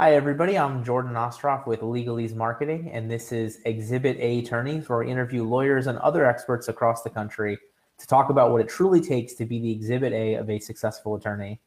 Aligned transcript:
Hi, 0.00 0.14
everybody. 0.14 0.56
I'm 0.56 0.84
Jordan 0.84 1.14
Ostroff 1.14 1.66
with 1.66 1.80
Legalese 1.80 2.32
Marketing, 2.32 2.88
and 2.92 3.10
this 3.10 3.32
is 3.32 3.58
Exhibit 3.64 4.16
A 4.18 4.38
Attorneys, 4.38 4.88
where 4.88 5.00
we 5.00 5.10
interview 5.10 5.42
lawyers 5.42 5.88
and 5.88 5.98
other 5.98 6.24
experts 6.24 6.68
across 6.68 7.02
the 7.02 7.10
country 7.10 7.58
to 7.98 8.06
talk 8.06 8.30
about 8.30 8.52
what 8.52 8.60
it 8.60 8.68
truly 8.68 9.00
takes 9.00 9.34
to 9.34 9.44
be 9.44 9.58
the 9.58 9.72
Exhibit 9.72 10.12
A 10.12 10.34
of 10.34 10.48
a 10.50 10.60
successful 10.60 11.16
attorney. 11.16 11.58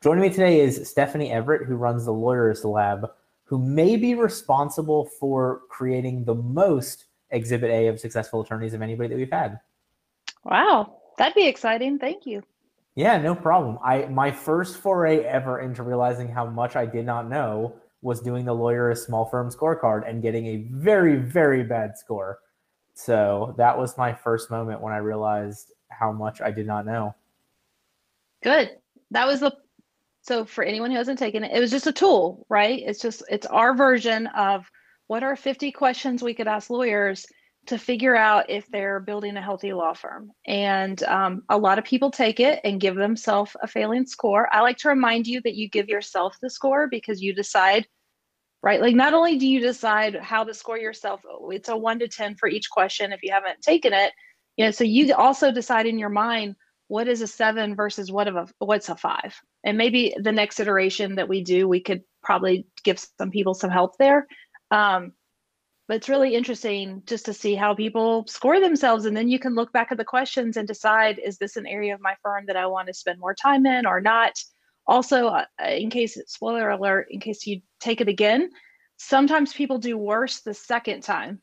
Joining 0.00 0.22
me 0.22 0.30
today 0.30 0.60
is 0.60 0.88
Stephanie 0.88 1.32
Everett, 1.32 1.66
who 1.66 1.74
runs 1.74 2.04
the 2.04 2.12
Lawyers 2.12 2.64
Lab, 2.64 3.10
who 3.42 3.58
may 3.58 3.96
be 3.96 4.14
responsible 4.14 5.06
for 5.18 5.62
creating 5.68 6.24
the 6.24 6.36
most 6.36 7.06
Exhibit 7.30 7.72
A 7.72 7.88
of 7.88 7.98
successful 7.98 8.40
attorneys 8.40 8.72
of 8.72 8.82
anybody 8.82 9.08
that 9.08 9.16
we've 9.16 9.32
had. 9.32 9.58
Wow, 10.44 11.00
that'd 11.18 11.34
be 11.34 11.48
exciting. 11.48 11.98
Thank 11.98 12.24
you. 12.24 12.44
Yeah, 12.94 13.18
no 13.18 13.34
problem. 13.34 13.78
I 13.84 14.06
my 14.06 14.30
first 14.30 14.78
foray 14.78 15.20
ever 15.24 15.60
into 15.60 15.82
realizing 15.82 16.28
how 16.28 16.46
much 16.46 16.76
I 16.76 16.86
did 16.86 17.06
not 17.06 17.28
know 17.28 17.76
was 18.02 18.20
doing 18.20 18.44
the 18.44 18.54
Lawyerist 18.54 19.06
small 19.06 19.26
firm 19.26 19.50
scorecard 19.50 20.08
and 20.08 20.22
getting 20.22 20.46
a 20.46 20.56
very 20.70 21.16
very 21.16 21.62
bad 21.62 21.96
score. 21.96 22.40
So 22.94 23.54
that 23.56 23.78
was 23.78 23.96
my 23.96 24.12
first 24.12 24.50
moment 24.50 24.80
when 24.80 24.92
I 24.92 24.98
realized 24.98 25.72
how 25.88 26.12
much 26.12 26.40
I 26.40 26.50
did 26.50 26.66
not 26.66 26.84
know. 26.84 27.14
Good. 28.42 28.70
That 29.10 29.26
was 29.26 29.40
the 29.40 29.56
so 30.22 30.44
for 30.44 30.64
anyone 30.64 30.90
who 30.90 30.96
hasn't 30.96 31.18
taken 31.18 31.44
it, 31.44 31.52
it 31.56 31.60
was 31.60 31.70
just 31.70 31.86
a 31.86 31.92
tool, 31.92 32.44
right? 32.48 32.82
It's 32.84 33.00
just 33.00 33.22
it's 33.30 33.46
our 33.46 33.74
version 33.74 34.26
of 34.28 34.70
what 35.06 35.22
are 35.22 35.36
50 35.36 35.72
questions 35.72 36.22
we 36.22 36.34
could 36.34 36.46
ask 36.48 36.70
lawyers 36.70 37.26
to 37.66 37.78
figure 37.78 38.16
out 38.16 38.48
if 38.48 38.66
they're 38.70 39.00
building 39.00 39.36
a 39.36 39.42
healthy 39.42 39.72
law 39.72 39.92
firm. 39.92 40.32
And 40.46 41.02
um, 41.04 41.42
a 41.48 41.58
lot 41.58 41.78
of 41.78 41.84
people 41.84 42.10
take 42.10 42.40
it 42.40 42.60
and 42.64 42.80
give 42.80 42.96
themselves 42.96 43.54
a 43.62 43.68
failing 43.68 44.06
score. 44.06 44.52
I 44.52 44.60
like 44.60 44.78
to 44.78 44.88
remind 44.88 45.26
you 45.26 45.40
that 45.42 45.54
you 45.54 45.68
give 45.68 45.88
yourself 45.88 46.36
the 46.40 46.50
score 46.50 46.88
because 46.88 47.22
you 47.22 47.34
decide, 47.34 47.86
right? 48.62 48.80
Like, 48.80 48.94
not 48.94 49.14
only 49.14 49.38
do 49.38 49.46
you 49.46 49.60
decide 49.60 50.16
how 50.16 50.42
to 50.44 50.54
score 50.54 50.78
yourself, 50.78 51.20
it's 51.50 51.68
a 51.68 51.76
one 51.76 51.98
to 51.98 52.08
10 52.08 52.36
for 52.36 52.48
each 52.48 52.70
question 52.70 53.12
if 53.12 53.22
you 53.22 53.32
haven't 53.32 53.60
taken 53.60 53.92
it. 53.92 54.12
You 54.56 54.66
know, 54.66 54.70
so 54.70 54.84
you 54.84 55.14
also 55.14 55.52
decide 55.52 55.86
in 55.86 55.98
your 55.98 56.08
mind 56.08 56.56
what 56.88 57.06
is 57.06 57.22
a 57.22 57.26
seven 57.26 57.76
versus 57.76 58.10
what 58.10 58.26
of 58.26 58.34
a 58.34 58.48
what's 58.58 58.88
a 58.88 58.96
five 58.96 59.40
and 59.62 59.78
maybe 59.78 60.12
the 60.20 60.32
next 60.32 60.58
iteration 60.58 61.14
that 61.14 61.28
we 61.28 61.40
do 61.40 61.68
we 61.68 61.80
could 61.80 62.02
probably 62.20 62.66
give 62.82 62.98
some 63.16 63.30
people 63.30 63.54
some 63.54 63.70
help 63.70 63.96
there 63.96 64.26
um, 64.72 65.12
but 65.90 65.96
it's 65.96 66.08
really 66.08 66.36
interesting 66.36 67.02
just 67.04 67.24
to 67.24 67.34
see 67.34 67.56
how 67.56 67.74
people 67.74 68.24
score 68.28 68.60
themselves 68.60 69.06
and 69.06 69.16
then 69.16 69.28
you 69.28 69.40
can 69.40 69.56
look 69.56 69.72
back 69.72 69.90
at 69.90 69.98
the 69.98 70.04
questions 70.04 70.56
and 70.56 70.68
decide 70.68 71.18
is 71.18 71.36
this 71.36 71.56
an 71.56 71.66
area 71.66 71.92
of 71.92 72.00
my 72.00 72.14
firm 72.22 72.46
that 72.46 72.54
i 72.54 72.64
want 72.64 72.86
to 72.86 72.94
spend 72.94 73.18
more 73.18 73.34
time 73.34 73.66
in 73.66 73.84
or 73.84 74.00
not? 74.00 74.40
Also 74.86 75.26
uh, 75.26 75.44
in 75.66 75.90
case 75.90 76.16
spoiler 76.28 76.70
alert 76.70 77.08
in 77.10 77.18
case 77.18 77.44
you 77.44 77.60
take 77.80 78.00
it 78.00 78.06
again 78.06 78.50
sometimes 78.98 79.52
people 79.52 79.78
do 79.78 79.98
worse 79.98 80.42
the 80.42 80.54
second 80.54 81.00
time. 81.00 81.40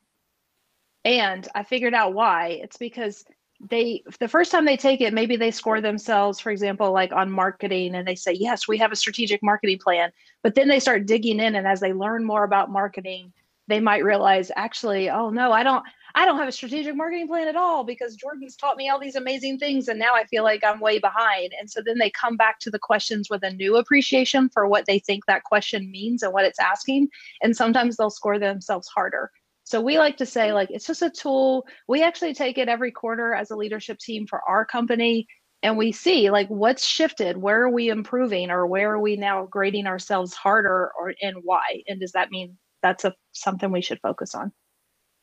And 1.03 1.45
i 1.53 1.63
figured 1.63 1.93
out 1.93 2.13
why. 2.13 2.57
It's 2.63 2.77
because 2.77 3.25
they 3.59 4.01
the 4.21 4.29
first 4.29 4.49
time 4.49 4.63
they 4.63 4.77
take 4.77 5.01
it 5.01 5.13
maybe 5.13 5.35
they 5.35 5.51
score 5.51 5.81
themselves 5.81 6.39
for 6.39 6.51
example 6.51 6.93
like 6.93 7.11
on 7.11 7.29
marketing 7.29 7.95
and 7.95 8.07
they 8.07 8.13
say 8.13 8.31
yes 8.31 8.67
we 8.67 8.77
have 8.77 8.93
a 8.93 8.95
strategic 8.95 9.43
marketing 9.43 9.79
plan. 9.79 10.09
But 10.41 10.55
then 10.55 10.69
they 10.69 10.79
start 10.79 11.05
digging 11.05 11.41
in 11.41 11.55
and 11.55 11.67
as 11.67 11.81
they 11.81 11.91
learn 11.91 12.23
more 12.23 12.45
about 12.45 12.71
marketing 12.71 13.33
they 13.67 13.79
might 13.79 14.03
realize 14.03 14.51
actually 14.55 15.09
oh 15.09 15.29
no 15.29 15.51
i 15.51 15.63
don't 15.63 15.83
i 16.15 16.25
don't 16.25 16.37
have 16.37 16.47
a 16.47 16.51
strategic 16.51 16.95
marketing 16.95 17.27
plan 17.27 17.47
at 17.47 17.55
all 17.55 17.83
because 17.83 18.15
jordan's 18.15 18.55
taught 18.55 18.77
me 18.77 18.89
all 18.89 18.99
these 18.99 19.15
amazing 19.15 19.57
things 19.57 19.87
and 19.87 19.99
now 19.99 20.13
i 20.13 20.23
feel 20.25 20.43
like 20.43 20.63
i'm 20.63 20.79
way 20.79 20.99
behind. 20.99 21.53
And 21.59 21.69
so 21.69 21.81
then 21.85 21.97
they 21.97 22.09
come 22.09 22.37
back 22.37 22.59
to 22.59 22.69
the 22.69 22.79
questions 22.79 23.29
with 23.29 23.43
a 23.43 23.51
new 23.51 23.77
appreciation 23.77 24.49
for 24.49 24.67
what 24.67 24.85
they 24.85 24.99
think 24.99 25.25
that 25.25 25.43
question 25.43 25.91
means 25.91 26.23
and 26.23 26.33
what 26.33 26.45
it's 26.45 26.59
asking. 26.59 27.09
And 27.41 27.55
sometimes 27.55 27.97
they'll 27.97 28.09
score 28.09 28.39
themselves 28.39 28.87
harder. 28.87 29.31
So 29.63 29.81
we 29.81 29.97
like 29.97 30.17
to 30.17 30.25
say 30.25 30.53
like 30.53 30.69
it's 30.71 30.87
just 30.87 31.01
a 31.01 31.09
tool. 31.09 31.67
We 31.87 32.03
actually 32.03 32.33
take 32.33 32.57
it 32.57 32.69
every 32.69 32.91
quarter 32.91 33.33
as 33.33 33.51
a 33.51 33.55
leadership 33.55 33.99
team 33.99 34.25
for 34.27 34.41
our 34.47 34.65
company 34.65 35.27
and 35.63 35.77
we 35.77 35.91
see 35.91 36.29
like 36.29 36.47
what's 36.47 36.85
shifted. 36.85 37.37
Where 37.37 37.63
are 37.63 37.69
we 37.69 37.89
improving 37.89 38.49
or 38.49 38.65
where 38.65 38.93
are 38.93 39.01
we 39.01 39.17
now 39.17 39.45
grading 39.45 39.87
ourselves 39.87 40.33
harder 40.33 40.91
or 40.97 41.13
and 41.21 41.37
why? 41.43 41.83
And 41.87 41.99
does 41.99 42.13
that 42.13 42.31
mean 42.31 42.57
that's 42.81 43.05
a 43.05 43.13
something 43.31 43.71
we 43.71 43.81
should 43.81 43.99
focus 44.01 44.35
on. 44.35 44.51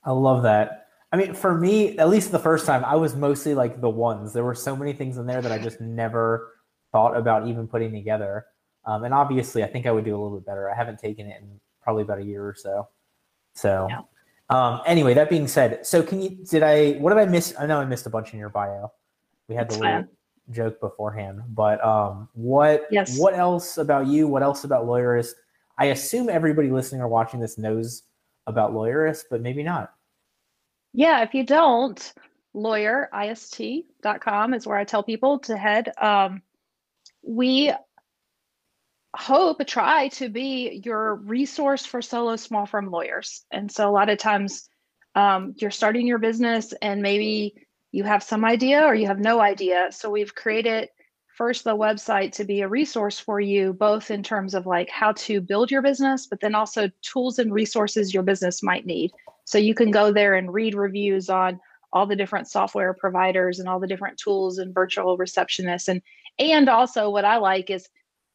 I 0.05 0.11
love 0.13 0.43
that. 0.43 0.89
I 1.13 1.17
mean, 1.17 1.33
for 1.33 1.57
me, 1.57 1.97
at 1.99 2.09
least 2.09 2.33
the 2.33 2.39
first 2.39 2.67
time, 2.67 2.85
I 2.85 2.97
was 2.97 3.15
mostly 3.15 3.55
like 3.55 3.81
the 3.81 3.89
ones. 3.89 4.33
There 4.33 4.45
were 4.45 4.55
so 4.55 4.75
many 4.75 4.93
things 4.93 5.17
in 5.17 5.27
there 5.27 5.41
that 5.41 5.53
I 5.53 5.59
just 5.59 5.81
never 5.81 6.55
thought 6.91 7.17
about 7.17 7.47
even 7.47 7.69
putting 7.69 7.93
together. 7.93 8.47
Um, 8.85 9.05
and 9.05 9.15
obviously, 9.15 9.63
I 9.63 9.69
think 9.69 9.87
I 9.87 9.93
would 9.93 10.05
do 10.05 10.11
a 10.11 10.19
little 10.21 10.37
bit 10.39 10.47
better. 10.47 10.69
I 10.71 10.75
haven't 10.75 10.99
taken 10.99 11.27
it 11.27 11.41
in 11.41 11.61
probably 11.83 12.03
about 12.03 12.19
a 12.19 12.25
year 12.25 12.45
or 12.45 12.55
so. 12.55 12.89
So, 13.55 13.87
yeah. 13.89 14.01
um, 14.51 14.81
anyway, 14.87 15.15
that 15.15 15.31
being 15.31 15.47
said, 15.47 15.87
so 15.87 16.03
can 16.03 16.21
you? 16.21 16.31
Did 16.31 16.63
I? 16.63 16.93
What 16.95 17.11
did 17.11 17.21
I 17.21 17.27
miss? 17.27 17.55
I 17.59 17.67
know 17.67 17.79
I 17.79 17.85
missed 17.85 18.07
a 18.07 18.11
bunch 18.11 18.33
in 18.33 18.39
your 18.39 18.51
bio. 18.51 18.93
We 19.49 19.55
had 19.55 19.71
the 19.71 19.79
little 19.79 20.05
joke 20.51 20.81
beforehand, 20.81 21.43
but 21.51 21.83
um, 21.85 22.29
what? 22.35 22.87
Yes. 22.91 23.17
What 23.19 23.35
else 23.35 23.79
about 23.79 24.09
you? 24.09 24.27
What 24.27 24.43
else 24.43 24.65
about 24.65 24.85
Lawyerist 24.85 25.35
I 25.77 25.87
assume 25.87 26.29
everybody 26.29 26.71
listening 26.71 27.01
or 27.01 27.09
watching 27.09 27.41
this 27.41 27.59
knows 27.59 28.03
about 28.47 28.73
Lawyerist, 28.73 29.25
but 29.31 29.41
maybe 29.41 29.63
not. 29.63 29.93
Yeah, 30.93 31.23
if 31.23 31.35
you 31.35 31.45
don't, 31.45 32.13
lawyerist.com 32.55 34.55
is 34.55 34.67
where 34.67 34.79
I 34.79 34.85
tell 34.85 35.03
people 35.03 35.41
to 35.41 35.57
head. 35.57 35.93
Um, 36.01 36.43
we 37.23 37.73
hope, 39.17 39.65
try 39.67 40.09
to 40.09 40.29
be 40.29 40.81
your 40.85 41.17
resource 41.17 41.87
for 41.87 42.03
solo 42.03 42.37
small 42.37 42.67
firm 42.67 42.91
lawyers. 42.91 43.45
And 43.51 43.71
so 43.71 43.89
a 43.89 43.93
lot 43.93 44.09
of 44.09 44.19
times 44.19 44.69
um, 45.15 45.55
you're 45.57 45.71
starting 45.71 46.07
your 46.07 46.19
business 46.19 46.73
and 46.83 47.03
maybe 47.03 47.55
you 47.93 48.05
have 48.05 48.23
some 48.23 48.45
idea 48.45 48.85
or 48.85 48.95
you 48.95 49.07
have 49.07 49.21
no 49.21 49.41
idea. 49.41 49.89
So 49.91 50.11
we've 50.11 50.35
created 50.35 50.89
first 51.37 51.65
the 51.65 51.77
website 51.77 52.33
to 52.33 52.45
be 52.45 52.61
a 52.61 52.69
resource 52.69 53.19
for 53.19 53.41
you 53.41 53.73
both 53.73 54.11
in 54.11 54.23
terms 54.23 54.55
of 54.55 54.67
like 54.67 54.89
how 54.89 55.13
to 55.13 55.41
build 55.41 55.71
your 55.71 55.83
business 55.83 56.27
but 56.27 56.41
then 56.41 56.55
also 56.55 56.89
tools 57.03 57.39
and 57.39 57.53
resources 57.53 58.15
your 58.15 58.23
business 58.23 58.63
might 58.63 58.87
need. 58.87 59.11
So 59.45 59.59
you 59.59 59.75
can 59.75 59.91
go 59.91 60.13
there 60.13 60.35
and 60.35 60.53
read 60.53 60.75
reviews 60.75 61.29
on 61.29 61.61
all 61.93 62.07
the 62.07 62.17
different 62.17 62.49
software 62.49 62.95
providers 62.95 63.59
and 63.59 63.69
all 63.69 63.81
the 63.81 63.87
different 63.87 64.19
tools 64.19 64.59
and 64.59 64.73
virtual 64.73 65.19
receptionists. 65.19 65.89
And 65.89 66.03
and 66.39 66.69
also 66.69 67.11
what 67.11 67.25
i 67.25 67.37
like 67.37 67.71
is 67.71 67.89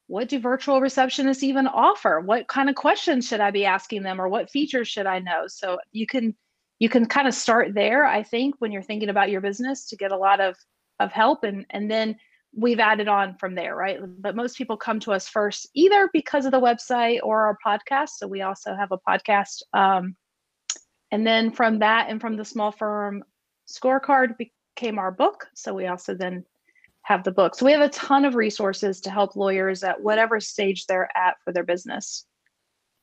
what 0.08 0.28
do 0.28 0.40
virtual 0.40 0.82
receptionists 0.82 1.44
even 1.44 1.68
offer? 1.68 2.20
What 2.20 2.48
kind 2.48 2.70
of 2.70 2.76
questions 2.76 3.28
should 3.28 3.42
i 3.42 3.52
be 3.52 3.66
asking 3.66 4.04
them 4.04 4.20
or 4.20 4.28
what 4.28 4.50
features 4.50 4.88
should 4.88 5.06
i 5.06 5.20
know? 5.20 5.48
So 5.48 5.80
you 5.92 6.06
can 6.06 6.36
you 6.80 6.90
can 6.90 7.06
kind 7.06 7.28
of 7.28 7.34
start 7.34 7.74
there 7.74 8.06
i 8.06 8.24
think 8.24 8.56
when 8.60 8.72
you're 8.72 8.82
thinking 8.82 9.10
about 9.10 9.30
your 9.30 9.42
business 9.42 9.88
to 9.88 9.98
get 9.98 10.12
a 10.12 10.18
lot 10.18 10.42
of 10.42 10.56
of 11.00 11.12
help. 11.12 11.44
And 11.44 11.66
and 11.70 11.90
then 11.90 12.16
we've 12.56 12.80
added 12.80 13.08
on 13.08 13.36
from 13.36 13.56
there, 13.56 13.76
right? 13.76 14.00
But 14.20 14.36
most 14.36 14.58
people 14.58 14.78
come 14.78 15.00
to 15.02 15.12
us 15.12 15.28
first 15.28 15.70
either 15.74 16.10
because 16.14 16.46
of 16.46 16.52
the 16.52 16.60
website 16.60 17.20
or 17.24 17.42
our 17.42 17.58
podcast. 17.66 18.10
So 18.18 18.28
we 18.28 18.42
also 18.42 18.76
have 18.76 18.92
a 18.92 18.98
podcast. 18.98 19.62
Um, 19.74 20.16
and 21.12 21.26
then 21.26 21.52
from 21.52 21.80
that 21.80 22.08
and 22.10 22.20
from 22.20 22.38
the 22.38 22.46
small 22.46 22.72
firm 22.72 23.24
scorecard 23.72 24.36
became 24.38 25.00
our 25.00 25.12
book. 25.12 25.48
So 25.54 25.74
we 25.74 25.88
also 25.88 26.16
then 26.16 26.44
have 27.04 27.24
the 27.24 27.32
book. 27.32 27.56
So 27.56 27.66
we 27.66 27.72
have 27.72 27.82
a 27.82 27.90
ton 27.90 28.26
of 28.26 28.36
resources 28.36 29.02
to 29.02 29.10
help 29.10 29.36
lawyers 29.36 29.84
at 29.84 30.02
whatever 30.02 30.40
stage 30.40 30.86
they're 30.86 31.10
at 31.18 31.36
for 31.44 31.52
their 31.52 31.64
business. 31.64 32.26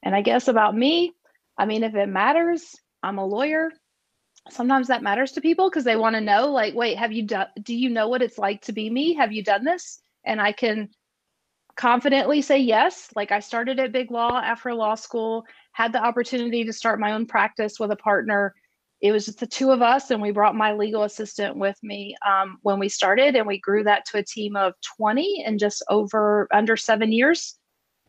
And 0.02 0.14
I 0.14 0.22
guess 0.22 0.48
about 0.48 0.76
me, 0.76 1.12
I 1.58 1.66
mean, 1.66 1.82
if 1.82 1.94
it 1.94 2.08
matters, 2.08 2.74
I'm 3.02 3.18
a 3.18 3.26
lawyer 3.26 3.70
sometimes 4.50 4.88
that 4.88 5.02
matters 5.02 5.32
to 5.32 5.40
people 5.40 5.68
because 5.68 5.84
they 5.84 5.96
want 5.96 6.14
to 6.14 6.20
know 6.20 6.50
like 6.50 6.74
wait 6.74 6.96
have 6.96 7.12
you 7.12 7.22
done 7.22 7.48
do 7.62 7.74
you 7.74 7.90
know 7.90 8.08
what 8.08 8.22
it's 8.22 8.38
like 8.38 8.60
to 8.62 8.72
be 8.72 8.90
me? 8.90 9.14
Have 9.14 9.32
you 9.32 9.42
done 9.42 9.64
this? 9.64 10.00
And 10.24 10.40
i 10.40 10.52
can 10.52 10.88
confidently 11.76 12.40
say 12.40 12.58
yes 12.58 13.10
like 13.14 13.30
i 13.30 13.38
started 13.38 13.78
at 13.78 13.92
big 13.92 14.10
law 14.10 14.40
after 14.42 14.72
law 14.72 14.94
school 14.94 15.44
had 15.76 15.92
the 15.92 16.02
opportunity 16.02 16.64
to 16.64 16.72
start 16.72 16.98
my 16.98 17.12
own 17.12 17.26
practice 17.26 17.78
with 17.78 17.90
a 17.90 17.96
partner. 17.96 18.54
It 19.02 19.12
was 19.12 19.26
the 19.26 19.46
two 19.46 19.72
of 19.72 19.82
us 19.82 20.10
and 20.10 20.22
we 20.22 20.30
brought 20.30 20.54
my 20.54 20.72
legal 20.72 21.02
assistant 21.02 21.54
with 21.54 21.76
me 21.82 22.16
um, 22.26 22.56
when 22.62 22.78
we 22.78 22.88
started 22.88 23.36
and 23.36 23.46
we 23.46 23.60
grew 23.60 23.84
that 23.84 24.06
to 24.06 24.18
a 24.18 24.24
team 24.24 24.56
of 24.56 24.72
20 24.96 25.44
in 25.46 25.58
just 25.58 25.82
over 25.90 26.48
under 26.50 26.78
seven 26.78 27.12
years. 27.12 27.58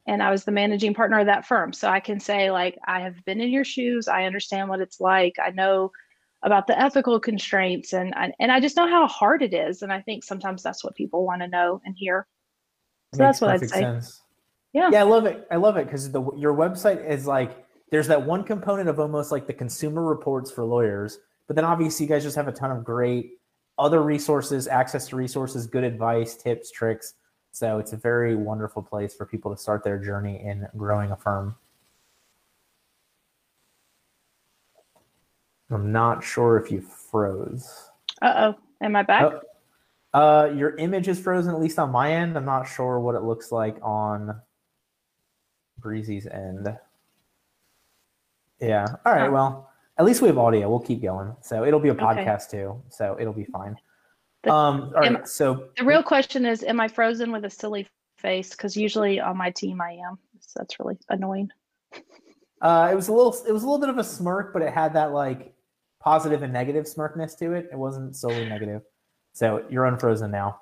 And 0.07 0.23
i 0.23 0.31
was 0.31 0.45
the 0.45 0.51
managing 0.53 0.93
partner 0.93 1.19
of 1.19 1.25
that 1.25 1.45
firm. 1.45 1.73
So 1.73 1.89
i 1.89 1.99
can 1.99 2.21
say 2.21 2.51
like 2.51 2.77
i 2.87 3.01
have 3.01 3.23
been 3.25 3.41
in 3.41 3.51
your 3.51 3.65
shoes. 3.65 4.07
I 4.07 4.23
understand 4.23 4.69
what 4.69 4.79
it's 4.79 5.01
like. 5.01 5.35
I 5.45 5.49
know 5.49 5.91
about 6.43 6.67
the 6.67 6.79
ethical 6.79 7.19
constraints 7.19 7.93
and 7.93 8.13
and 8.39 8.51
I 8.51 8.59
just 8.59 8.77
know 8.77 8.87
how 8.87 9.07
hard 9.07 9.41
it 9.41 9.53
is 9.53 9.81
and 9.81 9.91
I 9.91 10.01
think 10.01 10.23
sometimes 10.23 10.61
that's 10.63 10.83
what 10.83 10.95
people 10.95 11.25
want 11.25 11.41
to 11.41 11.47
know 11.47 11.81
and 11.85 11.95
hear. 11.97 12.27
So 13.13 13.19
that's 13.19 13.41
what 13.41 13.49
I'd 13.51 13.69
say. 13.69 13.79
Sense. 13.79 14.21
Yeah. 14.73 14.89
Yeah, 14.91 14.99
I 14.99 15.03
love 15.03 15.25
it. 15.25 15.47
I 15.49 15.55
love 15.55 15.77
it 15.77 15.89
cuz 15.89 16.11
the 16.11 16.21
your 16.35 16.53
website 16.53 17.03
is 17.07 17.25
like 17.25 17.65
there's 17.89 18.07
that 18.07 18.23
one 18.23 18.43
component 18.43 18.89
of 18.89 18.99
almost 18.99 19.31
like 19.31 19.47
the 19.47 19.53
consumer 19.53 20.03
reports 20.03 20.51
for 20.51 20.63
lawyers, 20.63 21.19
but 21.47 21.55
then 21.55 21.65
obviously 21.65 22.05
you 22.05 22.09
guys 22.09 22.23
just 22.23 22.35
have 22.35 22.47
a 22.47 22.51
ton 22.51 22.69
of 22.69 22.83
great 22.83 23.39
other 23.79 24.01
resources, 24.03 24.67
access 24.67 25.07
to 25.07 25.15
resources, 25.15 25.67
good 25.67 25.83
advice, 25.83 26.35
tips, 26.35 26.71
tricks. 26.71 27.13
So 27.51 27.79
it's 27.79 27.93
a 27.93 27.97
very 27.97 28.35
wonderful 28.35 28.83
place 28.83 29.15
for 29.15 29.25
people 29.25 29.53
to 29.55 29.59
start 29.59 29.83
their 29.83 29.97
journey 29.97 30.43
in 30.43 30.67
growing 30.75 31.11
a 31.11 31.15
firm. 31.15 31.55
I'm 35.69 35.91
not 35.91 36.23
sure 36.23 36.57
if 36.57 36.71
you 36.71 36.81
froze. 36.81 37.89
Uh 38.21 38.33
oh. 38.53 38.55
Am 38.81 38.95
I 38.95 39.03
back? 39.03 39.23
Oh, 39.23 39.41
uh, 40.19 40.51
your 40.53 40.75
image 40.77 41.07
is 41.07 41.19
frozen, 41.19 41.53
at 41.53 41.59
least 41.59 41.77
on 41.79 41.91
my 41.91 42.13
end. 42.13 42.37
I'm 42.37 42.45
not 42.45 42.63
sure 42.63 42.99
what 42.99 43.15
it 43.15 43.23
looks 43.23 43.51
like 43.51 43.77
on 43.81 44.39
Breezy's 45.79 46.25
end. 46.27 46.69
Yeah. 48.59 48.85
All 49.05 49.13
right. 49.13 49.27
Oh. 49.27 49.31
Well, 49.31 49.69
at 49.97 50.05
least 50.05 50.21
we 50.21 50.27
have 50.27 50.37
audio. 50.37 50.69
We'll 50.69 50.79
keep 50.79 51.01
going. 51.01 51.35
So 51.41 51.63
it'll 51.65 51.79
be 51.79 51.89
a 51.89 51.93
Okay. 51.93 52.03
podcast 52.03 52.49
too. 52.49 52.81
So 52.89 53.17
it'll 53.19 53.33
be 53.33 53.45
fine. 53.45 53.75
The- 54.43 54.53
Um. 54.53 54.93
All 54.95 55.03
am- 55.03 55.15
right. 55.15 55.27
So 55.27 55.69
The 55.77 55.83
real 55.85 56.03
question 56.03 56.45
is, 56.45 56.63
am 56.63 56.79
I 56.79 56.87
frozen 56.87 57.31
with 57.31 57.45
a 57.45 57.49
silly 57.49 57.87
face? 58.17 58.51
Because 58.51 58.77
usually 58.77 59.19
on 59.19 59.37
my 59.37 59.51
team 59.51 59.81
I 59.81 59.91
am. 60.07 60.17
So 60.39 60.59
that's 60.59 60.79
really 60.79 60.97
annoying. 61.09 61.51
uh, 62.61 62.89
it 62.91 62.95
was 62.95 63.07
a 63.09 63.13
little. 63.13 63.35
It 63.47 63.51
was 63.51 63.63
a 63.63 63.65
little 63.65 63.79
bit 63.79 63.89
of 63.89 63.97
a 63.97 64.03
smirk, 64.03 64.53
but 64.53 64.61
it 64.61 64.71
had 64.73 64.93
that 64.93 65.11
like 65.11 65.53
positive 66.07 66.41
and 66.41 66.53
negative 66.53 66.87
smirkness 66.87 67.35
to 67.35 67.51
it. 67.51 67.67
It 67.69 67.77
wasn't 67.77 68.15
solely 68.15 68.47
negative. 68.47 68.81
So 69.33 69.65
you're 69.69 69.87
unfrozen 69.87 70.31
now. 70.31 70.61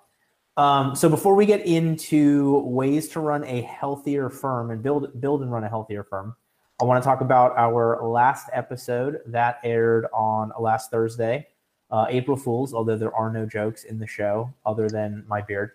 Um, 0.57 0.95
so 0.95 1.07
before 1.07 1.35
we 1.35 1.45
get 1.45 1.63
into 1.67 2.61
ways 2.61 3.09
to 3.09 3.19
run 3.19 3.43
a 3.43 3.61
healthier 3.61 4.31
firm 4.31 4.71
and 4.71 4.81
build 4.81 5.21
build 5.21 5.43
and 5.43 5.51
run 5.51 5.63
a 5.63 5.69
healthier 5.69 6.03
firm, 6.03 6.35
I 6.81 6.85
want 6.85 7.03
to 7.03 7.07
talk 7.07 7.21
about 7.21 7.55
our 7.57 8.01
last 8.01 8.49
episode 8.53 9.19
that 9.27 9.59
aired 9.63 10.07
on 10.11 10.51
last 10.59 10.89
Thursday, 10.89 11.45
uh, 11.91 12.07
April 12.09 12.37
Fools. 12.37 12.73
Although 12.73 12.97
there 12.97 13.15
are 13.15 13.31
no 13.31 13.45
jokes 13.45 13.83
in 13.83 13.99
the 13.99 14.07
show 14.07 14.51
other 14.65 14.89
than 14.89 15.25
my 15.27 15.41
beard. 15.43 15.73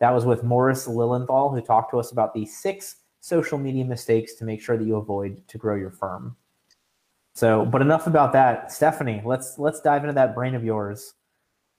That 0.00 0.10
was 0.10 0.26
with 0.26 0.44
Morris 0.44 0.86
Lilienthal, 0.86 1.48
who 1.48 1.62
talked 1.62 1.92
to 1.92 1.98
us 1.98 2.12
about 2.12 2.34
the 2.34 2.44
six 2.44 2.96
social 3.20 3.56
media 3.56 3.86
mistakes 3.86 4.34
to 4.34 4.44
make 4.44 4.60
sure 4.60 4.76
that 4.76 4.84
you 4.84 4.96
avoid 4.96 5.48
to 5.48 5.56
grow 5.56 5.76
your 5.76 5.92
firm. 5.92 6.36
So, 7.38 7.64
but 7.64 7.82
enough 7.82 8.08
about 8.08 8.32
that. 8.32 8.72
Stephanie, 8.72 9.22
let's 9.24 9.60
let's 9.60 9.80
dive 9.80 10.02
into 10.02 10.14
that 10.14 10.34
brain 10.34 10.56
of 10.56 10.64
yours. 10.64 11.14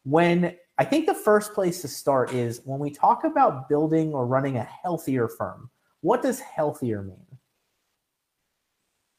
When 0.06 0.56
I 0.78 0.86
think 0.86 1.06
the 1.06 1.14
first 1.14 1.54
place 1.54 1.82
to 1.82 1.90
start 1.90 2.32
is 2.32 2.62
when 2.64 2.80
we 2.80 2.90
talk 2.90 3.26
about 3.26 3.68
building 3.68 4.14
or 4.14 4.26
running 4.26 4.56
a 4.56 4.64
healthier 4.64 5.28
firm. 5.28 5.70
What 6.00 6.22
does 6.22 6.40
healthier 6.40 7.02
mean? 7.02 7.26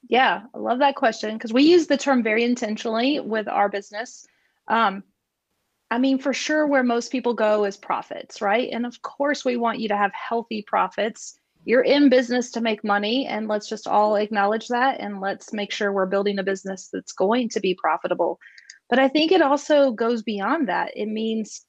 Yeah, 0.09 0.45
I 0.55 0.59
love 0.59 0.79
that 0.79 0.97
question 0.97 1.35
because 1.35 1.53
we 1.53 1.65
use 1.65 1.87
the 1.87 1.99
term 1.99 2.23
very 2.23 2.45
intentionally 2.45 3.21
with 3.21 3.47
our 3.47 3.69
business. 3.69 4.27
Um, 4.67 5.05
I 5.91 5.99
mean, 5.99 6.19
for 6.19 6.33
sure, 6.33 6.67
where 6.67 6.83
most 6.83 7.13
people 7.13 7.35
go 7.35 7.67
is 7.67 7.77
profits, 7.77 8.41
right? 8.41 8.71
And 8.73 8.87
of 8.87 9.03
course, 9.03 9.45
we 9.45 9.59
want 9.59 9.79
you 9.79 9.89
to 9.89 9.97
have 9.97 10.13
healthy 10.15 10.63
profits. 10.63 11.39
You're 11.65 11.83
in 11.83 12.09
business 12.09 12.51
to 12.53 12.61
make 12.61 12.83
money, 12.83 13.27
and 13.27 13.47
let's 13.47 13.69
just 13.69 13.87
all 13.87 14.17
acknowledge 14.17 14.69
that 14.69 15.01
and 15.01 15.21
let's 15.21 15.53
make 15.53 15.73
sure 15.73 15.93
we're 15.93 16.07
building 16.07 16.39
a 16.39 16.43
business 16.43 16.89
that's 16.93 17.13
going 17.13 17.49
to 17.51 17.61
be 17.61 17.75
profitable. 17.75 18.39
But 18.89 18.99
I 18.99 19.09
think 19.09 19.31
it 19.31 19.43
also 19.43 19.93
goes 19.93 20.23
beyond 20.23 20.69
that. 20.69 20.97
It 20.97 21.07
means 21.07 21.65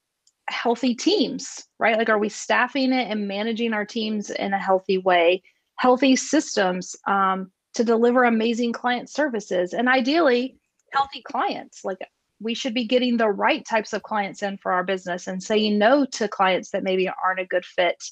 healthy 0.48 0.94
teams, 0.94 1.64
right? 1.78 1.96
Like, 1.96 2.08
are 2.08 2.18
we 2.18 2.28
staffing 2.28 2.92
it 2.92 3.10
and 3.10 3.28
managing 3.28 3.72
our 3.72 3.84
teams 3.84 4.30
in 4.30 4.52
a 4.52 4.58
healthy 4.58 4.98
way? 4.98 5.42
Healthy 5.76 6.16
systems 6.16 6.96
um, 7.06 7.52
to 7.74 7.84
deliver 7.84 8.24
amazing 8.24 8.72
client 8.72 9.08
services, 9.10 9.72
and 9.72 9.88
ideally, 9.88 10.56
healthy 10.92 11.22
clients. 11.22 11.84
Like, 11.84 11.98
we 12.40 12.54
should 12.54 12.74
be 12.74 12.84
getting 12.84 13.16
the 13.16 13.28
right 13.28 13.64
types 13.64 13.92
of 13.92 14.02
clients 14.02 14.42
in 14.42 14.58
for 14.58 14.72
our 14.72 14.82
business 14.84 15.28
and 15.28 15.40
saying 15.40 15.78
no 15.78 16.04
to 16.06 16.28
clients 16.28 16.70
that 16.70 16.82
maybe 16.82 17.08
aren't 17.08 17.40
a 17.40 17.46
good 17.46 17.64
fit. 17.64 18.02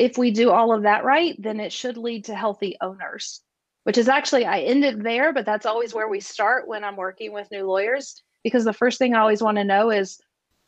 If 0.00 0.16
we 0.16 0.30
do 0.30 0.50
all 0.50 0.72
of 0.72 0.84
that 0.84 1.04
right, 1.04 1.36
then 1.38 1.60
it 1.60 1.74
should 1.74 1.98
lead 1.98 2.24
to 2.24 2.34
healthy 2.34 2.78
owners, 2.80 3.42
which 3.84 3.98
is 3.98 4.08
actually, 4.08 4.46
I 4.46 4.60
ended 4.60 5.04
there, 5.04 5.34
but 5.34 5.44
that's 5.44 5.66
always 5.66 5.92
where 5.92 6.08
we 6.08 6.20
start 6.20 6.66
when 6.66 6.84
I'm 6.84 6.96
working 6.96 7.34
with 7.34 7.50
new 7.50 7.66
lawyers. 7.66 8.22
Because 8.42 8.64
the 8.64 8.72
first 8.72 8.98
thing 8.98 9.14
I 9.14 9.20
always 9.20 9.42
want 9.42 9.58
to 9.58 9.64
know 9.64 9.90
is, 9.90 10.18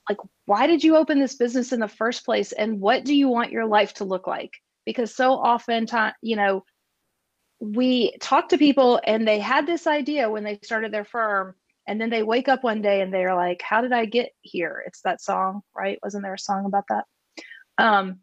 like, 0.06 0.18
why 0.44 0.66
did 0.66 0.84
you 0.84 0.96
open 0.96 1.18
this 1.18 1.36
business 1.36 1.72
in 1.72 1.80
the 1.80 1.88
first 1.88 2.26
place? 2.26 2.52
And 2.52 2.78
what 2.78 3.06
do 3.06 3.14
you 3.14 3.28
want 3.28 3.52
your 3.52 3.64
life 3.64 3.94
to 3.94 4.04
look 4.04 4.26
like? 4.26 4.52
Because 4.84 5.14
so 5.14 5.32
often, 5.32 5.86
time, 5.86 6.12
you 6.20 6.36
know, 6.36 6.64
we 7.58 8.14
talk 8.20 8.50
to 8.50 8.58
people 8.58 9.00
and 9.02 9.26
they 9.26 9.38
had 9.38 9.66
this 9.66 9.86
idea 9.86 10.28
when 10.28 10.44
they 10.44 10.58
started 10.62 10.92
their 10.92 11.06
firm 11.06 11.54
and 11.88 11.98
then 11.98 12.10
they 12.10 12.22
wake 12.22 12.48
up 12.48 12.62
one 12.62 12.82
day 12.82 13.00
and 13.00 13.14
they're 13.14 13.36
like 13.36 13.62
how 13.62 13.80
did 13.80 13.92
i 13.92 14.04
get 14.04 14.30
here 14.40 14.82
it's 14.84 15.00
that 15.02 15.20
song 15.20 15.62
right 15.74 15.98
wasn't 16.02 16.22
there 16.22 16.34
a 16.34 16.38
song 16.38 16.66
about 16.66 16.84
that 16.88 17.04
um 17.78 18.18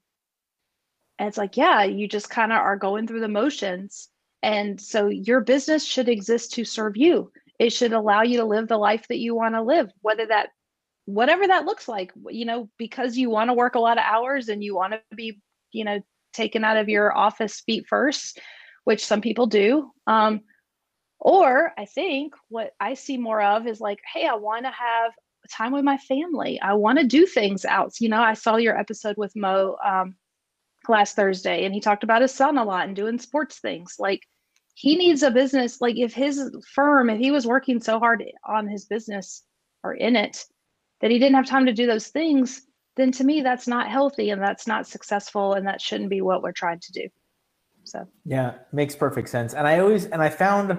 and 1.20 1.28
it's 1.28 1.38
like 1.38 1.58
yeah 1.58 1.84
you 1.84 2.08
just 2.08 2.30
kind 2.30 2.52
of 2.52 2.58
are 2.58 2.78
going 2.78 3.06
through 3.06 3.20
the 3.20 3.28
motions 3.28 4.10
and 4.42 4.80
so 4.80 5.08
your 5.08 5.42
business 5.42 5.84
should 5.84 6.10
exist 6.10 6.54
to 6.54 6.64
serve 6.64 6.98
you 6.98 7.32
it 7.60 7.72
should 7.72 7.94
allow 7.94 8.22
you 8.22 8.38
to 8.38 8.46
live 8.46 8.68
the 8.68 8.78
life 8.78 9.06
that 9.10 9.20
you 9.20 9.36
want 9.36 9.54
to 9.54 9.62
live 9.62 9.92
whether 10.02 10.26
that 10.26 10.50
whatever 11.06 11.46
that 11.48 11.66
looks 11.66 11.88
like 11.88 12.12
you 12.30 12.46
know 12.46 12.70
because 12.78 13.18
you 13.18 13.30
want 13.30 13.50
to 13.50 13.54
work 13.54 13.76
a 13.76 13.80
lot 13.80 13.98
of 13.98 14.04
hours 14.06 14.50
and 14.50 14.64
you 14.64 14.76
want 14.76 14.94
to 14.94 15.02
be 15.16 15.40
you 15.72 15.84
know 15.84 16.00
taken 16.34 16.64
out 16.64 16.78
of 16.78 16.90
your 16.90 17.16
office 17.16 17.62
feet 17.62 17.86
first 17.88 18.40
which 18.86 19.06
some 19.06 19.22
people 19.22 19.46
do 19.46 19.92
um 20.08 20.42
or 21.20 21.74
I 21.78 21.86
think 21.86 22.34
what 22.48 22.72
I 22.80 22.94
see 22.94 23.18
more 23.18 23.42
of 23.42 23.68
is 23.68 23.82
like, 23.82 24.00
hey, 24.14 24.26
I 24.26 24.36
want 24.36 24.66
to 24.66 24.72
have 24.72 25.12
time 25.52 25.74
with 25.74 25.84
my 25.84 25.98
family. 25.98 26.60
I 26.62 26.74
want 26.74 27.00
to 27.00 27.06
do 27.06 27.26
things 27.26 27.66
out. 27.66 27.94
You 28.00 28.10
know, 28.10 28.22
I 28.22 28.34
saw 28.34 28.56
your 28.56 28.78
episode 28.78 29.18
with 29.18 29.36
Mo 29.36 29.76
um, 29.86 30.16
last 30.88 31.16
Thursday, 31.16 31.66
and 31.66 31.74
he 31.74 31.80
talked 31.80 32.04
about 32.04 32.22
his 32.22 32.34
son 32.34 32.58
a 32.58 32.64
lot 32.64 32.88
and 32.88 32.96
doing 32.96 33.20
sports 33.20 33.60
things. 33.60 33.96
Like, 34.00 34.28
he 34.76 34.96
needs 34.96 35.24
a 35.24 35.32
business. 35.32 35.82
Like, 35.82 35.98
if 35.98 36.14
his 36.14 36.56
firm, 36.74 37.10
if 37.10 37.20
he 37.20 37.32
was 37.32 37.46
working 37.46 37.82
so 37.82 38.00
hard 38.00 38.24
on 38.48 38.68
his 38.68 38.86
business 38.86 39.44
or 39.84 39.94
in 39.94 40.16
it 40.16 40.46
that 41.02 41.12
he 41.12 41.20
didn't 41.20 41.36
have 41.36 41.46
time 41.46 41.66
to 41.66 41.74
do 41.74 41.86
those 41.86 42.08
things, 42.08 42.62
then 42.96 43.12
to 43.14 43.24
me, 43.24 43.42
that's 43.42 43.68
not 43.68 43.90
healthy 43.90 44.30
and 44.30 44.42
that's 44.42 44.68
not 44.68 44.88
successful, 44.88 45.54
and 45.54 45.68
that 45.68 45.82
shouldn't 45.82 46.10
be 46.10 46.22
what 46.22 46.42
we're 46.42 46.52
trying 46.52 46.80
to 46.80 46.92
do. 46.92 47.08
So, 47.84 48.08
Yeah, 48.26 48.56
makes 48.72 48.96
perfect 48.96 49.30
sense. 49.30 49.54
And 49.54 49.68
I 49.68 49.80
always 49.80 50.06
and 50.06 50.22
I 50.22 50.30
found 50.30 50.78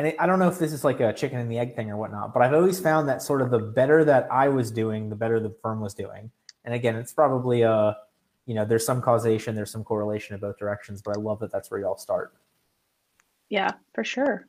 and 0.00 0.14
I 0.18 0.26
don't 0.26 0.38
know 0.38 0.48
if 0.48 0.58
this 0.58 0.72
is 0.72 0.82
like 0.82 1.00
a 1.00 1.12
chicken 1.12 1.38
and 1.38 1.50
the 1.50 1.58
egg 1.58 1.76
thing 1.76 1.90
or 1.90 1.96
whatnot, 1.98 2.32
but 2.32 2.42
I've 2.42 2.54
always 2.54 2.80
found 2.80 3.08
that 3.10 3.20
sort 3.20 3.42
of 3.42 3.50
the 3.50 3.58
better 3.58 4.02
that 4.04 4.28
I 4.32 4.48
was 4.48 4.70
doing, 4.70 5.10
the 5.10 5.16
better 5.16 5.38
the 5.40 5.54
firm 5.60 5.80
was 5.80 5.92
doing. 5.92 6.30
And 6.64 6.72
again, 6.72 6.96
it's 6.96 7.12
probably 7.12 7.60
a, 7.62 7.98
you 8.46 8.54
know, 8.54 8.64
there's 8.64 8.84
some 8.84 9.00
causation, 9.00 9.54
there's 9.54 9.70
some 9.70 9.84
correlation 9.84 10.34
in 10.34 10.40
both 10.40 10.58
directions, 10.58 11.02
but 11.02 11.16
I 11.16 11.20
love 11.20 11.40
that 11.40 11.52
that's 11.52 11.70
where 11.70 11.80
y'all 11.80 11.98
start. 11.98 12.34
yeah, 13.48 13.72
for 13.94 14.04
sure. 14.04 14.48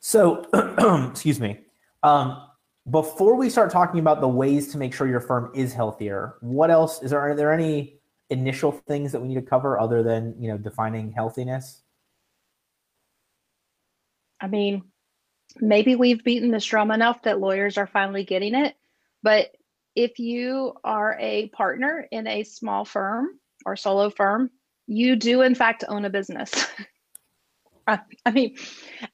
So, 0.00 0.46
excuse 1.10 1.40
me. 1.40 1.60
Um, 2.02 2.46
before 2.90 3.34
we 3.36 3.50
start 3.50 3.70
talking 3.70 4.00
about 4.00 4.20
the 4.20 4.28
ways 4.28 4.68
to 4.72 4.78
make 4.78 4.94
sure 4.94 5.06
your 5.06 5.20
firm 5.20 5.52
is 5.54 5.72
healthier, 5.72 6.36
what 6.40 6.70
else 6.70 7.02
is 7.02 7.10
there? 7.10 7.20
Are 7.20 7.34
there 7.34 7.52
any 7.52 8.00
initial 8.30 8.72
things 8.72 9.12
that 9.12 9.20
we 9.20 9.28
need 9.28 9.34
to 9.34 9.42
cover 9.42 9.78
other 9.78 10.02
than 10.02 10.34
you 10.38 10.50
know 10.50 10.56
defining 10.56 11.12
healthiness? 11.12 11.82
I 14.40 14.46
mean, 14.46 14.84
maybe 15.60 15.96
we've 15.96 16.24
beaten 16.24 16.50
this 16.50 16.64
drum 16.64 16.90
enough 16.90 17.22
that 17.22 17.40
lawyers 17.40 17.76
are 17.76 17.86
finally 17.86 18.24
getting 18.24 18.54
it. 18.54 18.74
But 19.22 19.54
if 19.94 20.18
you 20.18 20.74
are 20.84 21.16
a 21.20 21.48
partner 21.48 22.06
in 22.10 22.26
a 22.26 22.44
small 22.44 22.84
firm 22.84 23.28
or 23.66 23.76
solo 23.76 24.10
firm, 24.10 24.50
you 24.86 25.16
do, 25.16 25.42
in 25.42 25.54
fact, 25.54 25.84
own 25.88 26.04
a 26.04 26.10
business. 26.10 26.52
I 27.86 28.30
mean, 28.32 28.56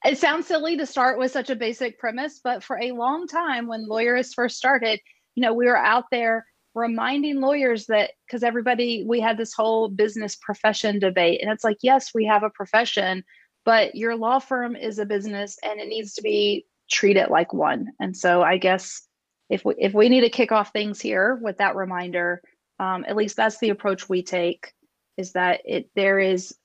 it 0.05 0.19
sounds 0.19 0.45
silly 0.45 0.77
to 0.77 0.85
start 0.85 1.17
with 1.17 1.31
such 1.31 1.49
a 1.49 1.55
basic 1.55 1.97
premise, 1.97 2.39
but 2.43 2.63
for 2.63 2.79
a 2.79 2.91
long 2.91 3.27
time, 3.27 3.67
when 3.67 3.87
lawyers 3.87 4.33
first 4.33 4.57
started, 4.57 4.99
you 5.35 5.41
know, 5.41 5.53
we 5.53 5.65
were 5.65 5.77
out 5.77 6.05
there 6.11 6.45
reminding 6.75 7.41
lawyers 7.41 7.87
that 7.87 8.11
because 8.25 8.43
everybody, 8.43 9.03
we 9.07 9.19
had 9.19 9.37
this 9.37 9.53
whole 9.53 9.89
business 9.89 10.35
profession 10.35 10.99
debate. 10.99 11.41
And 11.41 11.51
it's 11.51 11.63
like, 11.63 11.77
yes, 11.81 12.11
we 12.13 12.25
have 12.25 12.43
a 12.43 12.51
profession, 12.51 13.23
but 13.65 13.95
your 13.95 14.15
law 14.15 14.37
firm 14.37 14.75
is 14.75 14.99
a 14.99 15.05
business 15.05 15.57
and 15.63 15.79
it 15.79 15.87
needs 15.87 16.13
to 16.13 16.21
be 16.21 16.65
treated 16.89 17.29
like 17.29 17.53
one. 17.53 17.87
And 17.99 18.15
so 18.15 18.43
I 18.43 18.57
guess 18.57 19.06
if 19.49 19.63
we 19.63 19.75
if 19.77 19.93
we 19.93 20.09
need 20.09 20.21
to 20.21 20.29
kick 20.29 20.51
off 20.51 20.71
things 20.71 20.99
here 20.99 21.39
with 21.41 21.57
that 21.57 21.75
reminder, 21.75 22.41
um, 22.79 23.05
at 23.07 23.15
least 23.15 23.35
that's 23.35 23.59
the 23.59 23.69
approach 23.69 24.09
we 24.09 24.23
take. 24.23 24.73
Is 25.17 25.33
that 25.33 25.61
it? 25.65 25.89
There 25.95 26.19
is 26.19 26.55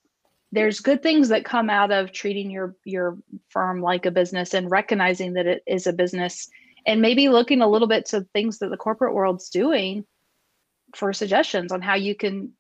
there's 0.51 0.81
good 0.81 1.03
things 1.03 1.29
that 1.31 1.45
come 1.45 1.71
out 1.71 1.91
of 1.91 2.13
treating 2.13 2.51
your 2.51 2.77
your 2.85 3.19
firm 3.49 3.81
like 3.81 4.07
a 4.07 4.11
business 4.11 4.55
and 4.55 4.71
recognizing 4.71 5.35
that 5.35 5.47
it 5.47 5.63
is 5.67 5.87
a 5.87 5.93
business, 5.93 6.49
and 6.87 7.01
maybe 7.01 7.29
looking 7.29 7.63
a 7.63 7.69
little 7.69 7.89
bit 7.89 8.07
to 8.07 8.27
things 8.33 8.59
that 8.59 8.71
the 8.71 8.77
corporate 8.77 9.15
world's 9.15 9.49
doing 9.49 10.05
for 10.95 11.13
suggestions 11.13 11.73
on 11.73 11.81
how 11.81 11.95
you 11.95 12.15
can 12.15 12.53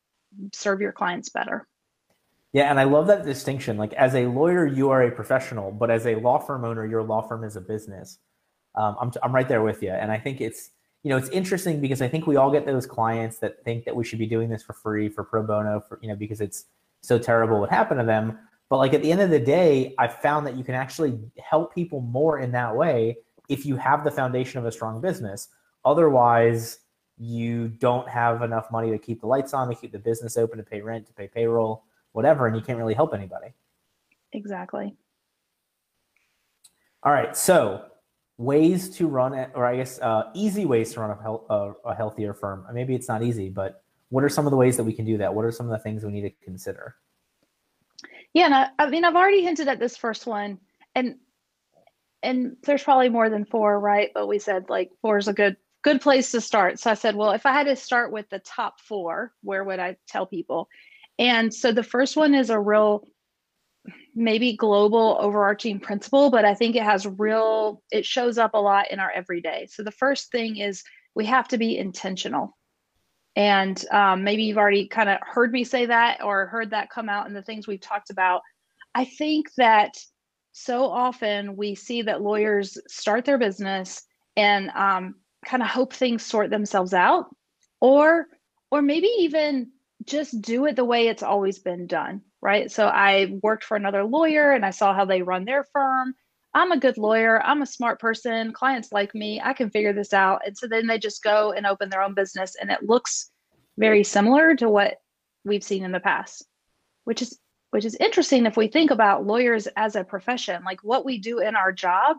serve 0.52 0.80
your 0.80 0.92
clients 0.92 1.28
better. 1.28 1.66
Yeah, 2.52 2.70
and 2.70 2.78
I 2.78 2.84
love 2.84 3.06
that 3.06 3.24
distinction. 3.24 3.76
Like 3.76 3.92
as 3.94 4.14
a 4.14 4.26
lawyer, 4.26 4.66
you 4.66 4.90
are 4.90 5.02
a 5.02 5.10
professional, 5.10 5.72
but 5.72 5.90
as 5.90 6.06
a 6.06 6.16
law 6.16 6.38
firm 6.38 6.64
owner, 6.64 6.86
your 6.86 7.02
law 7.02 7.22
firm 7.22 7.44
is 7.44 7.56
a 7.56 7.60
business. 7.60 8.18
Um, 8.74 8.96
I'm 9.00 9.12
I'm 9.22 9.34
right 9.34 9.48
there 9.48 9.62
with 9.62 9.82
you, 9.82 9.90
and 9.90 10.10
I 10.10 10.18
think 10.18 10.40
it's 10.40 10.70
you 11.02 11.10
know 11.10 11.16
it's 11.16 11.28
interesting 11.28 11.80
because 11.80 12.00
I 12.02 12.08
think 12.08 12.26
we 12.26 12.36
all 12.36 12.50
get 12.50 12.66
those 12.66 12.86
clients 12.86 13.38
that 13.38 13.62
think 13.64 13.84
that 13.84 13.94
we 13.94 14.04
should 14.04 14.18
be 14.18 14.26
doing 14.26 14.48
this 14.48 14.62
for 14.62 14.72
free 14.72 15.08
for 15.08 15.24
pro 15.24 15.42
bono 15.42 15.80
for 15.80 15.98
you 16.02 16.08
know 16.08 16.16
because 16.16 16.40
it's 16.40 16.66
so 17.00 17.18
terrible 17.18 17.60
what 17.60 17.70
happened 17.70 18.00
to 18.00 18.06
them. 18.06 18.38
But 18.68 18.78
like 18.78 18.94
at 18.94 19.02
the 19.02 19.12
end 19.12 19.20
of 19.20 19.30
the 19.30 19.38
day, 19.38 19.94
I 19.98 20.08
found 20.08 20.46
that 20.46 20.56
you 20.56 20.64
can 20.64 20.74
actually 20.74 21.18
help 21.44 21.74
people 21.74 22.00
more 22.00 22.38
in 22.38 22.52
that 22.52 22.74
way 22.74 23.18
if 23.48 23.66
you 23.66 23.76
have 23.76 24.02
the 24.04 24.10
foundation 24.10 24.58
of 24.58 24.64
a 24.64 24.72
strong 24.72 25.00
business. 25.00 25.48
Otherwise, 25.84 26.78
you 27.18 27.68
don't 27.68 28.08
have 28.08 28.42
enough 28.42 28.70
money 28.70 28.90
to 28.90 28.98
keep 28.98 29.20
the 29.20 29.26
lights 29.26 29.52
on, 29.52 29.68
to 29.68 29.74
keep 29.74 29.92
the 29.92 29.98
business 29.98 30.36
open, 30.36 30.56
to 30.56 30.64
pay 30.64 30.80
rent, 30.80 31.06
to 31.06 31.12
pay 31.12 31.28
payroll, 31.28 31.84
whatever, 32.12 32.46
and 32.46 32.56
you 32.56 32.62
can't 32.62 32.78
really 32.78 32.94
help 32.94 33.12
anybody. 33.12 33.52
Exactly. 34.32 34.94
All 37.02 37.12
right. 37.12 37.36
So, 37.36 37.84
ways 38.42 38.90
to 38.96 39.06
run, 39.06 39.32
or 39.54 39.64
I 39.64 39.76
guess 39.76 40.00
uh, 40.00 40.30
easy 40.34 40.66
ways 40.66 40.92
to 40.94 41.00
run 41.00 41.10
a, 41.10 41.54
a, 41.54 41.72
a 41.86 41.94
healthier 41.94 42.34
firm. 42.34 42.66
Maybe 42.72 42.94
it's 42.94 43.08
not 43.08 43.22
easy, 43.22 43.48
but 43.48 43.82
what 44.08 44.24
are 44.24 44.28
some 44.28 44.46
of 44.46 44.50
the 44.50 44.56
ways 44.56 44.76
that 44.76 44.84
we 44.84 44.92
can 44.92 45.04
do 45.04 45.18
that? 45.18 45.34
What 45.34 45.44
are 45.44 45.52
some 45.52 45.66
of 45.66 45.72
the 45.72 45.78
things 45.78 46.04
we 46.04 46.12
need 46.12 46.22
to 46.22 46.30
consider? 46.44 46.96
Yeah, 48.34 48.46
and 48.46 48.54
I, 48.54 48.68
I 48.78 48.90
mean, 48.90 49.04
I've 49.04 49.16
already 49.16 49.42
hinted 49.42 49.68
at 49.68 49.78
this 49.78 49.96
first 49.96 50.26
one, 50.26 50.58
and 50.94 51.16
and 52.22 52.56
there's 52.62 52.82
probably 52.82 53.08
more 53.08 53.28
than 53.30 53.44
four, 53.44 53.78
right? 53.78 54.10
But 54.14 54.26
we 54.28 54.38
said 54.38 54.68
like 54.68 54.90
four 55.00 55.18
is 55.18 55.28
a 55.28 55.32
good 55.32 55.56
good 55.82 56.00
place 56.00 56.30
to 56.32 56.40
start. 56.40 56.78
So 56.78 56.90
I 56.90 56.94
said, 56.94 57.16
well, 57.16 57.32
if 57.32 57.44
I 57.44 57.52
had 57.52 57.64
to 57.64 57.76
start 57.76 58.12
with 58.12 58.28
the 58.30 58.38
top 58.40 58.80
four, 58.80 59.32
where 59.42 59.64
would 59.64 59.80
I 59.80 59.96
tell 60.08 60.26
people? 60.26 60.68
And 61.18 61.52
so 61.52 61.72
the 61.72 61.82
first 61.82 62.16
one 62.16 62.34
is 62.34 62.50
a 62.50 62.58
real 62.58 63.04
maybe 64.14 64.56
global 64.56 65.16
overarching 65.20 65.80
principle, 65.80 66.30
but 66.30 66.44
I 66.44 66.54
think 66.54 66.76
it 66.76 66.82
has 66.82 67.06
real, 67.06 67.82
it 67.90 68.04
shows 68.04 68.38
up 68.38 68.54
a 68.54 68.58
lot 68.58 68.90
in 68.90 69.00
our 69.00 69.10
everyday. 69.10 69.66
So 69.70 69.82
the 69.82 69.90
first 69.90 70.30
thing 70.30 70.58
is 70.58 70.82
we 71.14 71.24
have 71.26 71.48
to 71.48 71.58
be 71.58 71.78
intentional. 71.78 72.56
And 73.34 73.82
um, 73.90 74.24
maybe 74.24 74.44
you've 74.44 74.58
already 74.58 74.86
kind 74.86 75.08
of 75.08 75.18
heard 75.22 75.52
me 75.52 75.64
say 75.64 75.86
that 75.86 76.22
or 76.22 76.46
heard 76.46 76.70
that 76.70 76.90
come 76.90 77.08
out 77.08 77.26
in 77.26 77.32
the 77.32 77.42
things 77.42 77.66
we've 77.66 77.80
talked 77.80 78.10
about. 78.10 78.42
I 78.94 79.06
think 79.06 79.52
that 79.56 79.96
so 80.52 80.84
often 80.84 81.56
we 81.56 81.74
see 81.74 82.02
that 82.02 82.20
lawyers 82.20 82.76
start 82.86 83.24
their 83.24 83.38
business 83.38 84.02
and 84.36 84.70
um, 84.70 85.14
kind 85.46 85.62
of 85.62 85.68
hope 85.68 85.94
things 85.94 86.22
sort 86.22 86.50
themselves 86.50 86.92
out 86.92 87.34
or 87.80 88.26
or 88.70 88.80
maybe 88.80 89.08
even 89.18 89.70
just 90.06 90.40
do 90.40 90.66
it 90.66 90.76
the 90.76 90.84
way 90.84 91.08
it's 91.08 91.22
always 91.22 91.58
been 91.58 91.86
done 91.86 92.22
right? 92.40 92.72
So 92.72 92.88
i 92.88 93.38
worked 93.42 93.64
for 93.64 93.76
another 93.76 94.04
lawyer 94.04 94.52
and 94.52 94.64
i 94.64 94.70
saw 94.70 94.94
how 94.94 95.04
they 95.04 95.22
run 95.22 95.44
their 95.44 95.64
firm. 95.72 96.14
I'm 96.54 96.72
a 96.72 96.78
good 96.78 96.98
lawyer. 96.98 97.42
I'm 97.42 97.62
a 97.62 97.66
smart 97.66 97.98
person. 97.98 98.52
Clients 98.52 98.92
like 98.92 99.14
me. 99.14 99.40
I 99.42 99.54
can 99.54 99.70
figure 99.70 99.94
this 99.94 100.12
out. 100.12 100.42
And 100.44 100.54
so 100.54 100.66
then 100.66 100.86
they 100.86 100.98
just 100.98 101.22
go 101.22 101.52
and 101.52 101.64
open 101.66 101.88
their 101.88 102.02
own 102.02 102.12
business 102.12 102.56
and 102.60 102.70
it 102.70 102.82
looks 102.82 103.30
very 103.78 104.04
similar 104.04 104.54
to 104.56 104.68
what 104.68 104.98
we've 105.44 105.64
seen 105.64 105.82
in 105.82 105.92
the 105.92 106.00
past 106.00 106.44
which 107.04 107.22
is 107.22 107.38
which 107.70 107.84
is 107.86 107.96
interesting 107.96 108.44
if 108.44 108.56
we 108.56 108.68
think 108.68 108.90
about 108.90 109.26
lawyers 109.26 109.66
as 109.76 109.96
a 109.96 110.04
profession. 110.04 110.62
Like 110.62 110.84
what 110.84 111.06
we 111.06 111.18
do 111.18 111.38
in 111.38 111.56
our 111.56 111.72
job 111.72 112.18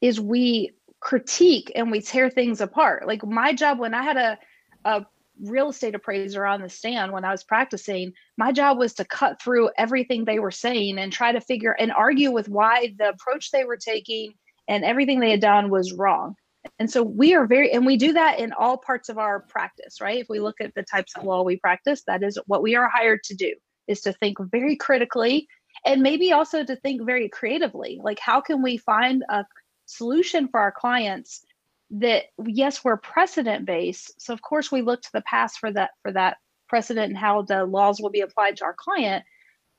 is 0.00 0.20
we 0.20 0.72
critique 0.98 1.70
and 1.76 1.92
we 1.92 2.00
tear 2.00 2.28
things 2.28 2.60
apart. 2.60 3.06
Like 3.06 3.24
my 3.24 3.52
job 3.52 3.78
when 3.78 3.94
I 3.94 4.02
had 4.02 4.16
a, 4.16 4.38
a 4.84 5.06
real 5.42 5.70
estate 5.70 5.94
appraiser 5.94 6.44
on 6.44 6.62
the 6.62 6.68
stand 6.68 7.12
when 7.12 7.24
I 7.24 7.30
was 7.30 7.44
practicing, 7.44 8.12
my 8.36 8.52
job 8.52 8.78
was 8.78 8.94
to 8.94 9.04
cut 9.04 9.40
through 9.40 9.70
everything 9.78 10.24
they 10.24 10.38
were 10.38 10.50
saying 10.50 10.98
and 10.98 11.12
try 11.12 11.32
to 11.32 11.40
figure 11.40 11.72
and 11.72 11.92
argue 11.92 12.30
with 12.30 12.48
why 12.48 12.94
the 12.98 13.10
approach 13.10 13.50
they 13.50 13.64
were 13.64 13.76
taking 13.76 14.34
and 14.68 14.84
everything 14.84 15.20
they 15.20 15.30
had 15.30 15.40
done 15.40 15.70
was 15.70 15.92
wrong. 15.92 16.34
And 16.78 16.90
so 16.90 17.02
we 17.02 17.34
are 17.34 17.46
very, 17.46 17.72
and 17.72 17.86
we 17.86 17.96
do 17.96 18.12
that 18.12 18.38
in 18.38 18.52
all 18.52 18.76
parts 18.76 19.08
of 19.08 19.18
our 19.18 19.40
practice, 19.40 20.00
right? 20.00 20.20
If 20.20 20.28
we 20.28 20.40
look 20.40 20.60
at 20.60 20.74
the 20.74 20.82
types 20.82 21.16
of 21.16 21.24
law 21.24 21.42
we 21.42 21.56
practice, 21.56 22.02
that 22.06 22.22
is 22.22 22.38
what 22.46 22.62
we 22.62 22.76
are 22.76 22.88
hired 22.88 23.22
to 23.24 23.34
do, 23.34 23.54
is 23.88 24.02
to 24.02 24.12
think 24.12 24.38
very 24.50 24.76
critically 24.76 25.48
and 25.86 26.02
maybe 26.02 26.32
also 26.32 26.62
to 26.64 26.76
think 26.76 27.02
very 27.06 27.28
creatively. 27.28 27.98
Like, 28.02 28.18
how 28.18 28.40
can 28.40 28.62
we 28.62 28.76
find 28.76 29.24
a 29.30 29.44
solution 29.86 30.48
for 30.48 30.60
our 30.60 30.72
clients 30.72 31.44
that 31.90 32.24
yes 32.46 32.84
we're 32.84 32.96
precedent 32.96 33.66
based 33.66 34.20
so 34.20 34.32
of 34.32 34.40
course 34.42 34.70
we 34.70 34.80
look 34.80 35.02
to 35.02 35.10
the 35.12 35.22
past 35.22 35.58
for 35.58 35.72
that 35.72 35.90
for 36.02 36.12
that 36.12 36.36
precedent 36.68 37.08
and 37.08 37.18
how 37.18 37.42
the 37.42 37.64
laws 37.64 38.00
will 38.00 38.10
be 38.10 38.20
applied 38.20 38.56
to 38.56 38.64
our 38.64 38.76
client 38.78 39.24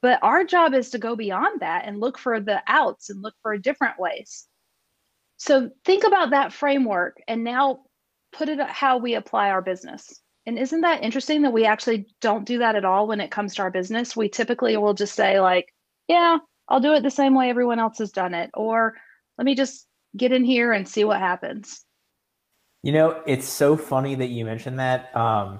but 0.01 0.19
our 0.23 0.43
job 0.43 0.73
is 0.73 0.89
to 0.89 0.97
go 0.97 1.15
beyond 1.15 1.61
that 1.61 1.85
and 1.85 1.99
look 1.99 2.17
for 2.17 2.39
the 2.39 2.61
outs 2.67 3.09
and 3.09 3.21
look 3.21 3.35
for 3.41 3.57
different 3.57 3.99
ways. 3.99 4.47
So 5.37 5.69
think 5.85 6.03
about 6.03 6.31
that 6.31 6.53
framework 6.53 7.17
and 7.27 7.43
now 7.43 7.81
put 8.33 8.49
it 8.49 8.59
how 8.61 8.97
we 8.97 9.13
apply 9.13 9.49
our 9.49 9.61
business. 9.61 10.21
And 10.47 10.57
isn't 10.57 10.81
that 10.81 11.03
interesting 11.03 11.43
that 11.43 11.53
we 11.53 11.65
actually 11.65 12.07
don't 12.19 12.45
do 12.45 12.57
that 12.59 12.75
at 12.75 12.85
all 12.85 13.07
when 13.07 13.21
it 13.21 13.29
comes 13.29 13.53
to 13.55 13.61
our 13.61 13.71
business? 13.71 14.15
We 14.15 14.27
typically 14.27 14.75
will 14.77 14.93
just 14.93 15.13
say 15.13 15.39
like 15.39 15.71
yeah 16.07 16.39
i'll 16.67 16.79
do 16.79 16.93
it 16.93 17.03
the 17.03 17.11
same 17.11 17.35
way 17.35 17.49
everyone 17.49 17.79
else 17.79 17.99
has 17.99 18.11
done 18.11 18.33
it 18.33 18.49
or 18.55 18.95
let 19.37 19.45
me 19.45 19.55
just 19.55 19.87
get 20.17 20.31
in 20.31 20.43
here 20.43 20.73
and 20.73 20.87
see 20.87 21.03
what 21.03 21.19
happens. 21.19 21.85
You 22.83 22.91
know, 22.91 23.21
it's 23.27 23.47
so 23.47 23.77
funny 23.77 24.15
that 24.15 24.27
you 24.27 24.43
mentioned 24.45 24.79
that. 24.79 25.15
Um, 25.15 25.59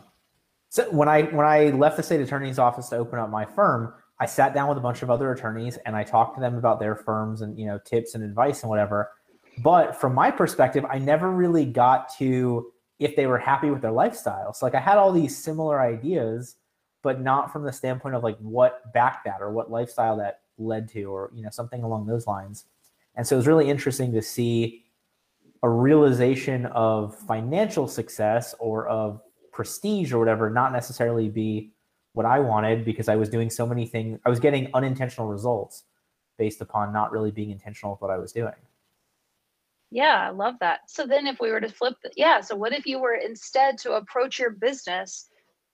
so 0.70 0.90
when 0.90 1.08
I 1.08 1.24
when 1.24 1.46
I 1.46 1.70
left 1.70 1.98
the 1.98 2.04
state 2.04 2.22
attorney's 2.22 2.58
office 2.58 2.90
to 2.90 2.98
open 2.98 3.20
up 3.20 3.30
my 3.30 3.46
firm, 3.46 3.94
I 4.20 4.26
sat 4.26 4.54
down 4.54 4.70
with 4.70 4.78
a 4.78 4.82
bunch 4.82 5.02
of 5.02 5.10
other 5.10 5.32
attorneys 5.32 5.78
and 5.86 5.96
I 5.96 6.04
talked 6.04 6.36
to 6.36 6.42
them 6.42 6.56
about 6.56 6.80
their 6.80 6.96
firms 6.96 7.42
and 7.42 7.60
you 7.60 7.66
know 7.66 7.80
tips 7.86 8.16
and 8.16 8.24
advice 8.24 8.62
and 8.62 8.70
whatever. 8.70 9.12
But 9.58 10.00
from 10.00 10.16
my 10.16 10.32
perspective, 10.32 10.86
I 10.90 10.98
never 10.98 11.30
really 11.30 11.66
got 11.66 12.16
to 12.18 12.72
if 13.00 13.16
they 13.16 13.26
were 13.26 13.38
happy 13.38 13.70
with 13.70 13.82
their 13.82 13.92
lifestyle. 13.92 14.54
So 14.54 14.66
like 14.66 14.76
I 14.76 14.80
had 14.80 14.98
all 14.98 15.12
these 15.12 15.36
similar 15.36 15.82
ideas, 15.82 16.56
but 17.02 17.20
not 17.20 17.52
from 17.52 17.64
the 17.64 17.74
standpoint 17.74 18.16
of 18.16 18.24
like 18.24 18.38
what 18.38 18.94
backed 18.94 19.26
that 19.26 19.42
or 19.42 19.52
what 19.52 19.72
lifestyle 19.72 20.18
that 20.18 20.42
led 20.58 20.88
to 20.90 21.04
or 21.06 21.32
you 21.34 21.44
know 21.44 21.50
something 21.50 21.84
along 21.84 22.06
those 22.06 22.28
lines. 22.28 22.66
And 23.16 23.28
so 23.28 23.36
it 23.36 23.38
was 23.38 23.48
really 23.48 23.70
interesting 23.70 24.14
to 24.14 24.22
see 24.22 24.86
a 25.64 25.70
realization 25.70 26.66
of 26.68 27.16
financial 27.16 27.88
success 27.88 28.56
or 28.60 28.88
of 28.88 29.22
prestige 29.52 30.12
or 30.12 30.20
whatever 30.20 30.50
not 30.50 30.72
necessarily 30.72 31.30
be 31.30 31.72
what 32.14 32.26
I 32.26 32.40
wanted 32.40 32.84
because 32.84 33.08
I 33.08 33.16
was 33.16 33.30
doing 33.30 33.50
so 33.50 33.66
many 33.66 33.86
things. 33.86 34.20
I 34.26 34.30
was 34.30 34.40
getting 34.40 34.70
unintentional 34.74 35.28
results 35.28 35.84
based 36.38 36.62
upon 36.62 36.92
not 36.92 37.12
really 37.12 37.32
being 37.32 37.52
intentional 37.52 37.94
with 37.94 38.02
what 38.02 38.12
I 38.12 38.18
was 38.18 38.32
doing. 38.32 38.54
Yeah, 39.92 40.28
I 40.28 40.30
love 40.32 40.56
that. 40.62 40.80
So 40.88 41.06
then 41.06 41.28
if 41.28 41.40
we 41.40 41.52
were 41.52 41.60
to 41.60 41.70
flip 41.70 41.96
the, 42.02 42.12
yeah, 42.16 42.40
so 42.42 42.56
what 42.56 42.74
if 42.74 42.86
you 42.86 43.00
were 43.00 43.16
instead 43.16 43.78
to 43.80 43.94
approach 43.94 44.40
your 44.40 44.52
business 44.52 45.30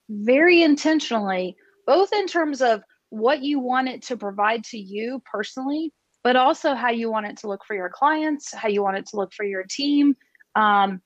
very 0.10 0.64
intentionally, 0.64 1.56
both 1.86 2.12
in 2.12 2.28
terms 2.28 2.62
of 2.62 2.82
what 3.10 3.42
you 3.42 3.60
want 3.60 3.88
it 3.88 4.02
to 4.04 4.18
provide 4.18 4.64
to 4.66 4.78
you 4.78 5.22
personally, 5.32 5.94
but 6.28 6.36
also 6.36 6.76
how 6.76 6.90
you 6.90 7.10
want 7.10 7.26
it 7.26 7.38
to 7.38 7.48
look 7.48 7.64
for 7.64 7.74
your 7.74 7.88
clients, 7.88 8.54
how 8.54 8.68
you 8.68 8.84
want 8.84 8.98
it 8.98 9.06
to 9.06 9.16
look 9.16 9.32
for 9.32 9.46
your 9.46 9.64
team. 9.64 10.14
Um, 10.56 11.02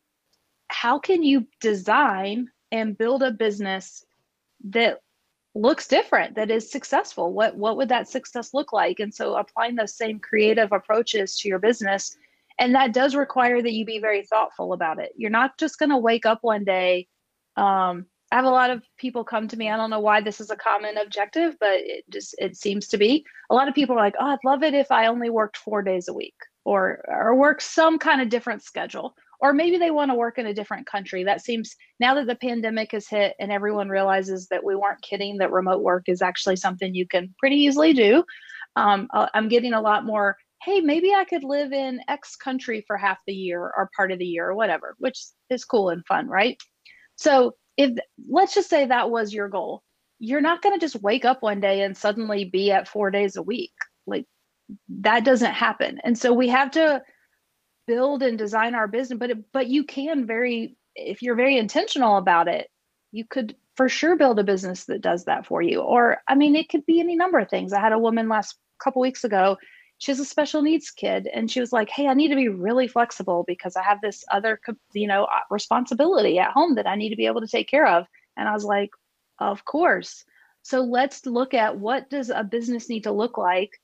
how 0.69 0.97
can 0.97 1.21
you 1.21 1.45
design 1.59 2.47
and 2.71 2.97
build 2.97 3.21
a 3.21 3.29
business 3.29 4.03
that 4.63 4.97
looks 5.53 5.87
different 5.87 6.33
that 6.37 6.49
is 6.49 6.71
successful? 6.71 7.33
What 7.33 7.55
what 7.55 7.77
would 7.77 7.89
that 7.89 8.09
success 8.09 8.51
look 8.51 8.73
like? 8.73 8.99
And 8.99 9.13
so 9.13 9.35
applying 9.35 9.75
those 9.75 9.95
same 9.95 10.17
creative 10.17 10.71
approaches 10.71 11.37
to 11.37 11.47
your 11.47 11.59
business 11.59 12.17
and 12.57 12.73
that 12.73 12.91
does 12.91 13.13
require 13.13 13.61
that 13.61 13.73
you 13.73 13.85
be 13.85 13.99
very 13.99 14.25
thoughtful 14.25 14.73
about 14.73 14.99
it. 14.99 15.11
You're 15.15 15.29
not 15.29 15.55
just 15.59 15.77
going 15.77 15.91
to 15.91 15.99
wake 15.99 16.25
up 16.25 16.39
one 16.41 16.63
day 16.63 17.07
um, 17.57 18.07
I 18.31 18.35
have 18.37 18.45
a 18.45 18.49
lot 18.49 18.69
of 18.69 18.83
people 18.97 19.23
come 19.25 19.47
to 19.49 19.57
me. 19.57 19.69
I 19.69 19.75
don't 19.77 19.89
know 19.89 19.99
why 19.99 20.21
this 20.21 20.39
is 20.39 20.49
a 20.49 20.55
common 20.55 20.97
objective, 20.97 21.57
but 21.59 21.79
it 21.79 22.05
just 22.09 22.33
it 22.37 22.55
seems 22.55 22.87
to 22.89 22.97
be. 22.97 23.25
A 23.49 23.55
lot 23.55 23.67
of 23.67 23.75
people 23.75 23.95
are 23.95 24.01
like, 24.01 24.15
"Oh, 24.19 24.27
I'd 24.27 24.39
love 24.45 24.63
it 24.63 24.73
if 24.73 24.89
I 24.91 25.07
only 25.07 25.29
worked 25.29 25.57
4 25.57 25.81
days 25.83 26.07
a 26.07 26.13
week 26.13 26.35
or 26.65 27.03
or 27.07 27.35
work 27.35 27.59
some 27.61 27.99
kind 27.99 28.21
of 28.21 28.29
different 28.29 28.63
schedule." 28.63 29.13
Or 29.41 29.53
maybe 29.53 29.77
they 29.77 29.91
want 29.91 30.11
to 30.11 30.15
work 30.15 30.37
in 30.37 30.45
a 30.45 30.53
different 30.53 30.85
country. 30.85 31.23
That 31.23 31.41
seems 31.41 31.75
now 31.99 32.13
that 32.15 32.27
the 32.27 32.35
pandemic 32.35 32.91
has 32.91 33.07
hit 33.07 33.35
and 33.39 33.51
everyone 33.51 33.89
realizes 33.89 34.47
that 34.49 34.63
we 34.63 34.75
weren't 34.75 35.01
kidding 35.01 35.37
that 35.39 35.51
remote 35.51 35.81
work 35.81 36.03
is 36.07 36.21
actually 36.21 36.57
something 36.57 36.93
you 36.93 37.07
can 37.07 37.33
pretty 37.39 37.55
easily 37.57 37.91
do. 37.93 38.23
Um, 38.75 39.07
uh, 39.13 39.27
I'm 39.33 39.49
getting 39.49 39.73
a 39.73 39.81
lot 39.81 40.05
more 40.05 40.37
hey, 40.63 40.79
maybe 40.79 41.11
I 41.11 41.25
could 41.25 41.43
live 41.43 41.73
in 41.73 42.01
X 42.07 42.35
country 42.35 42.83
for 42.85 42.95
half 42.95 43.17
the 43.25 43.33
year 43.33 43.61
or 43.61 43.89
part 43.95 44.11
of 44.11 44.19
the 44.19 44.25
year 44.25 44.47
or 44.47 44.55
whatever, 44.55 44.95
which 44.99 45.19
is 45.49 45.65
cool 45.65 45.89
and 45.89 46.05
fun, 46.05 46.27
right? 46.27 46.55
So 47.15 47.55
if 47.77 47.97
let's 48.29 48.53
just 48.53 48.69
say 48.69 48.85
that 48.85 49.09
was 49.09 49.33
your 49.33 49.49
goal 49.49 49.83
you're 50.23 50.39
not 50.39 50.61
going 50.61 50.79
to 50.79 50.79
just 50.79 51.01
wake 51.01 51.25
up 51.25 51.41
one 51.41 51.59
day 51.59 51.81
and 51.81 51.97
suddenly 51.97 52.45
be 52.45 52.71
at 52.71 52.87
four 52.87 53.09
days 53.09 53.35
a 53.35 53.41
week. 53.41 53.73
Like 54.05 54.25
that 54.99 55.25
doesn't 55.25 55.53
happen. 55.53 55.99
And 56.03 56.15
so 56.15 56.31
we 56.31 56.47
have 56.49 56.69
to 56.71 57.01
build 57.87 58.21
and 58.21 58.37
design 58.37 58.75
our 58.75 58.87
business 58.87 59.17
but 59.17 59.31
it, 59.31 59.51
but 59.51 59.67
you 59.67 59.83
can 59.83 60.27
very 60.27 60.77
if 60.95 61.23
you're 61.23 61.35
very 61.35 61.57
intentional 61.57 62.17
about 62.17 62.47
it 62.47 62.69
you 63.11 63.25
could 63.27 63.55
for 63.75 63.89
sure 63.89 64.15
build 64.15 64.37
a 64.37 64.43
business 64.43 64.85
that 64.85 65.01
does 65.01 65.25
that 65.25 65.47
for 65.47 65.63
you. 65.63 65.81
Or 65.81 66.19
i 66.27 66.35
mean 66.35 66.55
it 66.55 66.69
could 66.69 66.85
be 66.85 66.99
any 66.99 67.15
number 67.15 67.39
of 67.39 67.49
things. 67.49 67.73
I 67.73 67.79
had 67.81 67.91
a 67.91 67.99
woman 67.99 68.29
last 68.29 68.55
couple 68.81 69.01
weeks 69.01 69.23
ago 69.23 69.57
she's 70.01 70.19
a 70.19 70.25
special 70.25 70.61
needs 70.63 70.89
kid 70.91 71.27
and 71.33 71.49
she 71.49 71.59
was 71.59 71.71
like 71.71 71.89
hey 71.89 72.07
i 72.07 72.13
need 72.13 72.29
to 72.29 72.35
be 72.35 72.49
really 72.49 72.87
flexible 72.87 73.43
because 73.47 73.75
i 73.75 73.83
have 73.83 74.01
this 74.01 74.23
other 74.31 74.59
you 74.93 75.07
know 75.07 75.25
uh, 75.25 75.39
responsibility 75.49 76.39
at 76.39 76.51
home 76.51 76.75
that 76.75 76.87
i 76.87 76.95
need 76.95 77.09
to 77.09 77.15
be 77.15 77.27
able 77.27 77.41
to 77.41 77.47
take 77.47 77.69
care 77.69 77.87
of 77.87 78.05
and 78.37 78.49
i 78.49 78.53
was 78.53 78.65
like 78.65 78.89
of 79.39 79.63
course 79.65 80.25
So 80.63 80.81
let's 80.81 81.25
look 81.25 81.53
at 81.53 81.77
what 81.77 82.09
does 82.09 82.29
a 82.29 82.43
business 82.43 82.89
need 82.89 83.03
to 83.03 83.11
look 83.11 83.37
like 83.37 83.79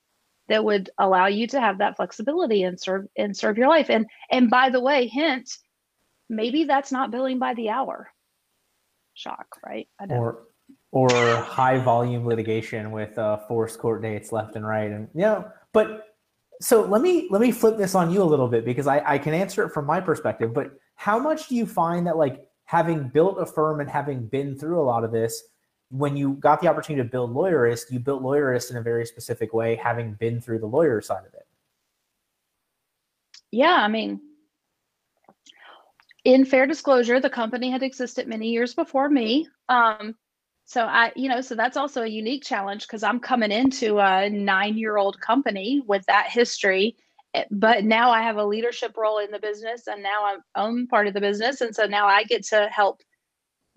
that 0.50 0.64
would 0.64 0.90
allow 0.98 1.28
you 1.28 1.48
to 1.48 1.60
have 1.60 1.80
that 1.80 1.98
flexibility 1.98 2.64
and 2.64 2.80
serve 2.80 3.08
and 3.18 3.36
serve 3.36 3.58
your 3.58 3.70
life. 3.70 3.90
And 3.90 4.06
and 4.32 4.50
by 4.50 4.70
the 4.70 4.82
way, 4.82 5.08
hint, 5.08 5.50
maybe 6.30 6.64
that's 6.66 6.92
not 6.92 7.12
billing 7.12 7.40
by 7.40 7.54
the 7.54 7.70
hour. 7.70 8.12
Shock, 9.14 9.48
right? 9.66 9.88
I 10.00 10.06
Or 10.06 10.47
or 10.98 11.12
high 11.42 11.78
volume 11.78 12.26
litigation 12.26 12.90
with 12.90 13.16
uh, 13.20 13.38
forced 13.48 13.78
court 13.78 14.02
dates 14.02 14.32
left 14.32 14.56
and 14.56 14.66
right, 14.66 14.90
and 14.90 15.08
you 15.14 15.22
know, 15.22 15.48
but 15.72 16.16
so 16.60 16.82
let 16.86 17.04
me 17.04 17.28
let 17.30 17.40
me 17.40 17.52
flip 17.52 17.78
this 17.78 17.94
on 17.94 18.12
you 18.12 18.24
a 18.24 18.26
little 18.26 18.48
bit 18.48 18.66
because 18.66 18.88
I, 18.88 19.04
I 19.06 19.18
can 19.20 19.36
answer 19.36 19.64
it 19.64 19.70
from 19.70 19.86
my 19.86 20.02
perspective. 20.02 20.56
But 20.56 20.72
how 20.96 21.20
much 21.20 21.50
do 21.50 21.56
you 21.56 21.68
find 21.68 22.08
that 22.08 22.18
like 22.18 22.48
having 22.66 23.10
built 23.10 23.40
a 23.40 23.46
firm 23.46 23.80
and 23.80 23.88
having 23.88 24.26
been 24.26 24.58
through 24.58 24.82
a 24.82 24.86
lot 24.86 25.04
of 25.04 25.12
this, 25.12 25.44
when 25.92 26.18
you 26.18 26.34
got 26.34 26.62
the 26.62 26.68
opportunity 26.68 27.08
to 27.08 27.12
build 27.12 27.32
Lawyerist, 27.32 27.92
you 27.92 28.00
built 28.00 28.24
Lawyerist 28.24 28.72
in 28.72 28.78
a 28.78 28.82
very 28.82 29.06
specific 29.06 29.54
way, 29.54 29.76
having 29.76 30.14
been 30.16 30.42
through 30.42 30.58
the 30.58 30.66
lawyer 30.66 31.00
side 31.00 31.26
of 31.28 31.34
it. 31.36 31.46
Yeah, 33.52 33.76
I 33.76 33.88
mean, 33.88 34.20
in 36.26 36.44
fair 36.44 36.66
disclosure, 36.66 37.20
the 37.20 37.30
company 37.30 37.70
had 37.70 37.84
existed 37.84 38.28
many 38.28 38.50
years 38.50 38.74
before 38.74 39.10
me. 39.10 39.48
Um, 39.70 40.16
so 40.68 40.82
I, 40.82 41.14
you 41.16 41.30
know, 41.30 41.40
so 41.40 41.56
that's 41.56 41.78
also 41.78 42.04
a 42.04 42.08
unique 42.08 42.44
challenge 42.44 42.82
because 42.86 43.02
I'm 43.02 43.22
coming 43.22 43.54
into 43.54 44.00
a 44.00 44.30
nine-year-old 44.30 45.20
company 45.22 45.82
with 45.88 46.06
that 46.08 46.28
history, 46.30 46.98
eh, 47.34 47.46
but 47.50 47.86
now 47.86 48.12
I 48.12 48.22
have 48.22 48.36
a 48.36 48.46
leadership 48.46 48.98
role 48.98 49.20
in 49.20 49.32
the 49.32 49.40
business, 49.40 49.88
and 49.88 50.04
now 50.04 50.26
I'm 50.26 50.40
own 50.56 50.88
part 50.88 51.08
of 51.08 51.14
the 51.14 51.22
business, 51.22 51.62
and 51.62 51.74
so 51.74 51.86
now 51.86 52.06
I 52.06 52.26
get 52.26 52.44
to 52.48 52.68
help 52.70 53.02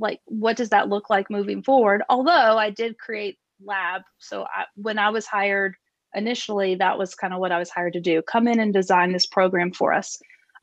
like 0.00 0.18
what 0.25 0.56
does 0.56 0.70
that 0.70 0.88
look 0.88 1.11
like 1.11 1.30
moving 1.30 1.62
forward? 1.62 2.02
Although 2.09 2.59
i 2.59 2.70
did 2.70 2.99
create 2.99 3.38
lab. 3.64 4.02
So 4.18 4.44
I, 4.44 4.64
when 4.75 4.99
i 4.99 5.11
was 5.11 5.26
hired 5.26 5.76
initially 6.14 6.75
that 6.75 6.99
was 6.99 7.14
kind 7.14 7.32
of 7.32 7.38
what 7.38 7.52
i 7.52 7.59
was 7.59 7.70
hired 7.70 7.92
to 7.92 8.00
do 8.00 8.20
come 8.23 8.49
in 8.49 8.59
and 8.59 8.73
design 8.73 9.12
this 9.12 9.26
program 9.26 9.73
for 9.73 9.92
us. 9.92 10.18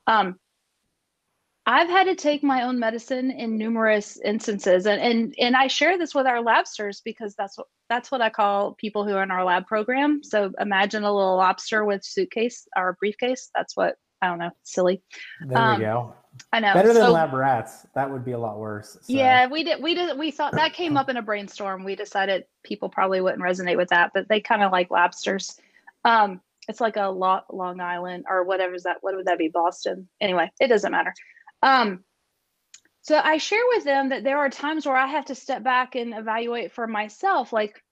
Um, 0.06 0.38
i've 1.68 1.88
had 1.88 2.04
to 2.04 2.14
take 2.14 2.42
my 2.42 2.62
own 2.62 2.78
medicine 2.78 3.30
in 3.30 3.56
numerous 3.56 4.18
instances 4.24 4.86
and, 4.86 5.00
and 5.00 5.34
and 5.38 5.54
i 5.54 5.66
share 5.66 5.98
this 5.98 6.14
with 6.14 6.26
our 6.26 6.42
labsters 6.42 7.00
because 7.04 7.34
that's 7.36 7.56
what 7.56 7.66
that's 7.88 8.10
what 8.10 8.20
i 8.20 8.30
call 8.30 8.74
people 8.74 9.06
who 9.06 9.14
are 9.14 9.22
in 9.22 9.30
our 9.30 9.44
lab 9.44 9.66
program 9.66 10.20
so 10.24 10.50
imagine 10.58 11.04
a 11.04 11.14
little 11.14 11.36
lobster 11.36 11.84
with 11.84 12.04
suitcase 12.04 12.66
or 12.76 12.96
briefcase 12.98 13.50
that's 13.54 13.76
what 13.76 13.96
i 14.22 14.26
don't 14.26 14.38
know 14.38 14.50
silly 14.64 15.02
there 15.46 15.58
um, 15.58 15.78
we 15.78 15.84
go 15.84 16.14
I 16.52 16.60
know. 16.60 16.72
Better 16.72 16.92
than 16.92 17.02
so, 17.02 17.12
lab 17.12 17.32
rats. 17.32 17.86
That 17.96 18.10
would 18.10 18.24
be 18.24 18.32
a 18.32 18.38
lot 18.38 18.58
worse. 18.58 18.92
So. 18.92 18.98
Yeah, 19.08 19.48
we 19.48 19.64
did. 19.64 19.82
We 19.82 19.94
did. 19.94 20.16
We 20.16 20.30
thought 20.30 20.52
that 20.52 20.72
came 20.72 20.96
up 20.96 21.08
in 21.08 21.16
a 21.16 21.22
brainstorm. 21.22 21.84
We 21.84 21.96
decided 21.96 22.44
people 22.62 22.88
probably 22.88 23.20
wouldn't 23.20 23.42
resonate 23.42 23.76
with 23.76 23.88
that, 23.88 24.12
but 24.14 24.28
they 24.28 24.40
kind 24.40 24.62
of 24.62 24.70
like 24.70 24.88
lobsters. 24.90 25.58
Um, 26.04 26.40
it's 26.68 26.80
like 26.80 26.96
a 26.96 27.08
lo- 27.08 27.42
Long 27.50 27.80
Island 27.80 28.26
or 28.28 28.44
whatever 28.44 28.74
is 28.74 28.84
that. 28.84 28.98
What 29.00 29.16
would 29.16 29.26
that 29.26 29.38
be? 29.38 29.48
Boston. 29.48 30.08
Anyway, 30.20 30.50
it 30.60 30.68
doesn't 30.68 30.92
matter. 30.92 31.12
Um, 31.62 32.04
so 33.02 33.18
I 33.22 33.38
share 33.38 33.62
with 33.68 33.84
them 33.84 34.10
that 34.10 34.24
there 34.24 34.38
are 34.38 34.50
times 34.50 34.84
where 34.84 34.96
I 34.96 35.06
have 35.06 35.26
to 35.26 35.34
step 35.34 35.62
back 35.62 35.94
and 35.94 36.14
evaluate 36.14 36.72
for 36.72 36.86
myself. 36.86 37.52
Like, 37.52 37.82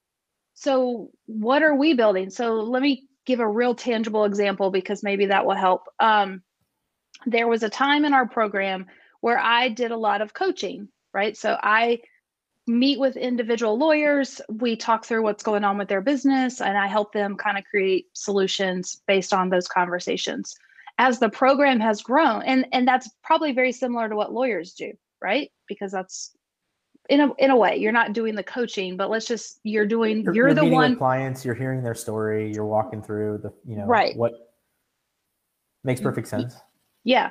so 0.55 1.11
what 1.27 1.63
are 1.63 1.75
we 1.75 1.95
building? 1.95 2.31
So 2.31 2.57
let 2.57 2.83
me 2.83 3.07
give 3.25 3.41
a 3.41 3.49
real 3.49 3.75
tangible 3.75 4.25
example 4.25 4.71
because 4.71 5.03
maybe 5.03 5.27
that 5.27 5.47
will 5.47 5.55
help. 5.55 5.89
Um, 5.99 6.43
there 7.25 7.49
was 7.49 7.63
a 7.63 7.71
time 7.71 8.05
in 8.05 8.13
our 8.13 8.27
program 8.27 8.87
where 9.21 9.39
I 9.39 9.69
did 9.69 9.91
a 9.91 9.97
lot 9.97 10.23
of 10.23 10.35
coaching, 10.35 10.89
right? 11.13 11.37
So 11.37 11.57
I 11.61 12.01
meet 12.67 12.99
with 12.99 13.17
individual 13.17 13.79
lawyers, 13.79 14.41
we 14.49 14.77
talk 14.77 15.05
through 15.05 15.23
what's 15.23 15.43
going 15.43 15.65
on 15.65 15.79
with 15.79 15.89
their 15.89 16.01
business, 16.01 16.61
and 16.61 16.77
I 16.77 16.89
help 16.89 17.13
them 17.13 17.37
kind 17.37 17.57
of 17.57 17.65
create 17.65 18.07
solutions 18.13 19.01
based 19.07 19.33
on 19.33 19.49
those 19.49 19.69
conversations. 19.69 20.57
As 20.99 21.19
the 21.19 21.29
program 21.29 21.79
has 21.81 22.03
grown, 22.03 22.43
and 22.43 22.67
and 22.73 22.89
that's 22.89 23.11
probably 23.23 23.53
very 23.53 23.73
similar 23.73 24.09
to 24.09 24.17
what 24.17 24.33
lawyers 24.33 24.73
do, 24.73 24.93
right? 25.23 25.51
Because 25.69 25.93
that's 25.93 26.35
in 27.09 27.21
a 27.21 27.33
in 27.35 27.51
a 27.51 27.57
way 27.57 27.77
you're 27.77 27.93
not 27.93 28.13
doing 28.13 28.35
the 28.35 28.43
coaching, 28.43 28.97
but 28.97 29.11
let's 29.11 29.27
just 29.27 29.61
you're 29.63 29.87
doing 29.87 30.23
you're, 30.23 30.35
you're, 30.35 30.47
you're 30.49 30.55
the 30.55 30.65
one 30.65 30.97
clients, 30.97 31.45
you're 31.45 31.55
hearing 31.55 31.83
their 31.83 31.95
story, 31.95 32.53
you're 32.53 32.65
walking 32.65 33.03
through 33.03 33.39
the 33.43 33.53
you 33.71 33.77
know 33.77 33.87
right 33.87 34.17
what 34.17 34.33
makes 35.85 36.01
perfect 36.01 36.29
sense. 36.29 36.57
Yeah. 37.05 37.31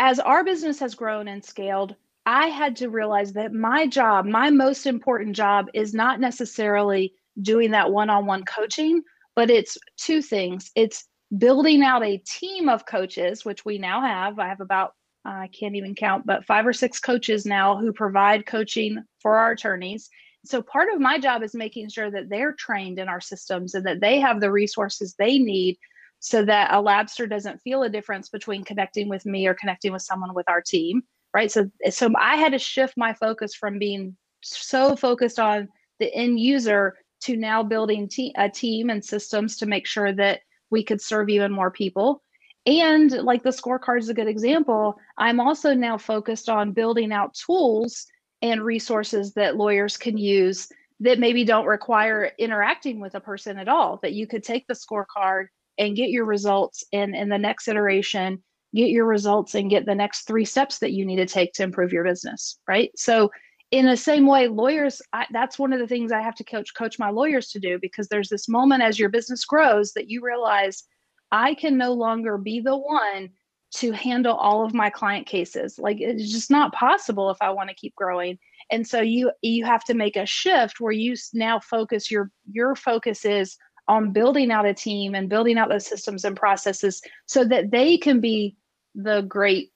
As 0.00 0.18
our 0.18 0.42
business 0.42 0.80
has 0.80 0.94
grown 0.94 1.28
and 1.28 1.44
scaled, 1.44 1.94
I 2.26 2.48
had 2.48 2.74
to 2.76 2.88
realize 2.88 3.32
that 3.34 3.52
my 3.52 3.86
job, 3.86 4.24
my 4.24 4.50
most 4.50 4.86
important 4.86 5.36
job, 5.36 5.68
is 5.74 5.94
not 5.94 6.20
necessarily 6.20 7.12
doing 7.42 7.70
that 7.72 7.92
one 7.92 8.10
on 8.10 8.26
one 8.26 8.44
coaching, 8.44 9.02
but 9.36 9.50
it's 9.50 9.76
two 9.96 10.22
things. 10.22 10.70
It's 10.74 11.06
building 11.38 11.82
out 11.82 12.04
a 12.04 12.18
team 12.18 12.68
of 12.68 12.86
coaches, 12.86 13.44
which 13.44 13.64
we 13.64 13.78
now 13.78 14.00
have. 14.00 14.38
I 14.38 14.48
have 14.48 14.60
about, 14.60 14.92
I 15.24 15.48
can't 15.48 15.76
even 15.76 15.94
count, 15.94 16.26
but 16.26 16.44
five 16.44 16.66
or 16.66 16.72
six 16.72 17.00
coaches 17.00 17.46
now 17.46 17.76
who 17.76 17.92
provide 17.92 18.46
coaching 18.46 19.02
for 19.20 19.36
our 19.36 19.52
attorneys. 19.52 20.08
So 20.44 20.60
part 20.60 20.92
of 20.92 21.00
my 21.00 21.18
job 21.18 21.42
is 21.42 21.54
making 21.54 21.88
sure 21.88 22.10
that 22.10 22.28
they're 22.28 22.52
trained 22.52 22.98
in 22.98 23.08
our 23.08 23.20
systems 23.20 23.74
and 23.74 23.86
that 23.86 24.00
they 24.00 24.20
have 24.20 24.40
the 24.40 24.52
resources 24.52 25.14
they 25.18 25.38
need 25.38 25.78
so 26.24 26.42
that 26.44 26.72
a 26.72 26.76
labster 26.76 27.28
doesn't 27.28 27.60
feel 27.60 27.82
a 27.82 27.88
difference 27.88 28.30
between 28.30 28.64
connecting 28.64 29.08
with 29.08 29.26
me 29.26 29.46
or 29.46 29.54
connecting 29.54 29.92
with 29.92 30.00
someone 30.00 30.32
with 30.34 30.48
our 30.48 30.62
team 30.62 31.02
right 31.34 31.52
so 31.52 31.70
so 31.90 32.10
i 32.18 32.36
had 32.36 32.52
to 32.52 32.58
shift 32.58 32.94
my 32.96 33.12
focus 33.12 33.54
from 33.54 33.78
being 33.78 34.16
so 34.42 34.96
focused 34.96 35.38
on 35.38 35.68
the 35.98 36.12
end 36.14 36.40
user 36.40 36.94
to 37.20 37.36
now 37.36 37.62
building 37.62 38.08
te- 38.08 38.34
a 38.38 38.48
team 38.48 38.88
and 38.88 39.04
systems 39.04 39.58
to 39.58 39.66
make 39.66 39.86
sure 39.86 40.14
that 40.14 40.40
we 40.74 40.82
could 40.82 41.00
serve 41.00 41.28
even 41.28 41.52
more 41.52 41.70
people. 41.70 42.20
And 42.66 43.12
like 43.12 43.44
the 43.44 43.50
scorecard 43.50 44.00
is 44.00 44.08
a 44.08 44.14
good 44.14 44.26
example. 44.26 44.98
I'm 45.16 45.38
also 45.38 45.72
now 45.72 45.96
focused 45.96 46.48
on 46.48 46.72
building 46.72 47.12
out 47.12 47.32
tools 47.34 48.06
and 48.42 48.60
resources 48.60 49.34
that 49.34 49.56
lawyers 49.56 49.96
can 49.96 50.18
use 50.18 50.68
that 50.98 51.20
maybe 51.20 51.44
don't 51.44 51.66
require 51.66 52.32
interacting 52.38 52.98
with 53.00 53.14
a 53.14 53.20
person 53.20 53.56
at 53.56 53.68
all 53.68 54.00
that 54.02 54.14
you 54.14 54.26
could 54.26 54.42
take 54.42 54.66
the 54.66 54.74
scorecard 54.74 55.46
and 55.78 55.96
get 55.96 56.10
your 56.10 56.24
results 56.24 56.82
and 56.92 57.14
in 57.14 57.28
the 57.28 57.38
next 57.38 57.68
iteration 57.68 58.42
get 58.74 58.88
your 58.88 59.06
results 59.06 59.54
and 59.54 59.70
get 59.70 59.86
the 59.86 59.94
next 59.94 60.26
three 60.26 60.44
steps 60.44 60.80
that 60.80 60.92
you 60.92 61.06
need 61.06 61.16
to 61.16 61.26
take 61.26 61.52
to 61.52 61.62
improve 61.62 61.92
your 61.92 62.04
business 62.04 62.58
right? 62.66 62.90
So 62.96 63.30
in 63.74 63.86
the 63.86 63.96
same 63.96 64.24
way 64.24 64.46
lawyers 64.46 65.02
I, 65.12 65.26
that's 65.32 65.58
one 65.58 65.72
of 65.72 65.80
the 65.80 65.86
things 65.88 66.12
i 66.12 66.20
have 66.20 66.36
to 66.36 66.44
coach 66.44 66.74
coach 66.74 66.96
my 66.98 67.10
lawyers 67.10 67.48
to 67.48 67.58
do 67.58 67.76
because 67.80 68.06
there's 68.06 68.28
this 68.28 68.48
moment 68.48 68.84
as 68.84 69.00
your 69.00 69.08
business 69.08 69.44
grows 69.44 69.92
that 69.94 70.08
you 70.08 70.20
realize 70.22 70.84
i 71.32 71.54
can 71.54 71.76
no 71.76 71.92
longer 71.92 72.38
be 72.38 72.60
the 72.60 72.76
one 72.76 73.30
to 73.72 73.90
handle 73.90 74.36
all 74.36 74.64
of 74.64 74.74
my 74.74 74.88
client 74.88 75.26
cases 75.26 75.76
like 75.76 75.96
it's 76.00 76.30
just 76.30 76.52
not 76.52 76.72
possible 76.72 77.30
if 77.30 77.38
i 77.40 77.50
want 77.50 77.68
to 77.68 77.74
keep 77.74 77.92
growing 77.96 78.38
and 78.70 78.86
so 78.86 79.00
you 79.00 79.32
you 79.42 79.64
have 79.64 79.82
to 79.82 79.94
make 79.94 80.14
a 80.14 80.24
shift 80.24 80.78
where 80.78 80.92
you 80.92 81.16
now 81.32 81.58
focus 81.58 82.12
your 82.12 82.30
your 82.48 82.76
focus 82.76 83.24
is 83.24 83.56
on 83.88 84.12
building 84.12 84.52
out 84.52 84.66
a 84.66 84.72
team 84.72 85.16
and 85.16 85.28
building 85.28 85.58
out 85.58 85.68
those 85.68 85.86
systems 85.86 86.24
and 86.24 86.36
processes 86.36 87.02
so 87.26 87.44
that 87.44 87.72
they 87.72 87.98
can 87.98 88.20
be 88.20 88.56
the 88.94 89.22
great 89.22 89.72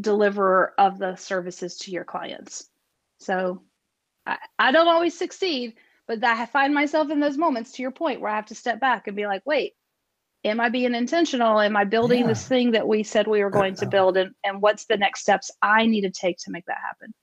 deliverer 0.00 0.74
of 0.78 0.98
the 0.98 1.16
services 1.16 1.76
to 1.78 1.90
your 1.90 2.04
clients. 2.04 2.69
So 3.20 3.62
I, 4.26 4.38
I 4.58 4.72
don't 4.72 4.88
always 4.88 5.16
succeed, 5.16 5.74
but 6.08 6.24
I 6.24 6.46
find 6.46 6.74
myself 6.74 7.10
in 7.10 7.20
those 7.20 7.36
moments, 7.36 7.72
to 7.72 7.82
your 7.82 7.92
point, 7.92 8.20
where 8.20 8.32
I 8.32 8.36
have 8.36 8.46
to 8.46 8.54
step 8.54 8.80
back 8.80 9.06
and 9.06 9.16
be 9.16 9.26
like, 9.26 9.42
wait, 9.46 9.74
am 10.44 10.60
I 10.60 10.68
being 10.68 10.94
intentional? 10.94 11.60
Am 11.60 11.76
I 11.76 11.84
building 11.84 12.20
yeah. 12.20 12.28
this 12.28 12.46
thing 12.46 12.72
that 12.72 12.88
we 12.88 13.02
said 13.02 13.26
we 13.26 13.42
were 13.42 13.50
going 13.50 13.74
to 13.76 13.82
uh-huh. 13.82 13.90
build? 13.90 14.16
And, 14.16 14.34
and 14.42 14.60
what's 14.60 14.86
the 14.86 14.96
next 14.96 15.20
steps 15.20 15.50
I 15.62 15.86
need 15.86 16.02
to 16.02 16.10
take 16.10 16.38
to 16.38 16.50
make 16.50 16.66
that 16.66 16.78
happen? 16.84 17.14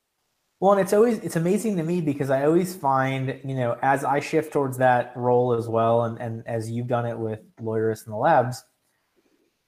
Well, 0.59 0.71
and 0.71 0.81
it's 0.81 0.93
always 0.93 1.19
it's 1.19 1.35
amazing 1.35 1.77
to 1.77 1.83
me 1.83 2.01
because 2.01 2.31
I 2.31 2.45
always 2.45 2.75
find, 2.75 3.39
you 3.43 3.55
know, 3.55 3.77
as 3.83 4.03
I 4.03 4.19
shift 4.19 4.53
towards 4.53 4.77
that 4.79 5.13
role 5.15 5.53
as 5.53 5.67
well, 5.67 6.05
and, 6.05 6.19
and 6.19 6.47
as 6.47 6.71
you've 6.71 6.87
done 6.87 7.05
it 7.05 7.17
with 7.17 7.41
Lawyerist 7.61 8.05
and 8.05 8.13
the 8.13 8.17
labs, 8.17 8.63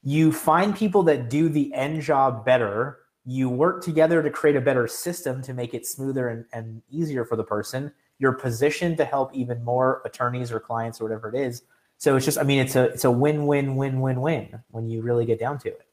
you 0.01 0.31
find 0.31 0.75
people 0.75 1.03
that 1.03 1.29
do 1.29 1.49
the 1.49 1.73
end 1.73 2.01
job 2.01 2.43
better. 2.43 2.98
You 3.29 3.47
work 3.47 3.83
together 3.83 4.23
to 4.23 4.29
create 4.31 4.55
a 4.55 4.61
better 4.61 4.87
system 4.87 5.43
to 5.43 5.53
make 5.53 5.75
it 5.75 5.85
smoother 5.85 6.29
and, 6.29 6.45
and 6.51 6.81
easier 6.89 7.23
for 7.23 7.35
the 7.35 7.43
person. 7.43 7.91
You're 8.17 8.33
positioned 8.33 8.97
to 8.97 9.05
help 9.05 9.35
even 9.35 9.63
more 9.63 10.01
attorneys 10.03 10.51
or 10.51 10.59
clients 10.59 10.99
or 10.99 11.03
whatever 11.03 11.29
it 11.29 11.39
is. 11.39 11.61
So 11.99 12.15
it's 12.15 12.25
just, 12.25 12.39
I 12.39 12.43
mean, 12.43 12.59
it's 12.59 12.75
a 12.75 12.85
it's 12.85 13.05
a 13.05 13.11
win 13.11 13.45
win 13.45 13.75
win 13.75 14.01
win 14.01 14.19
win 14.19 14.59
when 14.71 14.89
you 14.89 15.03
really 15.03 15.25
get 15.27 15.39
down 15.39 15.59
to 15.59 15.67
it. 15.67 15.85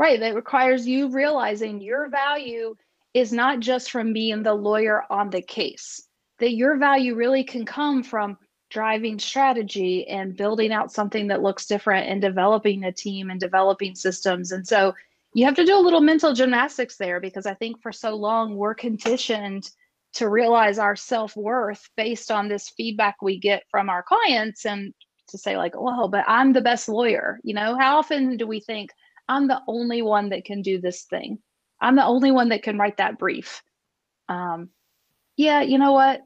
Right. 0.00 0.18
That 0.18 0.34
requires 0.34 0.84
you 0.84 1.10
realizing 1.10 1.80
your 1.80 2.08
value 2.08 2.74
is 3.14 3.32
not 3.32 3.60
just 3.60 3.92
from 3.92 4.12
being 4.12 4.42
the 4.42 4.54
lawyer 4.54 5.04
on 5.10 5.30
the 5.30 5.42
case, 5.42 6.08
that 6.40 6.54
your 6.54 6.76
value 6.76 7.14
really 7.14 7.44
can 7.44 7.64
come 7.64 8.02
from 8.02 8.36
driving 8.68 9.18
strategy 9.18 10.08
and 10.08 10.36
building 10.36 10.72
out 10.72 10.90
something 10.90 11.28
that 11.28 11.42
looks 11.42 11.66
different 11.66 12.08
and 12.08 12.20
developing 12.20 12.84
a 12.84 12.92
team 12.92 13.30
and 13.30 13.38
developing 13.38 13.94
systems. 13.94 14.52
And 14.52 14.66
so 14.66 14.94
you 15.32 15.44
have 15.44 15.54
to 15.54 15.64
do 15.64 15.76
a 15.76 15.80
little 15.80 16.00
mental 16.00 16.34
gymnastics 16.34 16.96
there 16.96 17.20
because 17.20 17.46
I 17.46 17.54
think 17.54 17.80
for 17.82 17.92
so 17.92 18.14
long 18.14 18.56
we're 18.56 18.74
conditioned 18.74 19.68
to 20.14 20.28
realize 20.28 20.78
our 20.78 20.96
self-worth 20.96 21.88
based 21.96 22.30
on 22.30 22.48
this 22.48 22.70
feedback 22.70 23.16
we 23.22 23.38
get 23.38 23.62
from 23.70 23.88
our 23.88 24.02
clients 24.02 24.66
and 24.66 24.92
to 25.28 25.38
say 25.38 25.56
like 25.56 25.80
well 25.80 26.08
but 26.08 26.24
i'm 26.26 26.52
the 26.52 26.60
best 26.60 26.88
lawyer. 26.88 27.38
You 27.44 27.54
know 27.54 27.76
how 27.78 27.98
often 27.98 28.36
do 28.36 28.46
we 28.46 28.60
think 28.60 28.90
i'm 29.28 29.46
the 29.46 29.60
only 29.68 30.02
one 30.02 30.30
that 30.30 30.44
can 30.44 30.62
do 30.62 30.80
this 30.80 31.04
thing. 31.04 31.38
I'm 31.80 31.96
the 31.96 32.04
only 32.04 32.30
one 32.32 32.50
that 32.50 32.62
can 32.62 32.76
write 32.76 32.96
that 32.98 33.18
brief. 33.18 33.62
Um, 34.28 34.70
yeah 35.36 35.62
you 35.62 35.78
know 35.78 35.92
what? 35.92 36.22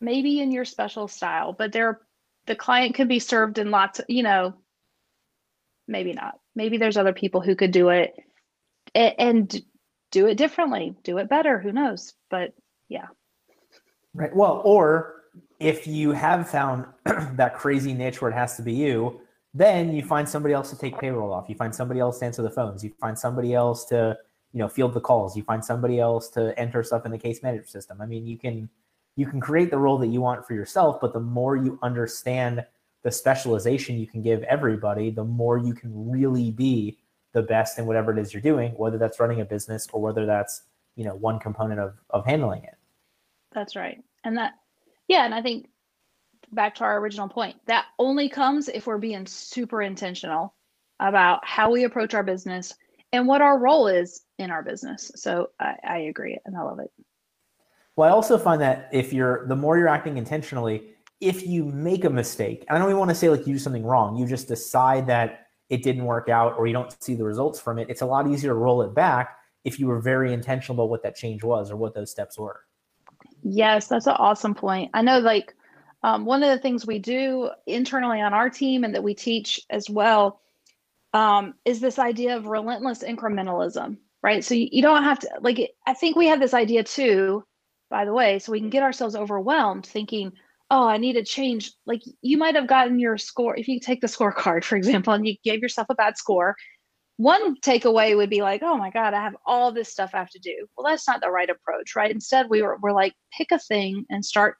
Maybe 0.00 0.40
in 0.40 0.50
your 0.50 0.64
special 0.64 1.08
style 1.08 1.52
but 1.52 1.72
there 1.72 2.00
the 2.46 2.56
client 2.56 2.94
could 2.94 3.08
be 3.08 3.18
served 3.18 3.58
in 3.58 3.70
lots 3.70 4.00
you 4.08 4.22
know 4.22 4.54
maybe 5.86 6.14
not 6.14 6.39
maybe 6.54 6.76
there's 6.76 6.96
other 6.96 7.12
people 7.12 7.40
who 7.40 7.54
could 7.54 7.70
do 7.70 7.88
it 7.90 8.14
and, 8.94 9.62
do 10.10 10.26
it 10.26 10.34
differently 10.34 10.92
do 11.04 11.18
it 11.18 11.28
better 11.28 11.60
who 11.60 11.70
knows 11.70 12.14
but 12.30 12.52
yeah. 12.88 13.06
Right 14.12 14.34
well 14.34 14.60
or 14.64 15.22
if 15.60 15.86
you 15.86 16.10
have 16.10 16.50
found 16.50 16.84
that 17.04 17.56
crazy 17.56 17.94
niche 17.94 18.20
where 18.20 18.28
it 18.28 18.34
has 18.34 18.56
to 18.56 18.62
be 18.62 18.72
you 18.72 19.20
then 19.54 19.94
you 19.94 20.02
find 20.02 20.28
somebody 20.28 20.54
else 20.54 20.70
to 20.70 20.78
take 20.78 20.98
payroll 20.98 21.32
off. 21.32 21.48
You 21.48 21.54
find 21.54 21.74
somebody 21.74 21.98
else 21.98 22.20
to 22.20 22.24
answer 22.24 22.42
the 22.42 22.50
phones. 22.50 22.84
You 22.84 22.92
find 23.00 23.18
somebody 23.18 23.54
else 23.54 23.84
to 23.86 24.16
you 24.52 24.58
know 24.58 24.68
field 24.68 24.94
the 24.94 25.00
calls. 25.00 25.36
You 25.36 25.42
find 25.42 25.64
somebody 25.64 26.00
else 26.00 26.28
to 26.30 26.58
enter 26.58 26.82
stuff 26.82 27.04
in 27.04 27.12
the 27.12 27.18
case 27.18 27.42
management 27.42 27.68
system. 27.68 28.00
I 28.00 28.06
mean 28.06 28.26
you 28.26 28.38
can 28.38 28.68
you 29.16 29.26
can 29.26 29.40
create 29.40 29.70
the 29.70 29.78
role 29.78 29.98
that 29.98 30.08
you 30.08 30.20
want 30.20 30.46
for 30.46 30.54
yourself 30.54 31.00
but 31.00 31.12
the 31.12 31.20
more 31.20 31.56
you 31.56 31.78
understand 31.82 32.64
the 33.02 33.10
specialization 33.10 33.98
you 33.98 34.06
can 34.06 34.22
give 34.22 34.42
everybody 34.44 35.10
the 35.10 35.24
more 35.24 35.58
you 35.58 35.74
can 35.74 36.10
really 36.10 36.50
be 36.50 36.98
the 37.32 37.42
best 37.42 37.78
in 37.78 37.86
whatever 37.86 38.12
it 38.12 38.18
is 38.18 38.34
you're 38.34 38.42
doing 38.42 38.72
whether 38.72 38.98
that's 38.98 39.20
running 39.20 39.40
a 39.40 39.44
business 39.44 39.86
or 39.92 40.00
whether 40.00 40.26
that's 40.26 40.62
you 40.96 41.04
know 41.04 41.14
one 41.14 41.38
component 41.38 41.80
of 41.80 41.94
of 42.10 42.26
handling 42.26 42.62
it. 42.64 42.76
That's 43.52 43.74
right. 43.76 44.02
And 44.24 44.36
that 44.36 44.52
yeah 45.08 45.24
and 45.24 45.34
i 45.34 45.42
think 45.42 45.68
back 46.52 46.74
to 46.74 46.84
our 46.84 46.98
original 46.98 47.28
point 47.28 47.56
that 47.66 47.86
only 47.98 48.28
comes 48.28 48.68
if 48.68 48.86
we're 48.86 48.98
being 48.98 49.26
super 49.26 49.82
intentional 49.82 50.54
about 50.98 51.44
how 51.44 51.70
we 51.70 51.84
approach 51.84 52.12
our 52.14 52.22
business 52.22 52.74
and 53.12 53.26
what 53.26 53.40
our 53.40 53.58
role 53.58 53.88
is 53.88 54.22
in 54.38 54.50
our 54.50 54.62
business. 54.62 55.10
So 55.16 55.50
i, 55.58 55.74
I 55.82 55.98
agree 55.98 56.38
and 56.44 56.56
i 56.56 56.62
love 56.62 56.80
it. 56.80 56.90
Well 57.96 58.08
i 58.08 58.12
also 58.12 58.36
find 58.36 58.60
that 58.60 58.88
if 58.92 59.12
you're 59.12 59.46
the 59.46 59.56
more 59.56 59.78
you're 59.78 59.88
acting 59.88 60.16
intentionally 60.16 60.94
if 61.20 61.46
you 61.46 61.64
make 61.64 62.04
a 62.04 62.10
mistake 62.10 62.64
i 62.68 62.78
don't 62.78 62.88
even 62.88 62.98
want 62.98 63.08
to 63.08 63.14
say 63.14 63.28
like 63.28 63.46
you 63.46 63.54
do 63.54 63.58
something 63.58 63.84
wrong 63.84 64.16
you 64.16 64.26
just 64.26 64.48
decide 64.48 65.06
that 65.06 65.46
it 65.68 65.82
didn't 65.82 66.04
work 66.04 66.28
out 66.28 66.56
or 66.56 66.66
you 66.66 66.72
don't 66.72 67.02
see 67.02 67.14
the 67.14 67.24
results 67.24 67.60
from 67.60 67.78
it 67.78 67.88
it's 67.90 68.02
a 68.02 68.06
lot 68.06 68.26
easier 68.26 68.50
to 68.50 68.54
roll 68.54 68.82
it 68.82 68.94
back 68.94 69.36
if 69.64 69.78
you 69.78 69.86
were 69.86 70.00
very 70.00 70.32
intentional 70.32 70.74
about 70.74 70.90
what 70.90 71.02
that 71.02 71.14
change 71.14 71.42
was 71.44 71.70
or 71.70 71.76
what 71.76 71.94
those 71.94 72.10
steps 72.10 72.38
were 72.38 72.64
yes 73.42 73.86
that's 73.86 74.06
an 74.06 74.16
awesome 74.18 74.54
point 74.54 74.90
i 74.94 75.02
know 75.02 75.18
like 75.18 75.54
um, 76.02 76.24
one 76.24 76.42
of 76.42 76.48
the 76.48 76.58
things 76.58 76.86
we 76.86 76.98
do 76.98 77.50
internally 77.66 78.20
on 78.20 78.32
our 78.32 78.48
team 78.48 78.84
and 78.84 78.94
that 78.94 79.02
we 79.02 79.14
teach 79.14 79.60
as 79.68 79.90
well 79.90 80.40
um, 81.12 81.54
is 81.64 81.80
this 81.80 81.98
idea 81.98 82.36
of 82.36 82.46
relentless 82.46 83.02
incrementalism, 83.02 83.98
right? 84.22 84.44
So 84.44 84.54
you, 84.54 84.68
you 84.70 84.82
don't 84.82 85.02
have 85.02 85.18
to, 85.20 85.30
like, 85.40 85.74
I 85.86 85.94
think 85.94 86.16
we 86.16 86.26
have 86.28 86.40
this 86.40 86.54
idea 86.54 86.84
too, 86.84 87.44
by 87.90 88.04
the 88.04 88.12
way, 88.12 88.38
so 88.38 88.52
we 88.52 88.60
can 88.60 88.70
get 88.70 88.82
ourselves 88.82 89.16
overwhelmed 89.16 89.86
thinking, 89.86 90.32
oh, 90.70 90.86
I 90.86 90.98
need 90.98 91.14
to 91.14 91.24
change. 91.24 91.72
Like, 91.84 92.02
you 92.22 92.38
might 92.38 92.54
have 92.54 92.68
gotten 92.68 92.98
your 92.98 93.18
score, 93.18 93.56
if 93.56 93.66
you 93.66 93.80
take 93.80 94.00
the 94.00 94.06
scorecard, 94.06 94.64
for 94.64 94.76
example, 94.76 95.12
and 95.12 95.26
you 95.26 95.34
gave 95.44 95.60
yourself 95.60 95.88
a 95.90 95.94
bad 95.94 96.16
score. 96.16 96.54
One 97.16 97.56
takeaway 97.60 98.16
would 98.16 98.30
be 98.30 98.40
like, 98.40 98.62
oh 98.62 98.78
my 98.78 98.90
God, 98.90 99.12
I 99.12 99.20
have 99.20 99.36
all 99.44 99.72
this 99.72 99.90
stuff 99.90 100.10
I 100.14 100.18
have 100.18 100.30
to 100.30 100.38
do. 100.38 100.66
Well, 100.76 100.90
that's 100.90 101.06
not 101.06 101.20
the 101.20 101.30
right 101.30 101.50
approach, 101.50 101.94
right? 101.94 102.10
Instead, 102.10 102.46
we 102.48 102.62
were, 102.62 102.78
we're 102.80 102.92
like, 102.92 103.12
pick 103.36 103.48
a 103.52 103.58
thing 103.58 104.06
and 104.08 104.24
start 104.24 104.56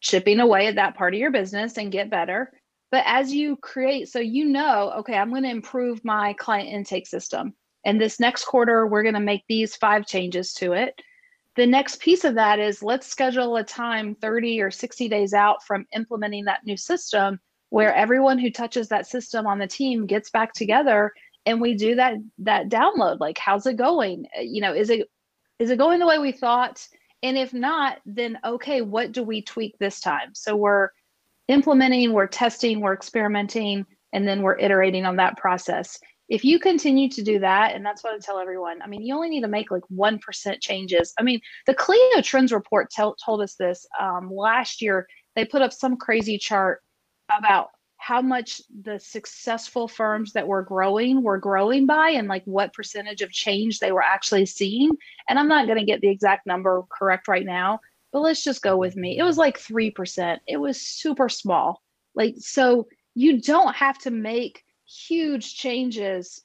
chipping 0.00 0.40
away 0.40 0.68
at 0.68 0.76
that 0.76 0.96
part 0.96 1.12
of 1.12 1.20
your 1.20 1.30
business 1.30 1.76
and 1.76 1.92
get 1.92 2.08
better. 2.08 2.52
But 2.90 3.04
as 3.06 3.34
you 3.34 3.56
create, 3.56 4.08
so 4.08 4.18
you 4.18 4.46
know, 4.46 4.92
okay, 5.00 5.14
I'm 5.14 5.30
going 5.30 5.42
to 5.42 5.50
improve 5.50 6.04
my 6.04 6.32
client 6.34 6.70
intake 6.70 7.06
system. 7.06 7.54
And 7.84 8.00
this 8.00 8.18
next 8.18 8.46
quarter, 8.46 8.86
we're 8.86 9.02
going 9.02 9.14
to 9.14 9.20
make 9.20 9.42
these 9.48 9.76
five 9.76 10.06
changes 10.06 10.54
to 10.54 10.72
it. 10.72 10.94
The 11.60 11.66
next 11.66 12.00
piece 12.00 12.24
of 12.24 12.36
that 12.36 12.58
is 12.58 12.82
let's 12.82 13.06
schedule 13.06 13.56
a 13.56 13.62
time 13.62 14.14
30 14.14 14.62
or 14.62 14.70
60 14.70 15.10
days 15.10 15.34
out 15.34 15.62
from 15.62 15.84
implementing 15.94 16.46
that 16.46 16.64
new 16.64 16.78
system 16.78 17.38
where 17.68 17.94
everyone 17.94 18.38
who 18.38 18.50
touches 18.50 18.88
that 18.88 19.06
system 19.06 19.46
on 19.46 19.58
the 19.58 19.66
team 19.66 20.06
gets 20.06 20.30
back 20.30 20.54
together 20.54 21.12
and 21.44 21.60
we 21.60 21.74
do 21.74 21.94
that 21.96 22.14
that 22.38 22.70
download 22.70 23.20
like 23.20 23.36
how's 23.36 23.66
it 23.66 23.76
going 23.76 24.24
uh, 24.38 24.40
you 24.40 24.62
know 24.62 24.74
is 24.74 24.88
it 24.88 25.08
is 25.58 25.68
it 25.68 25.76
going 25.76 25.98
the 25.98 26.06
way 26.06 26.18
we 26.18 26.32
thought 26.32 26.88
and 27.22 27.36
if 27.36 27.52
not, 27.52 27.98
then 28.06 28.38
okay, 28.44 28.80
what 28.80 29.12
do 29.12 29.22
we 29.22 29.42
tweak 29.42 29.78
this 29.78 30.00
time? 30.00 30.34
So 30.34 30.56
we're 30.56 30.88
implementing, 31.48 32.12
we're 32.12 32.26
testing, 32.26 32.80
we're 32.80 32.94
experimenting, 32.94 33.84
and 34.12 34.26
then 34.26 34.42
we're 34.42 34.58
iterating 34.58 35.04
on 35.04 35.16
that 35.16 35.36
process. 35.36 35.98
If 36.30 36.44
you 36.44 36.60
continue 36.60 37.08
to 37.10 37.22
do 37.22 37.40
that, 37.40 37.74
and 37.74 37.84
that's 37.84 38.04
what 38.04 38.14
I 38.14 38.18
tell 38.18 38.38
everyone, 38.38 38.80
I 38.82 38.86
mean, 38.86 39.02
you 39.02 39.14
only 39.16 39.28
need 39.28 39.40
to 39.40 39.48
make 39.48 39.72
like 39.72 39.82
1% 39.92 40.60
changes. 40.60 41.12
I 41.18 41.24
mean, 41.24 41.40
the 41.66 41.74
Clio 41.74 42.22
Trends 42.22 42.52
report 42.52 42.88
tell, 42.90 43.16
told 43.16 43.42
us 43.42 43.56
this 43.56 43.84
um, 44.00 44.30
last 44.32 44.80
year. 44.80 45.08
They 45.34 45.44
put 45.44 45.60
up 45.60 45.72
some 45.72 45.96
crazy 45.96 46.38
chart 46.38 46.82
about 47.36 47.70
how 47.96 48.22
much 48.22 48.62
the 48.82 48.98
successful 48.98 49.88
firms 49.88 50.32
that 50.32 50.46
were 50.46 50.62
growing 50.62 51.22
were 51.22 51.36
growing 51.36 51.84
by 51.84 52.10
and 52.10 52.28
like 52.28 52.44
what 52.44 52.72
percentage 52.72 53.22
of 53.22 53.32
change 53.32 53.78
they 53.78 53.92
were 53.92 54.02
actually 54.02 54.46
seeing. 54.46 54.90
And 55.28 55.38
I'm 55.38 55.48
not 55.48 55.66
going 55.66 55.78
to 55.78 55.84
get 55.84 56.00
the 56.00 56.08
exact 56.08 56.46
number 56.46 56.82
correct 56.96 57.28
right 57.28 57.44
now, 57.44 57.80
but 58.12 58.20
let's 58.20 58.42
just 58.42 58.62
go 58.62 58.76
with 58.76 58.96
me. 58.96 59.18
It 59.18 59.24
was 59.24 59.36
like 59.36 59.58
3%. 59.58 60.38
It 60.46 60.56
was 60.56 60.80
super 60.80 61.28
small. 61.28 61.82
Like, 62.14 62.36
so 62.38 62.86
you 63.14 63.40
don't 63.40 63.74
have 63.74 63.98
to 63.98 64.10
make 64.10 64.64
huge 64.90 65.54
changes 65.54 66.44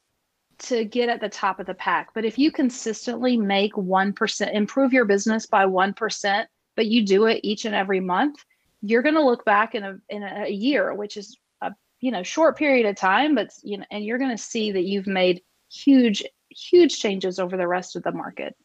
to 0.58 0.86
get 0.86 1.10
at 1.10 1.19
the 1.19 1.29
top 1.29 1.60
of 1.60 1.65
the 1.65 1.73
pack. 1.73 2.10
But 2.13 2.25
if 2.25 2.38
you 2.38 2.51
consistently 2.51 3.36
make 3.38 3.73
1%, 3.73 4.53
improve 4.53 4.93
your 4.93 5.05
business 5.05 5.45
by 5.45 5.65
1%, 5.65 6.45
but 6.75 6.86
you 6.86 7.05
do 7.05 7.25
it 7.25 7.41
each 7.43 7.65
and 7.65 7.75
every 7.75 7.99
month, 7.99 8.43
you're 8.81 9.01
going 9.01 9.15
to 9.15 9.23
look 9.23 9.43
back 9.45 9.73
in 9.73 9.84
a 9.84 9.97
in 10.10 10.23
a 10.23 10.47
year, 10.47 10.93
which 10.93 11.17
is 11.17 11.36
a 11.62 11.71
you 12.01 12.12
know 12.12 12.23
short 12.23 12.58
period 12.58 12.86
of 12.86 12.95
time 12.95 13.34
but 13.34 13.49
you 13.63 13.77
know 13.77 13.86
and 13.89 14.05
you're 14.05 14.19
going 14.19 14.29
to 14.29 14.38
see 14.38 14.71
that 14.71 14.84
you've 14.84 15.08
made 15.08 15.41
huge 15.71 16.23
huge 16.49 16.99
changes 16.99 17.39
over 17.39 17.58
the 17.58 17.67
rest 17.67 17.95
of 17.95 18.03
the 18.03 18.12
market 18.12 18.55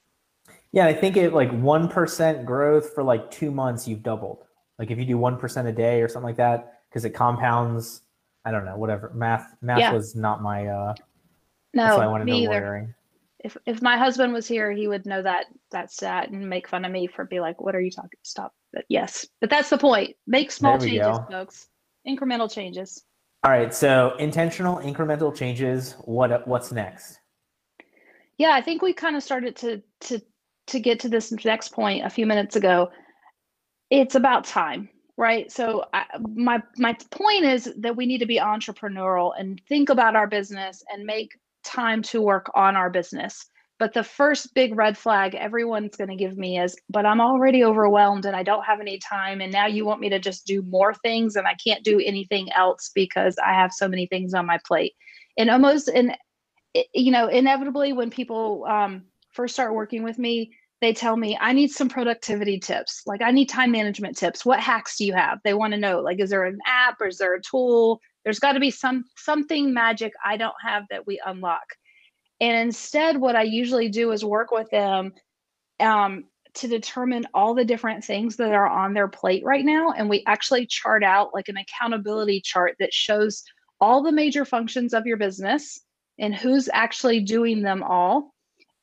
yeah 0.72 0.84
i 0.84 0.92
think 0.92 1.16
it 1.16 1.32
like 1.32 1.50
1% 1.50 2.44
growth 2.44 2.92
for 2.92 3.02
like 3.02 3.30
two 3.30 3.50
months 3.50 3.88
you've 3.88 4.02
doubled 4.02 4.44
like 4.78 4.90
if 4.90 4.98
you 4.98 5.04
do 5.04 5.16
1% 5.16 5.66
a 5.66 5.72
day 5.72 6.02
or 6.02 6.08
something 6.08 6.26
like 6.26 6.36
that 6.36 6.82
because 6.88 7.04
it 7.04 7.10
compounds 7.10 8.02
i 8.44 8.50
don't 8.50 8.64
know 8.64 8.76
whatever 8.76 9.11
math 9.14 9.55
math 9.61 9.79
yeah. 9.79 9.92
was 9.92 10.14
not 10.14 10.42
my 10.42 10.66
uh 10.66 10.94
no 11.74 11.98
I 11.98 12.07
wanted 12.07 12.24
me 12.24 12.44
either. 12.44 12.61
Lawyering. 12.61 12.94
if 13.38 13.57
if 13.66 13.81
my 13.83 13.96
husband 13.96 14.33
was 14.33 14.46
here 14.46 14.72
he 14.72 14.88
would 14.88 15.07
know 15.07 15.22
that 15.22 15.46
that 15.70 15.92
stat 15.92 16.31
and 16.31 16.48
make 16.48 16.68
fun 16.68 16.85
of 16.85 16.92
me 16.92 17.07
for 17.07 17.24
be 17.24 17.40
like 17.40 17.61
what 17.61 17.74
are 17.74 17.81
you 17.81 17.90
talking 17.90 18.18
stop 18.22 18.53
but 18.72 18.85
yes 18.88 19.26
but 19.40 19.50
that's 19.50 19.70
the 19.70 19.79
point 19.79 20.16
make 20.26 20.50
small 20.50 20.79
changes 20.79 21.00
go. 21.00 21.26
folks 21.31 21.68
incremental 22.07 22.53
changes 22.53 23.05
all 23.42 23.50
right, 23.50 23.72
so 23.72 24.14
intentional 24.18 24.76
incremental 24.79 25.35
changes. 25.35 25.94
What 26.05 26.46
what's 26.46 26.72
next? 26.72 27.20
Yeah, 28.37 28.50
I 28.53 28.61
think 28.61 28.83
we 28.83 28.92
kind 28.92 29.16
of 29.16 29.22
started 29.22 29.57
to 29.57 29.83
to 30.00 30.20
to 30.66 30.81
get 30.81 31.00
to 31.00 31.09
this 31.09 31.33
next 31.44 31.72
point 31.72 32.05
a 32.05 32.11
few 32.11 32.26
minutes 32.26 32.57
ago. 32.57 32.90
It's 33.88 34.14
about 34.14 34.44
time, 34.44 34.90
right? 35.20 35.52
So 35.52 35.85
I, 35.92 36.06
my 36.35 36.62
my 36.78 36.96
point 37.11 37.44
is 37.44 37.70
that 37.76 37.94
we 37.94 38.06
need 38.06 38.18
to 38.18 38.26
be 38.26 38.38
entrepreneurial 38.38 39.33
and 39.38 39.61
think 39.68 39.90
about 39.90 40.16
our 40.16 40.26
business 40.26 40.83
and 40.90 41.04
make 41.04 41.38
time 41.62 42.00
to 42.04 42.22
work 42.22 42.50
on 42.54 42.74
our 42.74 42.88
business. 42.88 43.46
But 43.78 43.92
the 43.92 44.02
first 44.02 44.54
big 44.54 44.74
red 44.74 44.96
flag 44.96 45.35
everyone's 45.35 45.96
going 45.96 46.09
to 46.09 46.16
give 46.16 46.38
me 46.38 46.59
is, 46.59 46.74
but 46.88 47.04
I'm 47.04 47.20
already 47.20 47.62
overwhelmed 47.64 48.24
and 48.24 48.35
I 48.35 48.42
don't 48.42 48.64
have 48.64 48.80
any 48.80 48.98
time. 48.98 49.42
And 49.42 49.52
now 49.52 49.66
you 49.66 49.85
want 49.85 50.00
me 50.00 50.09
to 50.09 50.18
just 50.18 50.46
do 50.46 50.62
more 50.62 50.94
things 50.94 51.37
and 51.37 51.46
I 51.46 51.54
can't 51.54 51.85
do 51.85 52.00
anything 52.00 52.50
else 52.52 52.90
because 52.94 53.37
I 53.46 53.52
have 53.52 53.72
so 53.74 53.88
many 53.88 54.06
things 54.06 54.33
on 54.33 54.46
my 54.46 54.59
plate. 54.66 54.94
And 55.37 55.50
almost, 55.50 55.88
and 55.88 56.16
you 56.94 57.12
know, 57.12 57.28
inevitably 57.28 57.92
when 57.92 58.09
people 58.09 58.64
um, 58.66 59.02
first 59.33 59.52
start 59.52 59.74
working 59.74 60.02
with 60.02 60.18
me, 60.18 60.52
they 60.80 60.92
tell 60.94 61.16
me 61.16 61.36
i 61.40 61.52
need 61.52 61.70
some 61.70 61.88
productivity 61.88 62.58
tips. 62.58 63.02
Like 63.06 63.22
i 63.22 63.30
need 63.30 63.48
time 63.48 63.72
management 63.72 64.16
tips. 64.16 64.44
What 64.44 64.60
hacks 64.60 64.96
do 64.96 65.04
you 65.04 65.14
have? 65.14 65.38
They 65.44 65.54
want 65.54 65.72
to 65.72 65.78
know 65.78 66.00
like 66.00 66.20
is 66.20 66.30
there 66.30 66.44
an 66.44 66.58
app? 66.66 67.00
Or 67.00 67.08
is 67.08 67.18
there 67.18 67.34
a 67.34 67.42
tool? 67.42 68.00
There's 68.24 68.38
got 68.38 68.52
to 68.52 68.60
be 68.60 68.70
some 68.70 69.04
something 69.16 69.72
magic 69.72 70.12
i 70.24 70.36
don't 70.36 70.54
have 70.62 70.84
that 70.90 71.06
we 71.06 71.20
unlock. 71.24 71.64
And 72.40 72.56
instead, 72.56 73.18
what 73.18 73.36
I 73.36 73.42
usually 73.42 73.90
do 73.90 74.12
is 74.12 74.24
work 74.24 74.50
with 74.50 74.70
them 74.70 75.12
um, 75.78 76.24
to 76.54 76.68
determine 76.68 77.26
all 77.34 77.54
the 77.54 77.64
different 77.64 78.02
things 78.02 78.36
that 78.36 78.52
are 78.52 78.66
on 78.66 78.94
their 78.94 79.08
plate 79.08 79.44
right 79.44 79.64
now. 79.64 79.92
And 79.92 80.08
we 80.08 80.24
actually 80.26 80.66
chart 80.66 81.04
out 81.04 81.34
like 81.34 81.48
an 81.48 81.58
accountability 81.58 82.40
chart 82.40 82.76
that 82.80 82.94
shows 82.94 83.44
all 83.80 84.02
the 84.02 84.12
major 84.12 84.44
functions 84.44 84.94
of 84.94 85.06
your 85.06 85.16
business 85.16 85.80
and 86.18 86.34
who's 86.34 86.68
actually 86.72 87.20
doing 87.20 87.62
them 87.62 87.82
all. 87.82 88.32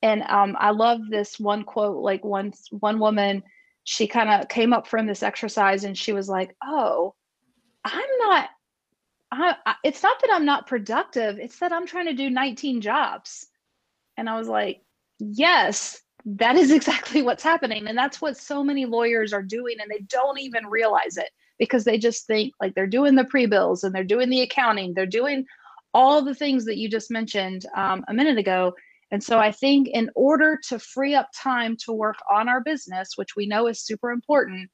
And 0.01 0.23
um, 0.23 0.55
I 0.59 0.71
love 0.71 1.01
this 1.09 1.39
one 1.39 1.63
quote. 1.63 1.97
Like 1.97 2.23
one 2.23 2.53
one 2.71 2.99
woman, 2.99 3.43
she 3.83 4.07
kind 4.07 4.29
of 4.29 4.47
came 4.49 4.73
up 4.73 4.87
from 4.87 5.07
this 5.07 5.23
exercise, 5.23 5.83
and 5.83 5.97
she 5.97 6.13
was 6.13 6.29
like, 6.29 6.55
"Oh, 6.63 7.15
I'm 7.83 8.09
not. 8.19 8.49
I, 9.31 9.55
I, 9.65 9.75
it's 9.83 10.03
not 10.03 10.21
that 10.21 10.31
I'm 10.31 10.45
not 10.45 10.67
productive. 10.67 11.39
It's 11.39 11.59
that 11.59 11.73
I'm 11.73 11.87
trying 11.87 12.05
to 12.05 12.13
do 12.13 12.29
19 12.29 12.81
jobs." 12.81 13.47
And 14.17 14.29
I 14.29 14.37
was 14.37 14.47
like, 14.47 14.81
"Yes, 15.19 16.01
that 16.25 16.55
is 16.55 16.71
exactly 16.71 17.21
what's 17.23 17.43
happening, 17.43 17.87
and 17.87 17.97
that's 17.97 18.21
what 18.21 18.37
so 18.37 18.63
many 18.63 18.85
lawyers 18.85 19.33
are 19.33 19.43
doing, 19.43 19.77
and 19.81 19.89
they 19.89 20.05
don't 20.07 20.39
even 20.39 20.67
realize 20.67 21.17
it." 21.17 21.29
because 21.59 21.83
they 21.83 21.97
just 21.97 22.27
think 22.27 22.53
like 22.61 22.75
they're 22.75 22.87
doing 22.87 23.15
the 23.15 23.23
pre-bills 23.23 23.83
and 23.83 23.93
they're 23.93 24.03
doing 24.03 24.29
the 24.29 24.41
accounting 24.41 24.93
they're 24.93 25.05
doing 25.05 25.43
all 25.93 26.21
the 26.21 26.35
things 26.35 26.65
that 26.65 26.77
you 26.77 26.89
just 26.89 27.09
mentioned 27.09 27.65
um, 27.75 28.05
a 28.07 28.13
minute 28.13 28.37
ago 28.37 28.73
and 29.11 29.23
so 29.23 29.37
i 29.37 29.51
think 29.51 29.87
in 29.87 30.09
order 30.15 30.57
to 30.67 30.79
free 30.79 31.15
up 31.15 31.29
time 31.35 31.75
to 31.77 31.91
work 31.91 32.17
on 32.31 32.49
our 32.49 32.61
business 32.61 33.11
which 33.15 33.35
we 33.35 33.45
know 33.45 33.67
is 33.67 33.81
super 33.81 34.11
important 34.11 34.69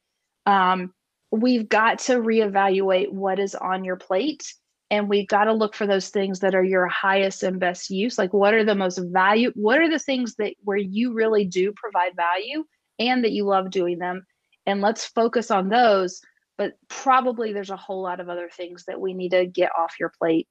um, 0.46 0.93
we've 1.32 1.69
got 1.69 2.00
to 2.00 2.15
reevaluate 2.15 3.12
what 3.12 3.39
is 3.39 3.56
on 3.56 3.84
your 3.84 3.96
plate 3.96 4.54
and 4.91 5.10
we've 5.10 5.28
got 5.28 5.46
to 5.46 5.54
look 5.54 5.74
for 5.74 5.88
those 5.88 6.10
things 6.10 6.41
that 6.41 6.54
are 6.54 6.63
your 6.63 6.88
highest 6.88 7.43
and 7.43 7.60
best 7.60 7.89
use 7.89 8.17
like 8.17 8.34
what 8.34 8.54
are 8.54 8.65
the 8.65 8.76
most 8.76 9.00
value 9.12 9.52
what 9.56 9.80
are 9.80 9.89
the 9.89 10.00
things 10.00 10.36
that 10.36 10.54
where 10.63 10.78
you 10.78 11.13
really 11.13 11.46
do 11.46 11.74
provide 11.76 12.15
value 12.15 12.63
and 13.00 13.24
that 13.24 13.32
you 13.32 13.46
love 13.46 13.72
doing 13.72 13.98
them 13.98 14.26
and 14.65 14.82
let's 14.82 15.06
focus 15.06 15.50
on 15.50 15.69
those 15.69 16.22
but 16.58 16.74
probably 16.88 17.52
there's 17.54 17.69
a 17.69 17.78
whole 17.78 18.02
lot 18.02 18.19
of 18.19 18.30
other 18.30 18.50
things 18.50 18.86
that 18.86 19.00
we 19.00 19.13
need 19.13 19.30
to 19.30 19.46
get 19.46 19.72
off 19.78 19.96
your 20.00 20.12
plate 20.17 20.48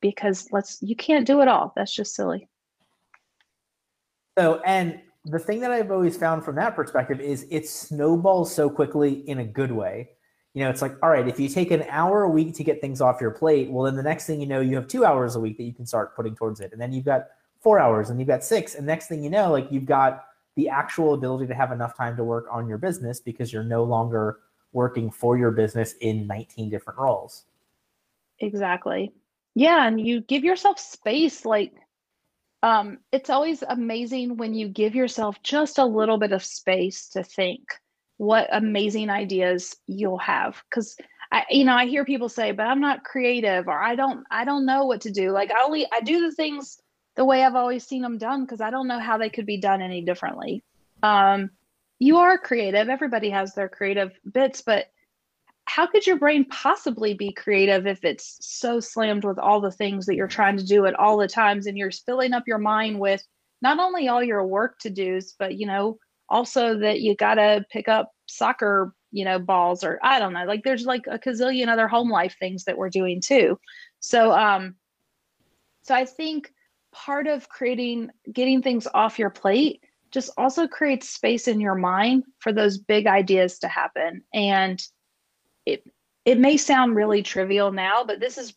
because 0.00 0.48
let's 0.52 0.78
you 0.82 0.96
can't 0.96 1.26
do 1.26 1.40
it 1.40 1.48
all. 1.48 1.72
That's 1.76 1.94
just 1.94 2.14
silly 2.14 2.48
so 4.36 4.60
and 4.64 5.00
the 5.26 5.38
thing 5.38 5.60
that 5.60 5.70
i've 5.70 5.90
always 5.90 6.16
found 6.16 6.44
from 6.44 6.56
that 6.56 6.74
perspective 6.74 7.20
is 7.20 7.46
it 7.50 7.68
snowballs 7.68 8.54
so 8.54 8.68
quickly 8.68 9.28
in 9.28 9.40
a 9.40 9.44
good 9.44 9.72
way 9.72 10.10
you 10.54 10.62
know 10.62 10.70
it's 10.70 10.82
like 10.82 10.96
all 11.02 11.10
right 11.10 11.28
if 11.28 11.38
you 11.38 11.48
take 11.48 11.70
an 11.70 11.84
hour 11.88 12.22
a 12.22 12.28
week 12.28 12.54
to 12.54 12.64
get 12.64 12.80
things 12.80 13.00
off 13.00 13.20
your 13.20 13.30
plate 13.30 13.70
well 13.70 13.84
then 13.84 13.96
the 13.96 14.02
next 14.02 14.26
thing 14.26 14.40
you 14.40 14.46
know 14.46 14.60
you 14.60 14.74
have 14.74 14.88
two 14.88 15.04
hours 15.04 15.36
a 15.36 15.40
week 15.40 15.56
that 15.56 15.64
you 15.64 15.72
can 15.72 15.86
start 15.86 16.14
putting 16.16 16.34
towards 16.34 16.60
it 16.60 16.72
and 16.72 16.80
then 16.80 16.92
you've 16.92 17.04
got 17.04 17.26
four 17.60 17.78
hours 17.78 18.10
and 18.10 18.18
you've 18.18 18.28
got 18.28 18.42
six 18.42 18.74
and 18.74 18.86
next 18.86 19.06
thing 19.06 19.22
you 19.22 19.30
know 19.30 19.50
like 19.50 19.70
you've 19.70 19.86
got 19.86 20.24
the 20.56 20.68
actual 20.68 21.14
ability 21.14 21.46
to 21.46 21.54
have 21.54 21.72
enough 21.72 21.96
time 21.96 22.16
to 22.16 22.24
work 22.24 22.46
on 22.50 22.68
your 22.68 22.78
business 22.78 23.20
because 23.20 23.52
you're 23.52 23.64
no 23.64 23.84
longer 23.84 24.40
working 24.72 25.10
for 25.10 25.38
your 25.38 25.50
business 25.50 25.94
in 26.00 26.26
19 26.26 26.70
different 26.70 26.98
roles. 26.98 27.44
Exactly. 28.40 29.12
Yeah, 29.54 29.86
and 29.86 30.00
you 30.00 30.22
give 30.22 30.44
yourself 30.44 30.78
space 30.78 31.44
like 31.44 31.74
um 32.62 32.98
it's 33.10 33.30
always 33.30 33.62
amazing 33.68 34.36
when 34.36 34.54
you 34.54 34.68
give 34.68 34.94
yourself 34.94 35.42
just 35.42 35.78
a 35.78 35.84
little 35.84 36.18
bit 36.18 36.32
of 36.32 36.44
space 36.44 37.08
to 37.08 37.22
think 37.22 37.62
what 38.18 38.48
amazing 38.52 39.10
ideas 39.10 39.76
you'll 39.86 40.18
have 40.18 40.62
cuz 40.70 40.96
I 41.32 41.46
you 41.48 41.64
know, 41.64 41.74
I 41.74 41.86
hear 41.86 42.04
people 42.04 42.28
say, 42.28 42.52
"But 42.52 42.66
I'm 42.66 42.80
not 42.80 43.04
creative 43.04 43.66
or 43.66 43.82
I 43.82 43.94
don't 43.96 44.24
I 44.30 44.44
don't 44.44 44.66
know 44.66 44.84
what 44.84 45.00
to 45.02 45.10
do." 45.10 45.30
Like 45.30 45.50
I 45.50 45.64
only 45.64 45.86
I 45.90 46.00
do 46.02 46.20
the 46.20 46.34
things 46.34 46.78
the 47.16 47.24
way 47.24 47.42
I've 47.42 47.54
always 47.54 47.86
seen 47.86 48.02
them 48.02 48.18
done 48.18 48.44
because 48.44 48.60
I 48.60 48.70
don't 48.70 48.86
know 48.86 48.98
how 48.98 49.16
they 49.18 49.30
could 49.30 49.46
be 49.46 49.56
done 49.56 49.80
any 49.80 50.02
differently. 50.02 50.62
Um 51.02 51.50
you 51.98 52.18
are 52.18 52.36
creative. 52.36 52.88
Everybody 52.88 53.30
has 53.30 53.54
their 53.54 53.68
creative 53.68 54.12
bits, 54.30 54.60
but 54.62 54.86
how 55.74 55.86
could 55.86 56.06
your 56.06 56.18
brain 56.18 56.44
possibly 56.50 57.14
be 57.14 57.32
creative 57.32 57.86
if 57.86 58.04
it's 58.04 58.36
so 58.42 58.78
slammed 58.78 59.24
with 59.24 59.38
all 59.38 59.58
the 59.58 59.70
things 59.70 60.04
that 60.04 60.16
you're 60.16 60.28
trying 60.28 60.54
to 60.54 60.66
do 60.66 60.84
at 60.84 60.94
all 60.96 61.16
the 61.16 61.26
times 61.26 61.66
and 61.66 61.78
you're 61.78 61.90
filling 61.90 62.34
up 62.34 62.42
your 62.46 62.58
mind 62.58 63.00
with 63.00 63.26
not 63.62 63.78
only 63.78 64.06
all 64.06 64.22
your 64.22 64.46
work 64.46 64.78
to 64.80 64.90
do's, 64.90 65.34
but 65.38 65.54
you 65.54 65.66
know, 65.66 65.96
also 66.28 66.76
that 66.78 67.00
you 67.00 67.16
gotta 67.16 67.64
pick 67.70 67.88
up 67.88 68.12
soccer, 68.26 68.94
you 69.12 69.24
know, 69.24 69.38
balls 69.38 69.82
or 69.82 69.98
I 70.02 70.18
don't 70.18 70.34
know, 70.34 70.44
like 70.44 70.62
there's 70.62 70.84
like 70.84 71.06
a 71.06 71.18
gazillion 71.18 71.68
other 71.68 71.88
home 71.88 72.10
life 72.10 72.36
things 72.38 72.64
that 72.64 72.76
we're 72.76 72.90
doing 72.90 73.22
too. 73.22 73.58
So 74.00 74.30
um 74.32 74.74
so 75.84 75.94
I 75.94 76.04
think 76.04 76.52
part 76.92 77.26
of 77.26 77.48
creating 77.48 78.10
getting 78.30 78.60
things 78.60 78.86
off 78.92 79.18
your 79.18 79.30
plate 79.30 79.82
just 80.10 80.32
also 80.36 80.68
creates 80.68 81.08
space 81.08 81.48
in 81.48 81.62
your 81.62 81.76
mind 81.76 82.24
for 82.40 82.52
those 82.52 82.76
big 82.76 83.06
ideas 83.06 83.58
to 83.60 83.68
happen 83.68 84.22
and 84.34 84.86
it 85.66 85.84
it 86.24 86.38
may 86.38 86.56
sound 86.56 86.94
really 86.94 87.22
trivial 87.22 87.72
now 87.72 88.04
but 88.04 88.20
this 88.20 88.38
is 88.38 88.54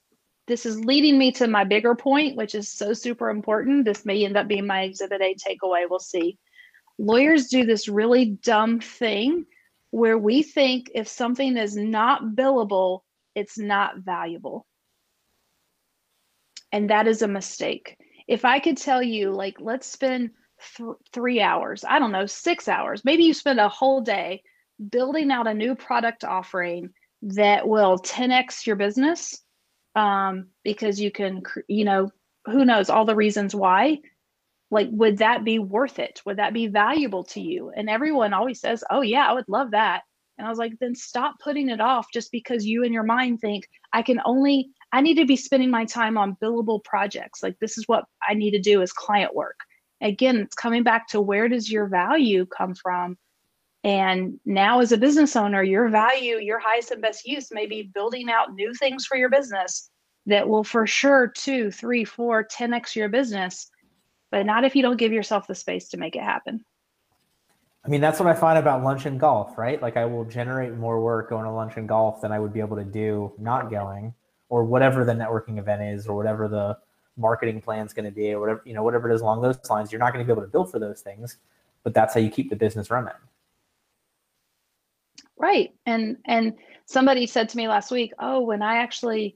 this 0.48 0.66
is 0.66 0.80
leading 0.86 1.18
me 1.18 1.32
to 1.32 1.48
my 1.48 1.64
bigger 1.64 1.96
point 1.96 2.36
which 2.36 2.56
is 2.56 2.70
so 2.70 2.94
super 2.94 3.30
important. 3.30 3.86
This 3.86 4.06
may 4.06 4.24
end 4.26 4.38
up 4.38 4.48
being 4.48 4.68
my 4.68 4.82
exhibit 4.84 5.22
a 5.22 5.36
takeaway. 5.36 5.86
We'll 5.90 6.00
see. 6.00 6.38
Lawyers 6.98 7.48
do 7.48 7.66
this 7.66 7.88
really 7.88 8.26
dumb 8.44 8.80
thing 8.80 9.46
where 9.90 10.18
we 10.18 10.44
think 10.44 10.92
if 10.94 11.08
something 11.08 11.58
is 11.58 11.76
not 11.76 12.36
billable 12.36 13.02
it's 13.34 13.58
not 13.58 13.98
valuable. 13.98 14.66
And 16.72 16.90
that 16.90 17.08
is 17.08 17.22
a 17.22 17.28
mistake. 17.28 17.98
If 18.28 18.46
i 18.46 18.60
could 18.60 18.78
tell 18.78 19.02
you 19.02 19.32
like 19.32 19.56
let's 19.60 19.88
spend 19.88 20.32
th- 20.78 20.90
three 21.12 21.42
hours, 21.42 21.84
I 21.88 22.00
don't 22.00 22.12
know, 22.12 22.26
six 22.26 22.68
hours. 22.68 23.04
Maybe 23.04 23.24
you 23.24 23.34
spend 23.34 23.60
a 23.60 23.70
whole 23.70 24.02
day 24.02 24.42
building 24.90 25.32
out 25.32 25.48
a 25.48 25.54
new 25.54 25.76
product 25.76 26.24
offering 26.24 26.90
that 27.22 27.68
will 27.68 27.98
10x 28.00 28.66
your 28.66 28.76
business 28.76 29.42
um, 29.96 30.48
because 30.64 31.00
you 31.00 31.12
can, 31.12 31.42
you 31.68 31.86
know, 31.86 32.10
who 32.46 32.66
knows 32.66 32.90
all 32.90 33.06
the 33.06 33.16
reasons 33.16 33.56
why. 33.56 34.00
Like, 34.72 34.90
would 34.92 35.20
that 35.20 35.44
be 35.44 35.60
worth 35.60 36.00
it? 36.00 36.22
Would 36.26 36.38
that 36.38 36.54
be 36.54 36.68
valuable 36.68 37.24
to 37.26 37.42
you? 37.42 37.72
And 37.76 37.90
everyone 37.90 38.34
always 38.34 38.60
says, 38.60 38.84
oh, 38.90 39.02
yeah, 39.02 39.28
I 39.28 39.34
would 39.34 39.48
love 39.48 39.72
that. 39.72 40.02
And 40.38 40.46
I 40.46 40.50
was 40.50 40.60
like, 40.60 40.74
then 40.80 40.96
stop 40.96 41.36
putting 41.42 41.70
it 41.70 41.80
off 41.80 42.08
just 42.12 42.32
because 42.32 42.66
you 42.66 42.84
in 42.84 42.92
your 42.92 43.04
mind 43.04 43.40
think, 43.40 43.66
I 43.94 44.02
can 44.02 44.20
only, 44.26 44.70
I 44.92 45.00
need 45.02 45.16
to 45.16 45.26
be 45.26 45.38
spending 45.38 45.72
my 45.72 45.86
time 45.86 46.18
on 46.18 46.36
billable 46.44 46.84
projects. 46.84 47.42
Like, 47.42 47.58
this 47.60 47.78
is 47.78 47.88
what 47.88 48.04
I 48.28 48.34
need 48.34 48.52
to 48.52 48.60
do 48.60 48.82
is 48.82 48.92
client 48.92 49.34
work 49.34 49.58
again 50.02 50.38
it's 50.38 50.56
coming 50.56 50.84
back 50.84 51.08
to 51.08 51.22
where 51.22 51.48
does 51.48 51.72
your 51.72 51.88
value 51.88 52.46
come 52.46 52.74
from 52.76 53.18
and 53.86 54.40
now 54.46 54.80
as 54.80 54.92
a 54.92 54.98
business 54.98 55.36
owner 55.36 55.64
your 55.64 55.88
value 55.90 56.38
your 56.38 56.60
highest 56.60 56.92
and 56.92 57.02
best 57.02 57.26
use 57.26 57.50
may 57.52 57.68
be 57.68 57.84
building 57.94 58.30
out 58.30 58.54
new 58.54 58.74
things 58.74 59.06
for 59.06 59.16
your 59.16 59.30
business 59.30 59.90
that 60.26 60.50
will 60.50 60.64
for 60.64 60.88
sure 60.88 61.28
two 61.28 61.72
three 61.72 62.04
four 62.04 62.44
10x 62.44 62.96
your 62.96 63.08
business 63.08 63.70
but 64.32 64.46
not 64.46 64.66
if 64.66 64.76
you 64.76 64.82
don't 64.82 64.98
give 64.98 65.14
yourself 65.14 65.48
the 65.48 65.56
space 65.56 65.88
to 65.90 65.98
make 65.98 66.16
it 66.16 66.24
happen. 66.24 66.66
I 67.86 67.88
mean, 67.88 68.02
that's 68.02 68.20
what 68.20 68.28
I 68.28 68.34
find 68.34 68.58
about 68.58 68.84
lunch 68.84 69.06
and 69.06 69.20
golf, 69.20 69.60
right? 69.60 69.80
Like, 69.80 69.96
I 69.96 70.06
will 70.06 70.26
generate 70.26 70.74
more 70.74 71.00
work 71.00 71.30
going 71.30 71.46
to 71.46 71.52
lunch 71.52 71.78
and 71.78 71.88
golf 71.88 72.20
than 72.20 72.32
I 72.32 72.40
would 72.40 72.52
be 72.52 72.60
able 72.60 72.76
to 72.76 72.84
do 72.84 73.32
not 73.38 73.70
going, 73.70 74.12
or 74.50 74.66
whatever 74.66 75.06
the 75.06 75.14
networking 75.14 75.60
event 75.60 75.84
is, 75.84 76.08
or 76.08 76.16
whatever 76.16 76.48
the 76.48 76.78
marketing 77.16 77.62
plan 77.62 77.86
is 77.86 77.94
going 77.94 78.06
to 78.06 78.12
be 78.12 78.34
or 78.34 78.42
whatever 78.42 78.62
you 78.66 78.74
know 78.74 78.84
whatever 78.84 79.10
it 79.10 79.16
is 79.16 79.22
along 79.22 79.42
those 79.42 79.58
lines. 79.70 79.92
You're 79.92 80.00
not 80.00 80.12
going 80.12 80.26
to 80.26 80.28
be 80.28 80.34
able 80.34 80.46
to 80.46 80.52
build 80.52 80.72
for 80.72 80.80
those 80.80 81.00
things 81.00 81.38
but 81.86 81.94
that's 81.94 82.14
how 82.14 82.20
you 82.20 82.30
keep 82.30 82.50
the 82.50 82.56
business 82.58 82.92
running 82.92 83.14
right. 85.38 85.74
And 85.86 86.18
and 86.26 86.54
somebody 86.86 87.28
said 87.28 87.50
to 87.50 87.58
me 87.58 87.68
last 87.68 87.92
week 87.92 88.14
oh 88.20 88.42
when 88.42 88.62
i 88.62 88.78
actually 88.78 89.36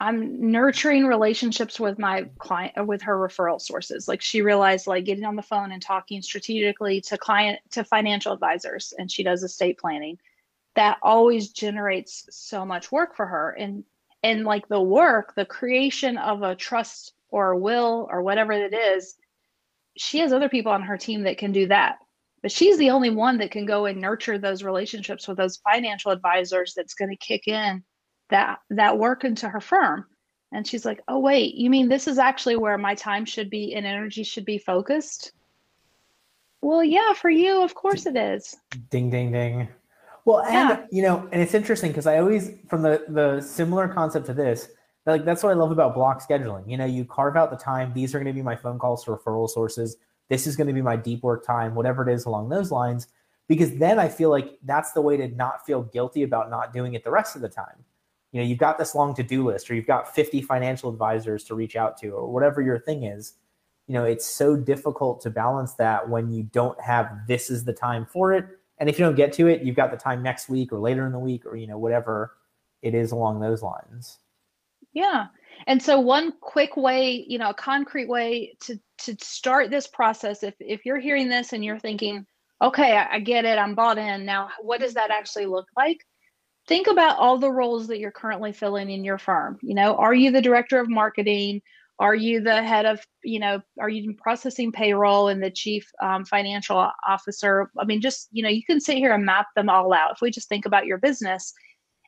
i'm 0.00 0.50
nurturing 0.50 1.04
relationships 1.04 1.78
with 1.78 1.98
my 1.98 2.24
client 2.38 2.72
uh, 2.78 2.84
with 2.84 3.02
her 3.02 3.16
referral 3.16 3.60
sources. 3.60 4.08
Like 4.08 4.22
she 4.22 4.42
realized 4.42 4.86
like 4.86 5.04
getting 5.04 5.24
on 5.24 5.36
the 5.36 5.42
phone 5.42 5.72
and 5.72 5.82
talking 5.82 6.22
strategically 6.22 7.00
to 7.02 7.18
client 7.18 7.60
to 7.70 7.84
financial 7.84 8.32
advisors 8.32 8.94
and 8.98 9.10
she 9.10 9.22
does 9.22 9.42
estate 9.42 9.78
planning. 9.78 10.18
That 10.76 10.98
always 11.02 11.48
generates 11.48 12.26
so 12.30 12.64
much 12.64 12.92
work 12.92 13.16
for 13.16 13.26
her. 13.26 13.50
And 13.50 13.84
and 14.22 14.44
like 14.44 14.68
the 14.68 14.80
work 14.80 15.34
the 15.34 15.44
creation 15.44 16.16
of 16.18 16.42
a 16.42 16.54
trust 16.54 17.12
or 17.30 17.52
a 17.52 17.58
will 17.58 18.08
or 18.10 18.22
whatever 18.22 18.52
it 18.52 18.74
is 18.74 19.16
she 19.96 20.18
has 20.18 20.32
other 20.32 20.48
people 20.48 20.72
on 20.72 20.82
her 20.82 20.96
team 20.96 21.22
that 21.24 21.38
can 21.38 21.52
do 21.52 21.66
that 21.66 21.98
but 22.42 22.52
she's 22.52 22.78
the 22.78 22.90
only 22.90 23.10
one 23.10 23.38
that 23.38 23.50
can 23.50 23.66
go 23.66 23.86
and 23.86 24.00
nurture 24.00 24.38
those 24.38 24.62
relationships 24.62 25.26
with 25.26 25.36
those 25.36 25.58
financial 25.58 26.10
advisors 26.10 26.74
that's 26.74 26.94
going 26.94 27.10
to 27.10 27.16
kick 27.16 27.48
in 27.48 27.82
that 28.30 28.58
that 28.70 28.98
work 28.98 29.24
into 29.24 29.48
her 29.48 29.60
firm 29.60 30.04
and 30.52 30.66
she's 30.66 30.84
like 30.84 31.00
oh 31.08 31.18
wait 31.18 31.54
you 31.54 31.70
mean 31.70 31.88
this 31.88 32.06
is 32.06 32.18
actually 32.18 32.56
where 32.56 32.78
my 32.78 32.94
time 32.94 33.24
should 33.24 33.50
be 33.50 33.74
and 33.74 33.86
energy 33.86 34.22
should 34.22 34.44
be 34.44 34.58
focused 34.58 35.32
well 36.60 36.84
yeah 36.84 37.12
for 37.12 37.30
you 37.30 37.62
of 37.62 37.74
course 37.74 38.06
it 38.06 38.16
is 38.16 38.56
ding 38.90 39.10
ding 39.10 39.32
ding 39.32 39.68
well, 40.28 40.42
and 40.42 40.52
yeah. 40.52 40.84
you 40.90 41.00
know, 41.00 41.26
and 41.32 41.40
it's 41.40 41.54
interesting 41.54 41.90
because 41.90 42.06
I 42.06 42.18
always, 42.18 42.50
from 42.68 42.82
the 42.82 43.02
the 43.08 43.40
similar 43.40 43.88
concept 43.88 44.26
to 44.26 44.34
this, 44.34 44.68
like 45.06 45.24
that's 45.24 45.42
what 45.42 45.48
I 45.48 45.54
love 45.54 45.70
about 45.70 45.94
block 45.94 46.22
scheduling. 46.22 46.68
You 46.68 46.76
know, 46.76 46.84
you 46.84 47.06
carve 47.06 47.34
out 47.34 47.50
the 47.50 47.56
time. 47.56 47.94
These 47.94 48.14
are 48.14 48.18
going 48.18 48.26
to 48.26 48.34
be 48.34 48.42
my 48.42 48.54
phone 48.54 48.78
calls 48.78 49.02
to 49.04 49.12
referral 49.12 49.48
sources. 49.48 49.96
This 50.28 50.46
is 50.46 50.56
going 50.56 50.66
to 50.66 50.72
be 50.72 50.82
my 50.82 50.96
deep 50.96 51.22
work 51.22 51.46
time, 51.46 51.74
whatever 51.74 52.08
it 52.08 52.12
is 52.12 52.26
along 52.26 52.48
those 52.48 52.70
lines. 52.70 53.08
Because 53.48 53.74
then 53.76 53.98
I 53.98 54.08
feel 54.08 54.30
like 54.30 54.58
that's 54.64 54.92
the 54.92 55.00
way 55.00 55.16
to 55.16 55.28
not 55.28 55.64
feel 55.64 55.82
guilty 55.82 56.22
about 56.22 56.50
not 56.50 56.72
doing 56.72 56.94
it 56.94 57.02
the 57.02 57.10
rest 57.10 57.34
of 57.34 57.42
the 57.42 57.48
time. 57.48 57.84
You 58.32 58.40
know, 58.42 58.46
you've 58.46 58.58
got 58.58 58.76
this 58.76 58.94
long 58.94 59.14
to 59.14 59.22
do 59.22 59.46
list, 59.46 59.70
or 59.70 59.74
you've 59.74 59.86
got 59.86 60.14
50 60.14 60.42
financial 60.42 60.90
advisors 60.90 61.44
to 61.44 61.54
reach 61.54 61.76
out 61.76 61.96
to, 61.98 62.10
or 62.10 62.30
whatever 62.30 62.60
your 62.60 62.78
thing 62.78 63.04
is. 63.04 63.34
you 63.88 63.94
know, 63.94 64.04
it's 64.04 64.26
so 64.26 64.54
difficult 64.54 65.20
to 65.22 65.30
balance 65.30 65.72
that 65.74 66.08
when 66.08 66.30
you 66.30 66.42
don't 66.44 66.78
have 66.80 67.10
this 67.26 67.50
is 67.50 67.64
the 67.64 67.72
time 67.72 68.06
for 68.06 68.34
it. 68.34 68.44
And 68.76 68.88
if 68.88 68.98
you 68.98 69.04
don't 69.04 69.16
get 69.16 69.32
to 69.34 69.48
it, 69.48 69.62
you've 69.62 69.76
got 69.76 69.90
the 69.90 69.96
time 69.96 70.22
next 70.22 70.48
week 70.48 70.72
or 70.72 70.78
later 70.78 71.06
in 71.06 71.12
the 71.12 71.18
week 71.18 71.46
or, 71.46 71.56
you 71.56 71.66
know, 71.66 71.78
whatever 71.78 72.34
it 72.82 72.94
is 72.94 73.10
along 73.12 73.40
those 73.40 73.62
lines. 73.62 74.18
Yeah. 74.92 75.28
And 75.66 75.82
so 75.82 75.98
one 76.00 76.32
quick 76.40 76.76
way, 76.76 77.24
you 77.28 77.38
know, 77.38 77.50
a 77.50 77.54
concrete 77.54 78.08
way 78.08 78.56
to 78.60 78.78
to 78.98 79.16
start 79.20 79.70
this 79.70 79.86
process, 79.86 80.42
if 80.42 80.54
if 80.60 80.84
you're 80.84 80.98
hearing 80.98 81.28
this 81.28 81.52
and 81.52 81.64
you're 81.64 81.78
thinking, 81.78 82.26
okay, 82.62 82.96
I, 82.96 83.16
I 83.16 83.20
get 83.20 83.44
it, 83.44 83.58
I'm 83.58 83.74
bought 83.74 83.98
in. 83.98 84.24
Now, 84.24 84.50
what 84.60 84.80
does 84.80 84.94
that 84.94 85.10
actually 85.10 85.46
look 85.46 85.66
like? 85.76 86.04
Think 86.66 86.86
about 86.86 87.18
all 87.18 87.38
the 87.38 87.50
roles 87.50 87.86
that 87.88 87.98
you're 87.98 88.10
currently 88.10 88.52
filling 88.52 88.90
in 88.90 89.04
your 89.04 89.18
firm. 89.18 89.58
You 89.62 89.74
know, 89.74 89.94
are 89.96 90.14
you 90.14 90.30
the 90.30 90.42
director 90.42 90.80
of 90.80 90.88
marketing? 90.88 91.62
Are 92.00 92.14
you 92.14 92.40
the 92.40 92.62
head 92.62 92.86
of, 92.86 93.00
you 93.24 93.40
know, 93.40 93.60
are 93.80 93.88
you 93.88 94.14
processing 94.14 94.70
payroll 94.70 95.28
and 95.28 95.42
the 95.42 95.50
chief 95.50 95.90
um, 96.00 96.24
financial 96.24 96.90
officer? 97.06 97.70
I 97.78 97.84
mean, 97.84 98.00
just, 98.00 98.28
you 98.30 98.42
know, 98.42 98.48
you 98.48 98.64
can 98.64 98.80
sit 98.80 98.98
here 98.98 99.14
and 99.14 99.24
map 99.24 99.46
them 99.56 99.68
all 99.68 99.92
out. 99.92 100.12
If 100.12 100.20
we 100.20 100.30
just 100.30 100.48
think 100.48 100.64
about 100.66 100.86
your 100.86 100.98
business 100.98 101.52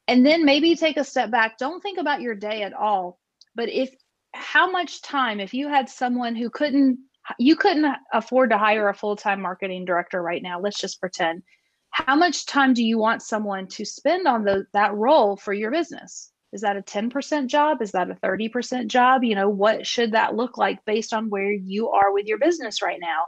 and 0.06 0.24
then 0.24 0.44
maybe 0.44 0.76
take 0.76 0.96
a 0.96 1.04
step 1.04 1.30
back, 1.30 1.58
don't 1.58 1.82
think 1.82 1.98
about 1.98 2.20
your 2.20 2.34
day 2.34 2.62
at 2.62 2.72
all. 2.72 3.18
But 3.54 3.68
if, 3.68 3.94
how 4.34 4.70
much 4.70 5.02
time, 5.02 5.40
if 5.40 5.52
you 5.54 5.68
had 5.68 5.88
someone 5.88 6.36
who 6.36 6.50
couldn't, 6.50 6.98
you 7.38 7.56
couldn't 7.56 7.94
afford 8.12 8.50
to 8.50 8.58
hire 8.58 8.88
a 8.88 8.94
full 8.94 9.16
time 9.16 9.40
marketing 9.42 9.84
director 9.84 10.22
right 10.22 10.42
now, 10.42 10.60
let's 10.60 10.80
just 10.80 11.00
pretend. 11.00 11.42
How 11.90 12.14
much 12.14 12.46
time 12.46 12.72
do 12.72 12.84
you 12.84 12.98
want 12.98 13.22
someone 13.22 13.66
to 13.68 13.84
spend 13.84 14.28
on 14.28 14.44
the, 14.44 14.64
that 14.72 14.94
role 14.94 15.36
for 15.36 15.52
your 15.52 15.70
business? 15.72 16.30
Is 16.52 16.62
that 16.62 16.76
a 16.76 16.82
10% 16.82 17.46
job? 17.46 17.80
Is 17.80 17.92
that 17.92 18.10
a 18.10 18.14
30% 18.14 18.88
job? 18.88 19.22
You 19.22 19.34
know, 19.34 19.48
what 19.48 19.86
should 19.86 20.12
that 20.12 20.34
look 20.34 20.58
like 20.58 20.84
based 20.84 21.12
on 21.12 21.30
where 21.30 21.52
you 21.52 21.90
are 21.90 22.12
with 22.12 22.26
your 22.26 22.38
business 22.38 22.82
right 22.82 22.98
now? 23.00 23.24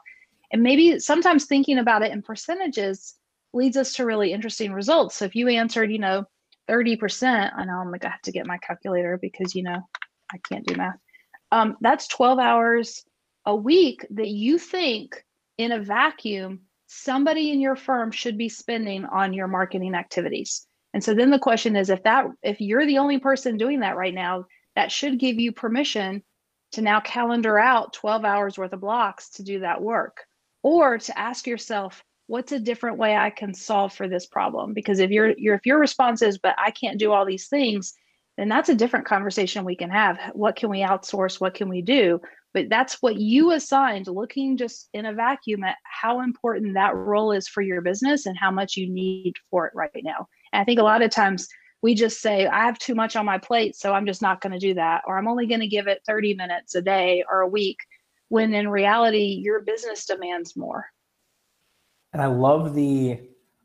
And 0.53 0.63
maybe 0.63 0.99
sometimes 0.99 1.47
thinking 1.47 1.79
about 1.79 2.03
it 2.03 2.13
in 2.13 2.23
percentages 2.23 3.15
leads 3.53 3.77
us 3.77 3.95
to 3.95 4.07
really 4.07 4.33
interesting 4.33 4.73
results. 4.73 5.17
So 5.17 5.25
if 5.25 5.35
you 5.35 5.49
answered, 5.49 5.91
you 5.91 5.99
know, 5.99 6.25
30%, 6.69 7.53
I 7.57 7.65
know 7.65 7.75
I'm 7.75 7.93
gonna 7.93 8.11
have 8.11 8.23
to 8.23 8.33
get 8.33 8.47
my 8.47 8.59
calculator 8.59 9.19
because, 9.21 9.55
you 9.55 9.63
know, 9.63 9.81
I 10.33 10.39
can't 10.39 10.67
do 10.67 10.77
math. 10.77 10.99
Um, 11.51 11.77
that's 11.81 12.09
12 12.09 12.39
hours 12.39 13.05
a 13.45 13.55
week 13.55 14.07
that 14.11 14.29
you 14.29 14.59
think 14.59 15.25
in 15.59 15.73
a 15.73 15.81
vacuum 15.81 16.61
somebody 16.87 17.51
in 17.51 17.61
your 17.61 17.77
firm 17.77 18.11
should 18.11 18.37
be 18.37 18.49
spending 18.49 19.05
on 19.07 19.33
your 19.33 19.49
marketing 19.49 19.95
activities. 19.95 20.67
And 20.93 21.03
so 21.03 21.15
then 21.15 21.31
the 21.31 21.39
question 21.39 21.75
is 21.75 21.89
if 21.89 22.03
that 22.03 22.27
if 22.43 22.61
you're 22.61 22.87
the 22.87 22.99
only 22.99 23.19
person 23.19 23.57
doing 23.57 23.81
that 23.81 23.97
right 23.97 24.13
now, 24.13 24.45
that 24.77 24.93
should 24.93 25.19
give 25.19 25.39
you 25.39 25.53
permission 25.53 26.23
to 26.73 26.83
now 26.83 27.01
calendar 27.01 27.59
out 27.59 27.93
12 27.95 28.25
hours 28.25 28.59
worth 28.59 28.73
of 28.73 28.81
blocks 28.81 29.31
to 29.31 29.43
do 29.43 29.61
that 29.61 29.81
work 29.81 30.19
or 30.63 30.99
to 30.99 31.19
ask 31.19 31.47
yourself 31.47 32.03
what's 32.27 32.53
a 32.53 32.59
different 32.59 32.99
way 32.99 33.17
I 33.17 33.31
can 33.31 33.53
solve 33.53 33.93
for 33.93 34.09
this 34.09 34.27
problem 34.27 34.73
because 34.73 34.99
if 34.99 35.11
your 35.11 35.37
your 35.37 35.55
if 35.57 35.67
your 35.67 35.79
response 35.79 36.23
is 36.23 36.39
but 36.39 36.55
I 36.59 36.71
can't 36.71 36.99
do 36.99 37.13
all 37.13 37.27
these 37.27 37.49
things 37.49 37.95
then 38.39 38.49
that's 38.49 38.69
a 38.69 38.75
different 38.75 39.07
conversation 39.07 39.65
we 39.65 39.77
can 39.77 39.91
have 39.91 40.19
what 40.33 40.57
can 40.57 40.71
we 40.71 40.81
outsource 40.81 41.41
what 41.41 41.55
can 41.55 41.69
we 41.69 41.83
do 41.83 42.21
but 42.55 42.69
that's 42.69 43.01
what 43.01 43.17
you 43.17 43.53
assigned 43.53 44.07
looking 44.07 44.57
just 44.57 44.89
in 44.93 45.07
a 45.07 45.13
vacuum 45.13 45.65
at 45.65 45.77
how 45.85 46.21
important 46.21 46.75
that 46.75 46.95
role 46.95 47.33
is 47.33 47.49
for 47.49 47.63
your 47.63 47.81
business 47.81 48.27
and 48.27 48.37
how 48.39 48.51
much 48.51 48.77
you 48.77 48.89
need 48.89 49.35
for 49.51 49.67
it 49.67 49.73
right 49.75 49.91
now 50.03 50.27
and 50.53 50.61
I 50.61 50.65
think 50.65 50.79
a 50.79 50.85
lot 50.85 51.03
of 51.03 51.11
times 51.11 51.49
we 51.83 51.95
just 51.95 52.21
say, 52.21 52.47
I 52.47 52.65
have 52.65 52.79
too 52.79 52.95
much 52.95 53.17
on 53.17 53.27
my 53.27 53.39
plate, 53.39 53.75
so 53.75 53.93
I'm 53.93 54.07
just 54.07 54.23
not 54.23 54.41
going 54.41 54.53
to 54.53 54.59
do 54.59 54.75
that. 54.75 55.03
Or 55.07 55.19
I'm 55.19 55.27
only 55.27 55.47
going 55.47 55.61
to 55.61 55.67
give 55.67 55.89
it 55.89 56.03
30 56.07 56.35
minutes 56.35 56.77
a 56.77 56.83
day 56.83 57.25
or 57.29 57.41
a 57.41 57.49
week, 57.49 57.79
when 58.29 58.55
in 58.55 58.69
reality, 58.69 59.41
your 59.43 59.61
business 59.61 60.07
demands 60.07 60.57
more. 60.57 60.87
And 62.13 62.23
I 62.23 62.27
love 62.27 62.75
the, 62.75 63.19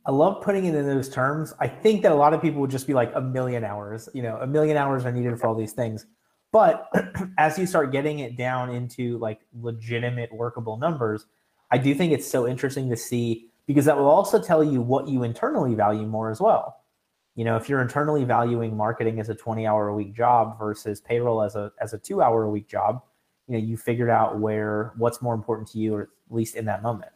I 0.08 0.12
love 0.12 0.41
putting 0.41 0.65
it 0.65 0.74
in 0.74 0.88
those 0.88 1.10
terms. 1.10 1.54
I 1.60 1.67
think 1.67 2.02
that 2.04 2.13
a 2.13 2.15
lot 2.15 2.34
of 2.34 2.41
people 2.41 2.62
would 2.62 2.72
just 2.72 2.88
be 2.88 2.93
like 2.93 3.12
a 3.13 3.22
million 3.22 3.65
hours, 3.65 4.08
you 4.13 4.24
know, 4.24 4.38
a 4.38 4.48
million 4.48 4.78
hours 4.78 5.06
are 5.06 5.12
needed 5.12 5.38
for 5.38 5.48
all 5.48 5.56
these 5.56 5.74
things. 5.74 6.06
But 6.54 6.89
as 7.38 7.60
you 7.60 7.65
start 7.65 7.91
getting 7.91 8.20
it 8.20 8.38
down 8.38 8.70
into 8.70 9.17
like 9.17 9.41
legitimate 9.54 10.32
workable 10.32 10.78
numbers, 10.78 11.26
I 11.72 11.78
do 11.78 11.93
think 11.93 12.13
it's 12.13 12.26
so 12.26 12.48
interesting 12.48 12.89
to 12.89 12.96
see 12.96 13.50
because 13.67 13.84
that 13.84 13.98
will 13.98 14.08
also 14.08 14.41
tell 14.41 14.63
you 14.63 14.82
what 14.82 15.10
you 15.10 15.24
internally 15.24 15.76
value 15.76 16.06
more 16.06 16.32
as 16.32 16.39
well. 16.39 16.78
You 17.36 17.43
know, 17.43 17.58
if 17.58 17.67
you're 17.67 17.82
internally 17.82 18.24
valuing 18.24 18.78
marketing 18.78 19.20
as 19.20 19.28
a 19.28 19.36
20 19.36 19.67
hour 19.67 19.89
a 19.89 19.93
week 19.93 20.15
job 20.15 20.58
versus 20.58 21.02
payroll 21.02 21.43
as 21.43 21.58
a 21.58 21.74
as 21.82 21.93
a 21.93 21.98
2 21.98 22.22
hour 22.22 22.43
a 22.43 22.50
week 22.50 22.70
job, 22.70 23.04
you 23.50 23.58
know, 23.58 23.63
you 23.63 23.76
figured 23.76 24.10
out 24.10 24.39
where 24.39 24.93
what's 24.96 25.22
more 25.22 25.36
important 25.36 25.67
to 25.70 25.80
you 25.80 25.96
or 25.96 26.04
at 26.04 26.10
least 26.36 26.56
in 26.56 26.63
that 26.65 26.82
moment. 26.82 27.12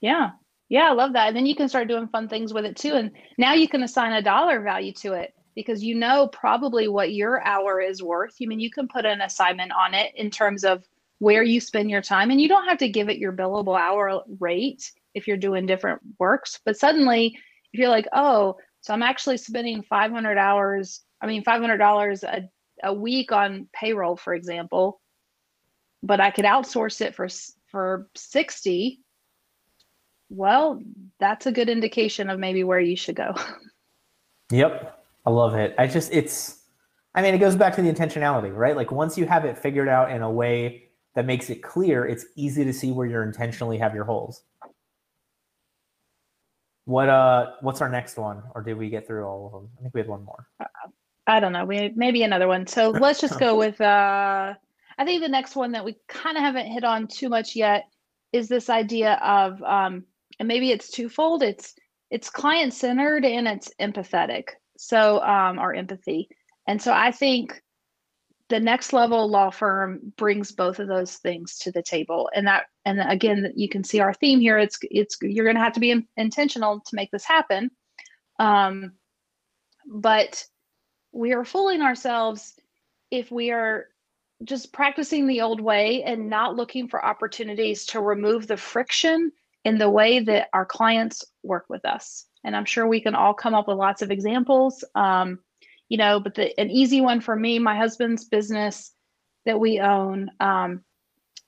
Yeah. 0.00 0.30
Yeah, 0.70 0.88
I 0.88 0.92
love 0.92 1.12
that. 1.12 1.28
And 1.28 1.36
then 1.36 1.46
you 1.46 1.56
can 1.56 1.68
start 1.68 1.88
doing 1.88 2.08
fun 2.08 2.28
things 2.28 2.54
with 2.54 2.64
it 2.64 2.76
too 2.76 2.94
and 2.94 3.10
now 3.36 3.52
you 3.52 3.68
can 3.68 3.82
assign 3.82 4.12
a 4.12 4.22
dollar 4.22 4.60
value 4.60 4.92
to 4.94 5.12
it 5.12 5.34
because 5.54 5.82
you 5.82 5.94
know 5.94 6.28
probably 6.28 6.88
what 6.88 7.12
your 7.12 7.44
hour 7.46 7.80
is 7.80 8.02
worth. 8.02 8.36
I 8.40 8.46
mean, 8.46 8.60
you 8.60 8.70
can 8.70 8.88
put 8.88 9.04
an 9.04 9.20
assignment 9.20 9.72
on 9.72 9.94
it 9.94 10.12
in 10.14 10.30
terms 10.30 10.64
of 10.64 10.84
where 11.18 11.42
you 11.42 11.60
spend 11.60 11.90
your 11.90 12.00
time 12.00 12.30
and 12.30 12.40
you 12.40 12.48
don't 12.48 12.68
have 12.68 12.78
to 12.78 12.88
give 12.88 13.08
it 13.08 13.18
your 13.18 13.32
billable 13.32 13.78
hour 13.78 14.22
rate 14.38 14.90
if 15.14 15.26
you're 15.26 15.36
doing 15.36 15.66
different 15.66 16.00
works. 16.18 16.60
But 16.64 16.78
suddenly, 16.78 17.36
if 17.72 17.80
you're 17.80 17.90
like, 17.90 18.06
oh, 18.12 18.56
so 18.80 18.94
I'm 18.94 19.02
actually 19.02 19.36
spending 19.36 19.82
500 19.82 20.38
hours, 20.38 21.02
I 21.20 21.26
mean, 21.26 21.44
$500 21.44 22.22
a, 22.22 22.48
a 22.82 22.94
week 22.94 23.32
on 23.32 23.68
payroll, 23.74 24.16
for 24.16 24.34
example, 24.34 25.00
but 26.02 26.20
I 26.20 26.30
could 26.30 26.46
outsource 26.46 27.00
it 27.00 27.14
for, 27.14 27.28
for 27.70 28.08
60. 28.16 29.00
Well, 30.30 30.80
that's 31.18 31.46
a 31.46 31.52
good 31.52 31.68
indication 31.68 32.30
of 32.30 32.38
maybe 32.38 32.64
where 32.64 32.80
you 32.80 32.96
should 32.96 33.16
go. 33.16 33.34
Yep. 34.52 35.04
I 35.26 35.30
love 35.30 35.54
it. 35.54 35.74
I 35.78 35.86
just, 35.86 36.12
it's, 36.12 36.62
I 37.14 37.22
mean, 37.22 37.34
it 37.34 37.38
goes 37.38 37.56
back 37.56 37.76
to 37.76 37.82
the 37.82 37.92
intentionality, 37.92 38.52
right? 38.54 38.76
Like 38.76 38.90
once 38.90 39.16
you 39.16 39.26
have 39.26 39.44
it 39.44 39.56
figured 39.56 39.88
out 39.88 40.10
in 40.10 40.22
a 40.22 40.30
way 40.30 40.88
that 41.14 41.26
makes 41.26 41.50
it 41.50 41.62
clear, 41.62 42.06
it's 42.06 42.26
easy 42.36 42.64
to 42.64 42.72
see 42.72 42.90
where 42.92 43.06
you're 43.06 43.22
intentionally 43.22 43.78
have 43.78 43.94
your 43.94 44.04
holes. 44.04 44.42
What 46.84 47.08
uh 47.08 47.52
what's 47.60 47.80
our 47.80 47.88
next 47.88 48.16
one 48.16 48.42
or 48.54 48.62
did 48.62 48.76
we 48.76 48.88
get 48.90 49.06
through 49.06 49.24
all 49.24 49.46
of 49.46 49.52
them? 49.52 49.70
I 49.78 49.82
think 49.82 49.94
we 49.94 50.00
had 50.00 50.08
one 50.08 50.24
more. 50.24 50.48
I 51.26 51.38
don't 51.38 51.52
know. 51.52 51.64
We 51.64 51.92
maybe 51.94 52.22
another 52.24 52.48
one. 52.48 52.66
So 52.66 52.90
let's 53.00 53.20
just 53.20 53.38
go 53.38 53.56
with 53.56 53.80
uh 53.80 54.54
I 54.98 55.04
think 55.04 55.22
the 55.22 55.28
next 55.28 55.54
one 55.54 55.72
that 55.72 55.84
we 55.84 55.96
kind 56.08 56.36
of 56.36 56.42
haven't 56.42 56.66
hit 56.66 56.82
on 56.82 57.06
too 57.06 57.28
much 57.28 57.54
yet 57.54 57.84
is 58.32 58.48
this 58.48 58.68
idea 58.68 59.14
of 59.22 59.62
um 59.62 60.04
and 60.40 60.48
maybe 60.48 60.72
it's 60.72 60.90
twofold. 60.90 61.44
It's 61.44 61.74
it's 62.10 62.30
client 62.30 62.74
centered 62.74 63.24
and 63.24 63.46
it's 63.46 63.70
empathetic. 63.80 64.48
So 64.76 65.20
um 65.20 65.60
our 65.60 65.72
empathy. 65.72 66.28
And 66.66 66.82
so 66.82 66.92
I 66.92 67.12
think 67.12 67.62
the 68.48 68.58
next 68.58 68.92
level 68.92 69.30
law 69.30 69.50
firm 69.50 70.12
brings 70.16 70.50
both 70.50 70.80
of 70.80 70.88
those 70.88 71.16
things 71.18 71.58
to 71.58 71.70
the 71.70 71.82
table 71.82 72.28
and 72.34 72.46
that 72.48 72.64
and 72.84 73.00
again 73.00 73.52
you 73.54 73.68
can 73.68 73.84
see 73.84 74.00
our 74.00 74.12
theme 74.12 74.40
here 74.40 74.58
it's 74.58 74.76
it's 74.82 75.16
you're 75.22 75.44
going 75.44 75.54
to 75.54 75.62
have 75.62 75.72
to 75.74 75.78
be 75.78 75.92
in, 75.92 76.04
intentional 76.16 76.80
to 76.80 76.96
make 76.96 77.12
this 77.12 77.24
happen 77.24 77.70
um, 78.40 78.92
but 79.86 80.44
we 81.12 81.32
are 81.32 81.44
fooling 81.44 81.80
ourselves 81.80 82.54
if 83.12 83.30
we 83.30 83.52
are 83.52 83.86
just 84.42 84.72
practicing 84.72 85.28
the 85.28 85.42
old 85.42 85.60
way 85.60 86.02
and 86.02 86.28
not 86.28 86.56
looking 86.56 86.88
for 86.88 87.04
opportunities 87.04 87.86
to 87.86 88.00
remove 88.00 88.48
the 88.48 88.56
friction 88.56 89.30
in 89.64 89.78
the 89.78 89.90
way 89.90 90.20
that 90.20 90.48
our 90.52 90.64
clients 90.64 91.24
work 91.42 91.66
with 91.68 91.84
us 91.84 92.26
and 92.44 92.56
i'm 92.56 92.64
sure 92.64 92.86
we 92.86 93.00
can 93.00 93.14
all 93.14 93.34
come 93.34 93.54
up 93.54 93.68
with 93.68 93.76
lots 93.76 94.02
of 94.02 94.10
examples 94.10 94.84
um, 94.94 95.38
you 95.90 95.98
know, 95.98 96.20
but 96.20 96.34
the, 96.34 96.58
an 96.58 96.70
easy 96.70 97.02
one 97.02 97.20
for 97.20 97.36
me, 97.36 97.58
my 97.58 97.76
husband's 97.76 98.24
business 98.24 98.94
that 99.44 99.60
we 99.60 99.80
own, 99.80 100.30
um, 100.38 100.82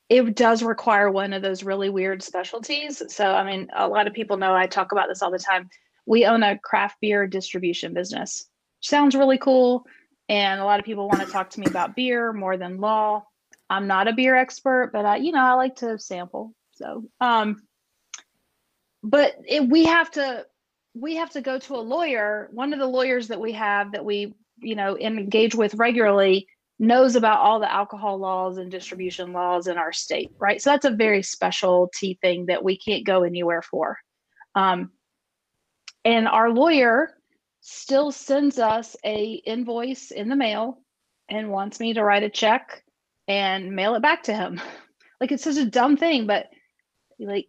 it 0.09 0.35
does 0.35 0.63
require 0.63 1.11
one 1.11 1.33
of 1.33 1.41
those 1.41 1.63
really 1.63 1.89
weird 1.89 2.23
specialties. 2.23 3.03
So, 3.09 3.33
I 3.33 3.45
mean, 3.45 3.69
a 3.75 3.89
lot 3.89 4.07
of 4.07 4.13
people 4.13 4.37
know 4.37 4.55
I 4.55 4.67
talk 4.67 4.93
about 4.93 5.09
this 5.09 5.23
all 5.23 5.31
the 5.31 5.39
time. 5.39 5.71
We 6.05 6.27
own 6.27 6.43
a 6.43 6.59
craft 6.59 6.97
beer 7.01 7.27
distribution 7.27 7.95
business. 7.95 8.45
Sounds 8.81 9.15
really 9.15 9.39
cool. 9.39 9.87
And 10.29 10.61
a 10.61 10.65
lot 10.65 10.81
of 10.81 10.85
people 10.85 11.09
want 11.09 11.21
to 11.21 11.33
talk 11.33 11.49
to 11.51 11.61
me 11.61 11.67
about 11.67 11.95
beer 11.95 12.33
more 12.33 12.57
than 12.57 12.81
law. 12.81 13.25
I'm 13.71 13.87
not 13.87 14.09
a 14.09 14.13
beer 14.13 14.35
expert, 14.35 14.91
but 14.93 15.07
I, 15.07 15.17
you 15.17 15.31
know, 15.31 15.43
I 15.43 15.53
like 15.53 15.77
to 15.77 15.99
sample. 15.99 16.53
So, 16.73 17.05
um, 17.21 17.63
but 19.03 19.35
it, 19.47 19.69
we 19.69 19.85
have 19.85 20.11
to 20.13 20.47
we 20.95 21.17
have 21.17 21.31
to 21.31 21.41
go 21.41 21.59
to 21.59 21.75
a 21.75 21.77
lawyer. 21.77 22.49
One 22.53 22.73
of 22.73 22.79
the 22.79 22.87
lawyers 22.87 23.29
that 23.29 23.41
we 23.41 23.53
have 23.53 23.93
that 23.93 24.05
we, 24.05 24.35
you 24.59 24.75
know, 24.75 24.99
engage 24.99 25.55
with 25.55 25.75
regularly 25.75 26.47
knows 26.79 27.17
about 27.17 27.39
all 27.39 27.61
the 27.61 27.73
alcohol 27.73 28.19
laws 28.19 28.59
and 28.59 28.71
distribution 28.71 29.33
laws 29.33 29.69
in 29.69 29.79
our 29.79 29.93
state, 29.93 30.31
right? 30.39 30.61
So 30.61 30.71
that's 30.71 30.85
a 30.85 30.91
very 30.91 31.23
specialty 31.23 32.19
thing 32.21 32.47
that 32.47 32.63
we 32.63 32.77
can't 32.77 33.07
go 33.07 33.23
anywhere 33.23 33.63
for. 33.63 33.99
Um, 34.55 34.91
and 36.05 36.27
our 36.27 36.51
lawyer 36.51 37.15
still 37.61 38.11
sends 38.11 38.59
us 38.59 38.97
a 39.05 39.35
invoice 39.47 40.11
in 40.11 40.29
the 40.29 40.37
mail 40.37 40.79
and 41.29 41.51
wants 41.51 41.79
me 41.79 41.95
to 41.95 42.03
write 42.03 42.25
a 42.25 42.31
check 42.31 42.83
and 43.29 43.75
mail 43.75 43.95
it 43.95 44.03
back 44.03 44.25
to 44.25 44.35
him. 44.35 44.61
Like 45.21 45.31
it's 45.31 45.45
such 45.45 45.57
a 45.57 45.65
dumb 45.65 45.97
thing, 45.97 46.27
but 46.27 46.47
like 47.21 47.47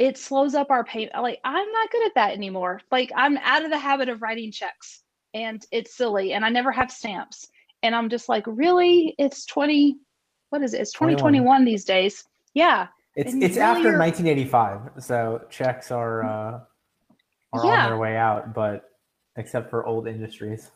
it 0.00 0.16
slows 0.16 0.54
up 0.54 0.70
our 0.70 0.82
payment. 0.82 1.12
Like 1.20 1.40
I'm 1.44 1.70
not 1.72 1.90
good 1.90 2.06
at 2.06 2.14
that 2.14 2.32
anymore. 2.32 2.80
Like 2.90 3.12
I'm 3.14 3.36
out 3.36 3.64
of 3.64 3.70
the 3.70 3.78
habit 3.78 4.08
of 4.08 4.22
writing 4.22 4.50
checks 4.50 5.02
and 5.34 5.64
it's 5.70 5.94
silly 5.94 6.32
and 6.32 6.42
I 6.42 6.48
never 6.48 6.72
have 6.72 6.90
stamps. 6.90 7.48
And 7.82 7.94
I'm 7.94 8.08
just 8.08 8.28
like, 8.28 8.44
really? 8.46 9.14
It's 9.18 9.44
20, 9.44 9.98
what 10.48 10.62
is 10.62 10.72
it? 10.72 10.80
It's 10.80 10.92
2021 10.92 11.42
21. 11.42 11.64
these 11.66 11.84
days. 11.84 12.24
Yeah. 12.54 12.88
It's 13.14 13.34
it's 13.34 13.56
really 13.56 13.60
after 13.60 13.98
1985. 13.98 15.04
So 15.04 15.42
checks 15.50 15.90
are 15.90 16.24
uh 16.24 16.60
are 17.52 17.66
yeah. 17.66 17.84
on 17.84 17.90
their 17.90 17.98
way 17.98 18.16
out, 18.16 18.54
but 18.54 18.84
except 19.36 19.68
for 19.68 19.84
old 19.84 20.08
industries. 20.08 20.70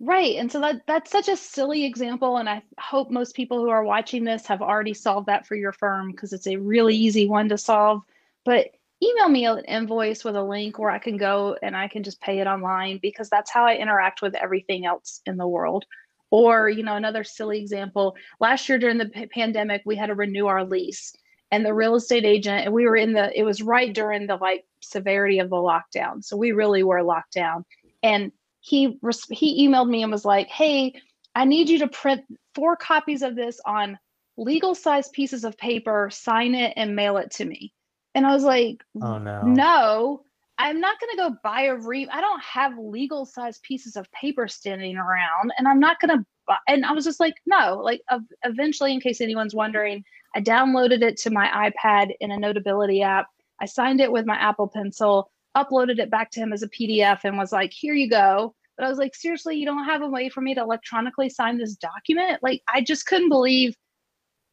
Right. 0.00 0.36
And 0.36 0.50
so 0.50 0.62
that 0.62 0.86
that's 0.86 1.10
such 1.10 1.28
a 1.28 1.36
silly 1.36 1.84
example 1.84 2.38
and 2.38 2.48
I 2.48 2.62
hope 2.78 3.10
most 3.10 3.36
people 3.36 3.58
who 3.58 3.68
are 3.68 3.84
watching 3.84 4.24
this 4.24 4.46
have 4.46 4.62
already 4.62 4.94
solved 4.94 5.26
that 5.26 5.46
for 5.46 5.56
your 5.56 5.72
firm 5.72 6.10
because 6.10 6.32
it's 6.32 6.46
a 6.46 6.56
really 6.56 6.96
easy 6.96 7.28
one 7.28 7.50
to 7.50 7.58
solve. 7.58 8.02
But 8.44 8.68
email 9.02 9.28
me 9.28 9.46
an 9.46 9.64
invoice 9.64 10.24
with 10.24 10.36
a 10.36 10.42
link 10.42 10.78
where 10.78 10.90
I 10.90 10.98
can 10.98 11.16
go 11.16 11.56
and 11.62 11.76
I 11.76 11.88
can 11.88 12.02
just 12.02 12.20
pay 12.20 12.40
it 12.40 12.46
online 12.46 12.98
because 13.02 13.28
that's 13.28 13.50
how 13.50 13.64
I 13.64 13.76
interact 13.76 14.22
with 14.22 14.34
everything 14.34 14.86
else 14.86 15.20
in 15.26 15.36
the 15.36 15.48
world. 15.48 15.84
Or, 16.30 16.68
you 16.68 16.82
know, 16.82 16.96
another 16.96 17.22
silly 17.22 17.60
example, 17.60 18.16
last 18.40 18.68
year 18.68 18.78
during 18.78 18.98
the 18.98 19.08
p- 19.08 19.26
pandemic, 19.26 19.82
we 19.84 19.96
had 19.96 20.06
to 20.06 20.14
renew 20.14 20.46
our 20.46 20.64
lease 20.64 21.14
and 21.50 21.64
the 21.64 21.74
real 21.74 21.94
estate 21.94 22.24
agent, 22.24 22.64
and 22.64 22.74
we 22.74 22.86
were 22.86 22.96
in 22.96 23.12
the, 23.12 23.38
it 23.38 23.44
was 23.44 23.62
right 23.62 23.94
during 23.94 24.26
the 24.26 24.36
like 24.36 24.64
severity 24.80 25.38
of 25.38 25.50
the 25.50 25.56
lockdown. 25.56 26.24
So 26.24 26.36
we 26.36 26.52
really 26.52 26.82
were 26.82 27.02
locked 27.02 27.34
down. 27.34 27.64
And 28.02 28.32
he, 28.60 28.98
he 29.30 29.68
emailed 29.68 29.88
me 29.88 30.02
and 30.02 30.10
was 30.10 30.24
like, 30.24 30.48
Hey, 30.48 30.94
I 31.34 31.44
need 31.44 31.68
you 31.68 31.78
to 31.80 31.88
print 31.88 32.22
four 32.54 32.76
copies 32.76 33.22
of 33.22 33.36
this 33.36 33.60
on 33.64 33.98
legal 34.36 34.74
size 34.74 35.08
pieces 35.10 35.44
of 35.44 35.56
paper, 35.56 36.08
sign 36.12 36.54
it 36.54 36.72
and 36.76 36.96
mail 36.96 37.18
it 37.18 37.30
to 37.32 37.44
me. 37.44 37.72
And 38.14 38.26
I 38.26 38.32
was 38.32 38.44
like, 38.44 38.84
oh 39.02 39.18
no. 39.18 39.42
No, 39.42 40.24
I'm 40.58 40.80
not 40.80 41.00
going 41.00 41.10
to 41.10 41.16
go 41.16 41.36
buy 41.42 41.62
a 41.62 41.74
re 41.74 42.08
I 42.10 42.20
don't 42.20 42.42
have 42.42 42.78
legal 42.78 43.26
size 43.26 43.58
pieces 43.62 43.96
of 43.96 44.10
paper 44.12 44.46
standing 44.46 44.96
around 44.96 45.52
and 45.58 45.66
I'm 45.66 45.80
not 45.80 46.00
going 46.00 46.16
to 46.18 46.24
buy 46.46 46.56
and 46.68 46.84
I 46.84 46.92
was 46.92 47.04
just 47.04 47.20
like, 47.20 47.34
no, 47.46 47.80
like 47.82 48.02
uh, 48.10 48.20
eventually 48.44 48.92
in 48.92 49.00
case 49.00 49.20
anyone's 49.20 49.54
wondering, 49.54 50.04
I 50.34 50.40
downloaded 50.40 51.02
it 51.02 51.16
to 51.18 51.30
my 51.30 51.70
iPad 51.70 52.12
in 52.20 52.30
a 52.30 52.38
notability 52.38 53.02
app. 53.02 53.26
I 53.60 53.66
signed 53.66 54.00
it 54.00 54.12
with 54.12 54.26
my 54.26 54.36
Apple 54.36 54.68
Pencil, 54.68 55.30
uploaded 55.56 55.98
it 55.98 56.10
back 56.10 56.30
to 56.32 56.40
him 56.40 56.52
as 56.52 56.62
a 56.62 56.68
PDF 56.68 57.20
and 57.24 57.36
was 57.36 57.52
like, 57.52 57.72
here 57.72 57.94
you 57.94 58.08
go. 58.08 58.54
But 58.76 58.86
I 58.86 58.88
was 58.88 58.98
like, 58.98 59.14
seriously, 59.14 59.56
you 59.56 59.66
don't 59.66 59.84
have 59.84 60.02
a 60.02 60.08
way 60.08 60.28
for 60.28 60.40
me 60.40 60.54
to 60.54 60.60
electronically 60.60 61.30
sign 61.30 61.58
this 61.58 61.76
document? 61.76 62.42
Like 62.42 62.62
I 62.72 62.80
just 62.80 63.06
couldn't 63.06 63.28
believe 63.28 63.76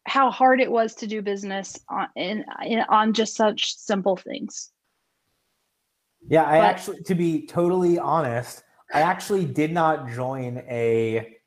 how 0.05 0.31
hard 0.31 0.59
it 0.59 0.71
was 0.71 0.95
to 0.95 1.07
do 1.07 1.21
business 1.21 1.79
on 1.89 2.07
in, 2.15 2.43
in 2.65 2.79
on 2.89 3.13
just 3.13 3.35
such 3.35 3.75
simple 3.75 4.15
things. 4.15 4.71
Yeah, 6.27 6.43
I 6.43 6.59
but, 6.59 6.65
actually, 6.65 7.03
to 7.03 7.15
be 7.15 7.47
totally 7.47 7.97
honest, 7.97 8.63
I 8.93 9.01
actually 9.01 9.45
did 9.45 9.71
not 9.71 10.09
join 10.09 10.63
a. 10.69 11.37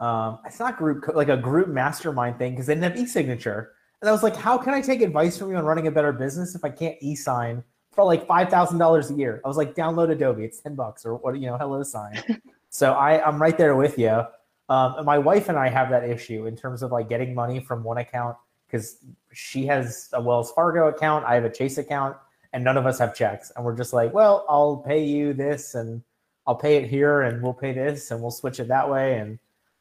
Um, 0.00 0.40
it's 0.44 0.58
not 0.58 0.78
group 0.78 1.06
like 1.14 1.28
a 1.28 1.36
group 1.36 1.68
mastermind 1.68 2.38
thing 2.38 2.52
because 2.52 2.66
they 2.66 2.74
didn't 2.74 2.90
have 2.90 2.98
e-signature, 2.98 3.72
and 4.00 4.08
I 4.08 4.12
was 4.12 4.22
like, 4.22 4.36
how 4.36 4.58
can 4.58 4.74
I 4.74 4.80
take 4.80 5.00
advice 5.00 5.38
from 5.38 5.50
you 5.50 5.56
on 5.56 5.64
running 5.64 5.86
a 5.86 5.90
better 5.90 6.12
business 6.12 6.54
if 6.54 6.64
I 6.64 6.70
can't 6.70 6.96
e-sign 7.00 7.62
for 7.92 8.04
like 8.04 8.26
five 8.26 8.48
thousand 8.48 8.78
dollars 8.78 9.10
a 9.10 9.14
year? 9.14 9.40
I 9.44 9.48
was 9.48 9.56
like, 9.56 9.74
download 9.74 10.10
Adobe, 10.10 10.44
it's 10.44 10.60
ten 10.60 10.74
bucks 10.74 11.04
or 11.04 11.16
what 11.16 11.38
you 11.38 11.46
know, 11.46 11.56
HelloSign. 11.56 12.40
so 12.70 12.92
I 12.92 13.24
I'm 13.24 13.40
right 13.40 13.56
there 13.56 13.76
with 13.76 13.98
you. 13.98 14.24
Um, 14.72 15.04
my 15.04 15.18
wife 15.18 15.50
and 15.50 15.58
I 15.58 15.68
have 15.68 15.90
that 15.90 16.08
issue 16.08 16.46
in 16.46 16.56
terms 16.56 16.82
of 16.82 16.92
like 16.92 17.06
getting 17.06 17.34
money 17.34 17.60
from 17.60 17.84
one 17.84 17.98
account 17.98 18.38
because 18.66 18.96
she 19.30 19.66
has 19.66 20.08
a 20.14 20.22
Wells 20.22 20.50
Fargo 20.52 20.88
account, 20.88 21.26
I 21.26 21.34
have 21.34 21.44
a 21.44 21.50
Chase 21.50 21.76
account, 21.76 22.16
and 22.54 22.64
none 22.64 22.78
of 22.78 22.86
us 22.86 22.98
have 22.98 23.14
checks. 23.14 23.52
And 23.54 23.66
we're 23.66 23.76
just 23.76 23.92
like, 23.92 24.14
well, 24.14 24.46
I'll 24.48 24.78
pay 24.78 25.04
you 25.04 25.34
this 25.34 25.74
and 25.74 26.02
I'll 26.46 26.54
pay 26.54 26.76
it 26.76 26.88
here 26.88 27.20
and 27.20 27.42
we'll 27.42 27.52
pay 27.52 27.74
this 27.74 28.10
and 28.10 28.22
we'll 28.22 28.30
switch 28.30 28.60
it 28.60 28.68
that 28.68 28.88
way 28.88 29.18
and 29.18 29.38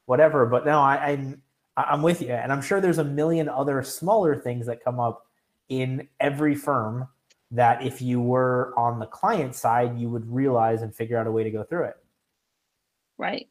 whatever. 0.07 0.45
But 0.45 0.65
no, 0.65 0.81
I, 0.81 1.11
I'm 1.11 1.41
I'm 1.77 2.01
with 2.01 2.21
you, 2.21 2.33
and 2.33 2.51
I'm 2.51 2.61
sure 2.61 2.81
there's 2.81 2.97
a 2.97 3.03
million 3.03 3.47
other 3.47 3.81
smaller 3.83 4.35
things 4.35 4.65
that 4.65 4.83
come 4.83 4.99
up 4.99 5.25
in 5.69 6.09
every 6.19 6.53
firm 6.53 7.07
that 7.51 7.81
if 7.81 8.01
you 8.01 8.19
were 8.19 8.73
on 8.75 8.99
the 8.99 9.05
client 9.05 9.55
side, 9.55 9.97
you 9.97 10.09
would 10.09 10.29
realize 10.29 10.81
and 10.81 10.93
figure 10.93 11.17
out 11.17 11.27
a 11.27 11.31
way 11.31 11.45
to 11.45 11.49
go 11.49 11.63
through 11.63 11.85
it. 11.85 11.95
Right. 13.17 13.47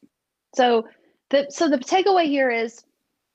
So 0.53 0.85
the, 1.31 1.47
so 1.49 1.67
the 1.69 1.77
takeaway 1.77 2.25
here 2.25 2.51
is 2.51 2.83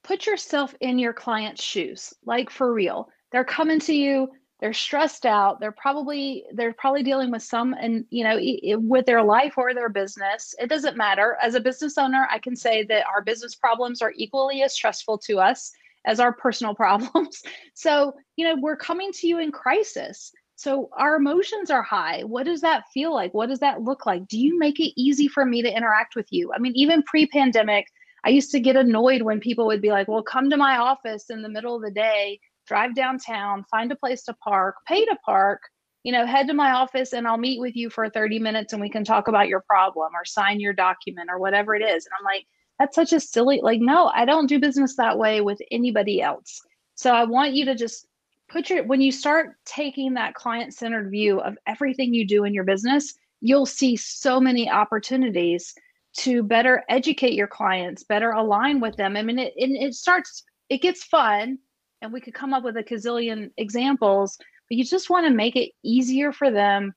put 0.05 0.27
yourself 0.27 0.75
in 0.81 0.99
your 0.99 1.13
client's 1.13 1.63
shoes, 1.63 2.15
like 2.25 2.51
for 2.51 2.73
real. 2.73 3.09
They're 3.33 3.45
coming 3.45 3.81
to 3.81 3.95
you, 3.95 4.29
they're 4.61 4.73
stressed 4.73 5.27
out, 5.27 5.61
they're 5.61 5.73
probably 5.73 6.45
they're 6.55 6.73
probably 6.73 7.03
dealing 7.03 7.31
with 7.31 7.43
some 7.43 7.75
and 7.75 8.05
you 8.11 8.25
know 8.25 8.39
with 8.79 9.05
their 9.05 9.23
life 9.23 9.55
or 9.57 9.75
their 9.75 9.89
business. 9.89 10.55
It 10.59 10.69
doesn't 10.69 10.97
matter. 10.97 11.37
As 11.43 11.55
a 11.55 11.61
business 11.61 11.99
owner, 11.99 12.29
I 12.31 12.39
can 12.39 12.55
say 12.55 12.85
that 12.85 13.07
our 13.07 13.23
business 13.23 13.55
problems 13.55 14.01
are 14.01 14.13
equally 14.17 14.63
as 14.63 14.75
stressful 14.75 15.19
to 15.19 15.41
us 15.41 15.73
as 16.07 16.21
our 16.21 16.33
personal 16.33 16.75
problems. 16.85 17.43
So, 17.75 18.15
you 18.37 18.47
know, 18.47 18.57
we're 18.61 18.77
coming 18.77 19.11
to 19.13 19.27
you 19.27 19.39
in 19.39 19.53
crisis. 19.53 20.33
So 20.57 20.89
our 20.97 21.17
emotions 21.17 21.71
are 21.71 21.83
high. 21.83 22.23
What 22.23 22.47
does 22.47 22.63
that 22.63 22.85
feel 22.93 23.13
like? 23.13 23.35
What 23.35 23.51
does 23.51 23.61
that 23.61 23.83
look 23.83 24.07
like? 24.07 24.27
Do 24.27 24.39
you 24.39 24.59
make 24.59 24.81
it 24.81 24.99
easy 24.99 25.29
for 25.29 25.45
me 25.45 25.61
to 25.63 25.75
interact 25.75 26.17
with 26.17 26.27
you? 26.31 26.51
I 26.55 26.59
mean, 26.59 26.73
even 26.75 27.03
pre 27.03 27.27
pandemic, 27.27 27.87
I 28.25 28.31
used 28.31 28.51
to 28.53 28.61
get 28.61 28.75
annoyed 28.75 29.23
when 29.23 29.39
people 29.39 29.67
would 29.67 29.83
be 29.83 29.91
like, 29.91 30.09
well, 30.09 30.23
come 30.23 30.49
to 30.49 30.57
my 30.57 30.79
office 30.79 31.29
in 31.29 31.43
the 31.43 31.49
middle 31.51 31.77
of 31.77 31.83
the 31.83 31.91
day, 31.91 32.41
drive 32.67 32.95
downtown, 32.95 33.65
find 33.71 33.93
a 33.93 33.97
place 33.97 34.23
to 34.25 34.35
park, 34.43 34.77
pay 34.89 35.05
to 35.05 35.17
park, 35.25 35.61
you 36.05 36.13
know, 36.13 36.25
head 36.25 36.47
to 36.47 36.55
my 36.55 36.73
office 36.73 37.13
and 37.13 37.29
I'll 37.29 37.37
meet 37.37 37.61
with 37.61 37.77
you 37.77 37.91
for 37.91 38.09
30 38.09 38.39
minutes 38.39 38.73
and 38.73 38.81
we 38.81 38.89
can 38.89 39.05
talk 39.05 39.29
about 39.29 39.49
your 39.49 39.63
problem 39.69 40.13
or 40.15 40.25
sign 40.25 40.59
your 40.59 40.73
document 40.73 41.29
or 41.31 41.39
whatever 41.39 41.75
it 41.75 41.83
is. 41.83 42.07
And 42.07 42.13
I'm 42.19 42.25
like, 42.25 42.47
that's 42.79 42.95
such 42.95 43.13
a 43.13 43.21
silly, 43.21 43.61
like, 43.63 43.81
no, 43.81 44.07
I 44.07 44.25
don't 44.25 44.47
do 44.47 44.59
business 44.59 44.97
that 44.97 45.19
way 45.19 45.41
with 45.41 45.61
anybody 45.71 46.23
else. 46.23 46.63
So 46.95 47.13
I 47.13 47.25
want 47.25 47.53
you 47.53 47.65
to 47.67 47.75
just 47.75 48.07
put 48.49 48.71
your 48.71 48.85
when 48.85 49.01
you 49.01 49.13
start 49.13 49.57
taking 49.65 50.15
that 50.15 50.35
client 50.35 50.75
centered 50.75 51.11
view 51.11 51.41
of 51.41 51.57
everything 51.67 52.15
you 52.15 52.27
do 52.27 52.45
in 52.45 52.55
your 52.55 52.65
business 52.65 53.15
you'll 53.41 53.67
see 53.67 53.97
so 53.97 54.41
many 54.41 54.71
opportunities 54.71 55.75
to 56.15 56.43
better 56.43 56.85
educate 56.89 57.35
your 57.35 57.47
clients 57.47 58.05
better 58.05 58.31
align 58.31 58.81
with 58.81 58.97
them. 58.97 59.17
I 59.17 59.23
mean 59.23 59.39
it, 59.39 59.53
it, 59.57 59.71
it 59.71 59.95
starts 59.95 60.45
it 60.69 60.83
gets 60.83 61.05
fun 61.05 61.59
and 62.03 62.13
we 62.13 62.21
could 62.21 62.35
come 62.35 62.55
up 62.55 62.65
with 62.65 62.77
a 62.77 62.83
gazillion 62.83 63.51
examples 63.57 64.39
but 64.39 64.77
you 64.77 64.85
just 64.85 65.11
want 65.11 65.27
to 65.27 65.33
make 65.33 65.57
it 65.57 65.73
easier 65.83 66.33
for 66.33 66.51
them 66.51 66.95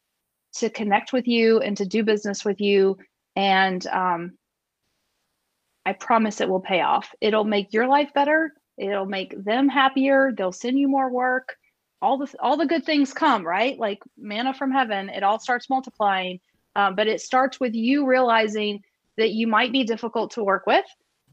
to 0.55 0.69
connect 0.69 1.13
with 1.13 1.27
you 1.27 1.59
and 1.59 1.77
to 1.77 1.85
do 1.85 2.03
business 2.03 2.43
with 2.43 2.59
you 2.59 2.97
and 3.35 3.85
um, 3.87 4.37
i 5.85 5.93
promise 5.93 6.41
it 6.41 6.49
will 6.49 6.59
pay 6.59 6.81
off. 6.81 7.13
It'll 7.21 7.43
make 7.43 7.73
your 7.73 7.87
life 7.87 8.13
better 8.13 8.53
it'll 8.79 9.05
make 9.05 9.43
them 9.43 9.67
happier 9.67 10.31
they'll 10.35 10.51
send 10.51 10.79
you 10.79 10.87
more 10.87 11.11
work. 11.11 11.55
All 12.01 12.17
the 12.17 12.33
all 12.39 12.55
the 12.55 12.65
good 12.65 12.85
things 12.85 13.13
come 13.13 13.45
right? 13.45 13.77
Like 13.77 13.99
manna 14.17 14.53
from 14.53 14.71
heaven 14.71 15.09
it 15.09 15.23
all 15.23 15.39
starts 15.39 15.69
multiplying. 15.69 16.39
Um, 16.75 16.95
but 16.95 17.07
it 17.07 17.19
starts 17.19 17.59
with 17.59 17.73
you 17.73 18.07
realizing 18.07 18.81
that 19.17 19.31
you 19.31 19.47
might 19.47 19.71
be 19.71 19.83
difficult 19.83 20.31
to 20.31 20.43
work 20.43 20.65
with 20.65 20.85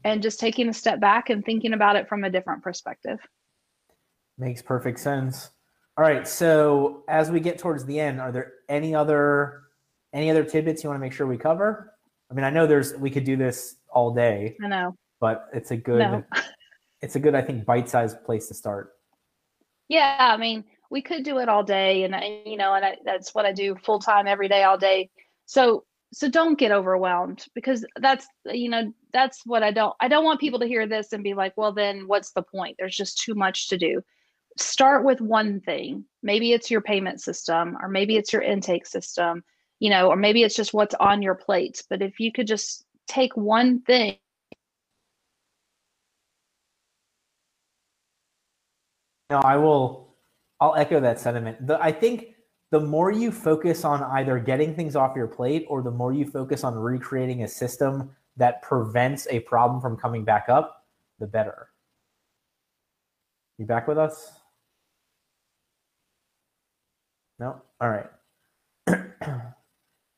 and 0.03 0.21
just 0.21 0.39
taking 0.39 0.67
a 0.67 0.73
step 0.73 0.99
back 0.99 1.29
and 1.29 1.45
thinking 1.45 1.73
about 1.73 1.95
it 1.95 2.09
from 2.09 2.23
a 2.23 2.29
different 2.29 2.63
perspective. 2.63 3.19
Makes 4.37 4.61
perfect 4.61 4.99
sense. 4.99 5.51
All 5.97 6.03
right 6.03 6.27
so 6.27 7.03
as 7.07 7.31
we 7.31 7.39
get 7.39 7.57
towards 7.57 7.85
the 7.85 7.99
end 7.99 8.19
are 8.19 8.31
there 8.31 8.53
any 8.67 8.93
other 8.93 9.63
any 10.13 10.29
other 10.29 10.43
tidbits 10.43 10.83
you 10.83 10.89
want 10.89 10.99
to 10.99 11.01
make 11.01 11.13
sure 11.13 11.25
we 11.25 11.37
cover? 11.37 11.93
I 12.29 12.33
mean 12.33 12.43
i 12.43 12.49
know 12.49 12.67
there's 12.67 12.93
we 12.95 13.09
could 13.09 13.23
do 13.23 13.37
this 13.37 13.77
all 13.89 14.13
day 14.13 14.57
i 14.61 14.67
know. 14.67 14.95
but 15.21 15.47
it's 15.53 15.71
a 15.71 15.77
good 15.77 15.99
no. 15.99 16.23
it's 17.01 17.15
a 17.15 17.19
good, 17.19 17.35
I 17.35 17.41
think, 17.41 17.65
bite-sized 17.65 18.23
place 18.23 18.47
to 18.47 18.53
start. 18.53 18.93
Yeah, 19.87 20.17
I 20.19 20.37
mean, 20.37 20.65
we 20.89 21.01
could 21.01 21.23
do 21.23 21.39
it 21.39 21.49
all 21.49 21.63
day, 21.63 22.03
and 22.03 22.15
you 22.45 22.57
know, 22.57 22.73
and 22.73 22.85
I, 22.85 22.97
that's 23.05 23.33
what 23.33 23.45
I 23.45 23.51
do 23.51 23.75
full 23.83 23.99
time 23.99 24.27
every 24.27 24.47
day, 24.47 24.63
all 24.63 24.77
day. 24.77 25.09
So, 25.45 25.85
so 26.13 26.29
don't 26.29 26.57
get 26.57 26.71
overwhelmed 26.71 27.45
because 27.53 27.85
that's 27.99 28.27
you 28.45 28.69
know 28.69 28.93
that's 29.13 29.41
what 29.45 29.63
I 29.63 29.71
don't 29.71 29.93
I 29.99 30.07
don't 30.07 30.23
want 30.23 30.39
people 30.39 30.59
to 30.59 30.67
hear 30.67 30.87
this 30.87 31.13
and 31.13 31.23
be 31.23 31.33
like, 31.33 31.53
well, 31.57 31.73
then 31.73 32.07
what's 32.07 32.31
the 32.31 32.43
point? 32.43 32.75
There's 32.79 32.95
just 32.95 33.21
too 33.21 33.35
much 33.35 33.69
to 33.69 33.77
do. 33.77 34.01
Start 34.57 35.05
with 35.05 35.21
one 35.21 35.61
thing. 35.61 36.05
Maybe 36.23 36.53
it's 36.53 36.71
your 36.71 36.81
payment 36.81 37.21
system, 37.21 37.77
or 37.81 37.89
maybe 37.89 38.17
it's 38.17 38.33
your 38.33 38.41
intake 38.41 38.85
system, 38.85 39.43
you 39.79 39.89
know, 39.89 40.09
or 40.09 40.15
maybe 40.15 40.43
it's 40.43 40.55
just 40.55 40.73
what's 40.73 40.95
on 40.95 41.21
your 41.21 41.35
plate. 41.35 41.83
But 41.89 42.01
if 42.01 42.19
you 42.19 42.31
could 42.31 42.47
just 42.47 42.85
take 43.07 43.35
one 43.37 43.81
thing 43.81 44.17
No, 49.29 49.39
I 49.39 49.57
will. 49.57 50.15
I'll 50.59 50.75
echo 50.75 50.99
that 50.99 51.19
sentiment. 51.19 51.67
The, 51.67 51.81
I 51.81 51.91
think 51.91 52.35
the 52.71 52.79
more 52.79 53.11
you 53.11 53.31
focus 53.31 53.83
on 53.83 54.03
either 54.03 54.39
getting 54.39 54.75
things 54.75 54.95
off 54.95 55.15
your 55.15 55.27
plate 55.27 55.65
or 55.69 55.81
the 55.81 55.91
more 55.91 56.13
you 56.13 56.25
focus 56.25 56.63
on 56.63 56.75
recreating 56.75 57.43
a 57.43 57.47
system 57.47 58.11
that 58.37 58.61
prevents 58.61 59.27
a 59.29 59.39
problem 59.41 59.81
from 59.81 59.97
coming 59.97 60.23
back 60.23 60.47
up, 60.49 60.85
the 61.19 61.27
better. 61.27 61.69
You 63.57 63.65
back 63.65 63.87
with 63.87 63.97
us? 63.97 64.31
No? 67.39 67.61
All 67.81 67.89
right. 67.89 68.07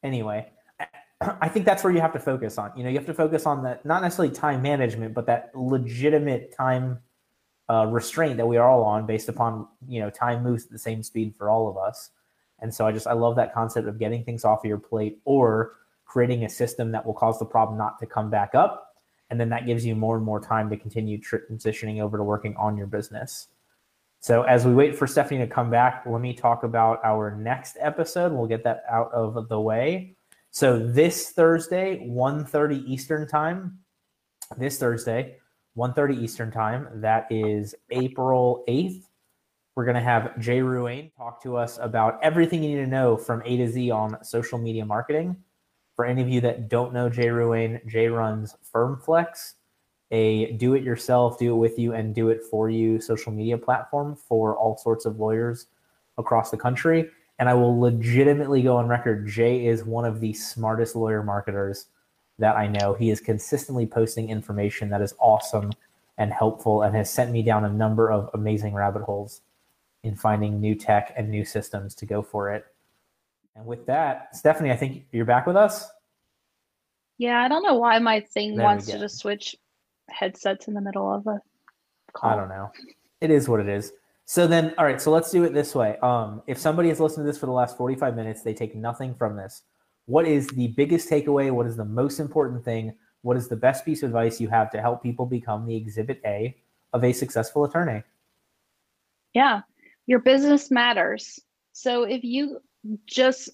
anyway, 0.03 0.47
I 1.22 1.49
think 1.49 1.66
that's 1.66 1.84
where 1.84 1.93
you 1.93 2.01
have 2.01 2.14
to 2.14 2.20
focus 2.20 2.57
on. 2.57 2.72
You 2.76 2.84
know, 2.84 2.89
you 2.89 2.97
have 2.97 3.05
to 3.07 3.14
focus 3.14 3.45
on 3.45 3.64
that, 3.64 3.86
not 3.86 4.01
necessarily 4.01 4.34
time 4.34 4.62
management, 4.62 5.14
but 5.14 5.26
that 5.28 5.51
legitimate 5.53 6.53
time 6.55 6.99
uh, 7.70 7.86
restraint 7.86 8.38
that 8.38 8.47
we 8.47 8.57
are 8.57 8.67
all 8.67 8.84
on 8.84 9.05
based 9.05 9.30
upon, 9.30 9.67
you 9.88 9.99
know, 9.99 10.09
time 10.09 10.43
moves 10.43 10.65
at 10.65 10.72
the 10.72 10.80
same 10.80 11.03
speed 11.03 11.36
for 11.38 11.49
all 11.49 11.70
of 11.70 11.78
us. 11.78 12.09
And 12.61 12.74
so 12.74 12.86
I 12.86 12.91
just, 12.91 13.07
I 13.07 13.13
love 13.13 13.36
that 13.36 13.53
concept 13.53 13.88
of 13.88 13.99
getting 13.99 14.24
things 14.24 14.43
off 14.43 14.65
of 14.65 14.65
your 14.65 14.80
plate 14.80 15.20
or 15.26 15.76
creating 16.05 16.43
a 16.43 16.49
system 16.49 16.91
that 16.91 17.05
will 17.05 17.13
cause 17.13 17.38
the 17.39 17.45
problem 17.45 17.78
not 17.78 17.99
to 17.99 18.05
come 18.05 18.30
back 18.30 18.55
up. 18.55 18.95
And 19.30 19.39
then 19.39 19.49
that 19.49 19.67
gives 19.67 19.86
you 19.86 19.95
more 19.95 20.15
and 20.15 20.26
more 20.26 20.39
time 20.39 20.70
to 20.72 20.78
continue 20.78 21.20
transitioning 21.22 22.01
over 22.01 22.17
to 22.17 22.24
working 22.24 22.55
on 22.57 22.76
your 22.76 22.88
business. 22.88 23.47
So 24.20 24.41
as 24.43 24.65
we 24.65 24.74
wait 24.74 24.97
for 24.97 25.07
Stephanie 25.07 25.39
to 25.39 25.47
come 25.47 25.70
back, 25.70 26.03
let 26.05 26.20
me 26.20 26.34
talk 26.34 26.63
about 26.63 26.99
our 27.05 27.36
next 27.36 27.78
episode. 27.80 28.34
We'll 28.34 28.47
get 28.47 28.63
that 28.63 28.84
out 28.89 29.11
of 29.13 29.47
the 29.47 29.61
way. 29.61 30.15
So 30.51 30.80
this 30.80 31.30
Thursday, 31.30 32.05
1.30 32.09 32.86
Eastern 32.88 33.28
time, 33.28 33.80
this 34.57 34.80
Thursday, 34.80 35.38
1.30 35.80 36.21
Eastern 36.21 36.51
time, 36.51 36.89
that 36.95 37.25
is 37.30 37.73
April 37.89 38.65
8th, 38.67 39.03
we're 39.75 39.86
going 39.86 39.95
to 39.95 40.01
have 40.01 40.38
Jay 40.38 40.59
Ruane 40.59 41.15
talk 41.15 41.41
to 41.43 41.55
us 41.55 41.80
about 41.82 42.19
everything 42.21 42.61
you 42.61 42.75
need 42.75 42.84
to 42.84 42.88
know 42.88 43.15
from 43.15 43.41
A 43.45 43.55
to 43.55 43.65
Z 43.65 43.89
on 43.89 44.21
social 44.21 44.59
media 44.59 44.86
marketing. 44.86 45.38
For 45.95 46.03
any 46.03 46.21
of 46.21 46.27
you 46.27 46.41
that 46.41 46.67
don't 46.67 46.93
know 46.93 47.09
Jay 47.09 47.27
Ruane, 47.27 47.86
Jay 47.88 48.09
runs 48.09 48.57
FirmFlex 48.75 49.53
a 50.11 50.51
do 50.53 50.73
it 50.73 50.84
yourself, 50.84 51.39
do 51.39 51.53
it 51.53 51.57
with 51.57 51.80
you, 51.80 51.93
and 51.93 52.13
do 52.13 52.27
it 52.27 52.41
for 52.43 52.69
you 52.69 52.99
social 52.99 53.32
media 53.32 53.57
platform 53.57 54.17
for 54.17 54.57
all 54.57 54.75
sorts 54.75 55.05
of 55.05 55.17
lawyers 55.17 55.67
across 56.17 56.51
the 56.51 56.57
country. 56.57 57.09
And 57.38 57.47
I 57.47 57.53
will 57.53 57.80
legitimately 57.80 58.63
go 58.63 58.75
on 58.75 58.89
record 58.89 59.27
Jay 59.27 59.65
is 59.65 59.86
one 59.86 60.03
of 60.03 60.19
the 60.19 60.34
smartest 60.34 60.95
lawyer 60.97 61.23
marketers 61.23 61.86
that 62.40 62.56
I 62.56 62.68
know. 62.68 62.94
He 62.94 63.10
is 63.10 63.20
consistently 63.20 63.86
posting 63.86 64.30
information 64.30 64.90
that 64.90 65.02
is 65.02 65.14
awesome 65.20 65.72
and 66.18 66.34
helpful 66.34 66.82
and 66.82 66.96
has 66.96 67.10
sent 67.10 67.32
me 67.32 67.44
down 67.44 67.66
a 67.66 67.70
number 67.70 68.12
of 68.12 68.30
amazing 68.34 68.74
rabbit 68.74 69.04
holes 69.04 69.42
in 70.04 70.16
finding 70.16 70.60
new 70.60 70.76
tech 70.76 71.14
and 71.16 71.30
new 71.30 71.46
systems 71.46 71.94
to 71.96 72.06
go 72.06 72.22
for 72.22 72.52
it. 72.54 72.66
And 73.56 73.66
with 73.66 73.86
that, 73.88 74.36
Stephanie, 74.36 74.72
I 74.72 74.76
think 74.76 75.06
you're 75.12 75.26
back 75.26 75.46
with 75.46 75.56
us. 75.56 75.90
Yeah, 77.18 77.42
I 77.42 77.50
don't 77.50 77.64
know 77.64 77.76
why 77.76 78.00
my 78.00 78.22
thing 78.22 78.56
there 78.56 78.66
wants 78.66 78.86
to 78.88 78.98
just 78.98 79.18
switch 79.18 79.56
headsets 80.10 80.68
in 80.68 80.74
the 80.74 80.82
middle 80.82 81.14
of 81.14 81.28
a 81.28 81.42
call. 82.14 82.32
I 82.32 82.36
don't 82.36 82.50
know. 82.50 82.72
It 83.20 83.30
is 83.30 83.50
what 83.50 83.60
it 83.60 83.68
is. 83.68 83.92
So 84.26 84.48
then, 84.48 84.74
all 84.78 84.86
right. 84.86 85.02
So 85.02 85.12
let's 85.12 85.32
do 85.32 85.44
it 85.44 85.54
this 85.54 85.76
way. 85.76 85.98
Um, 85.98 86.42
if 86.48 86.58
somebody 86.58 86.88
has 86.90 87.00
listened 87.00 87.26
to 87.26 87.30
this 87.30 87.38
for 87.38 87.48
the 87.48 87.52
last 87.52 87.76
forty-five 87.76 88.16
minutes, 88.16 88.42
they 88.42 88.54
take 88.54 88.76
nothing 88.76 89.16
from 89.16 89.36
this. 89.36 89.64
What 90.10 90.26
is 90.26 90.47
the 90.47 90.70
biggest 90.70 91.07
takeaway? 91.07 91.51
What 91.51 91.68
is 91.68 91.78
the 91.78 91.86
most 91.86 92.20
important 92.20 92.66
thing? 92.66 92.95
What 93.22 93.38
is 93.38 93.47
the 93.47 93.55
best 93.55 93.86
piece 93.86 94.01
of 94.01 94.10
advice 94.10 94.41
you 94.41 94.49
have 94.49 94.72
to 94.72 94.82
help 94.82 95.03
people 95.03 95.28
become 95.28 95.68
the 95.68 95.76
Exhibit 95.76 96.20
A 96.26 96.57
of 96.93 97.03
a 97.03 97.14
successful 97.14 97.64
attorney? 97.64 98.01
Yeah, 99.36 99.62
your 100.07 100.18
business 100.18 100.72
matters. 100.72 101.39
So 101.74 102.05
if 102.05 102.24
you 102.24 102.60
just 103.05 103.51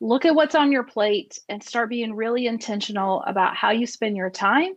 look 0.00 0.24
at 0.24 0.34
what's 0.36 0.54
on 0.54 0.70
your 0.70 0.84
plate 0.84 1.40
and 1.48 1.60
start 1.60 1.88
being 1.88 2.14
really 2.14 2.46
intentional 2.46 3.24
about 3.24 3.56
how 3.56 3.70
you 3.70 3.84
spend 3.84 4.16
your 4.16 4.30
time 4.30 4.74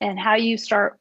and 0.00 0.18
how 0.18 0.34
you 0.34 0.58
start 0.58 0.98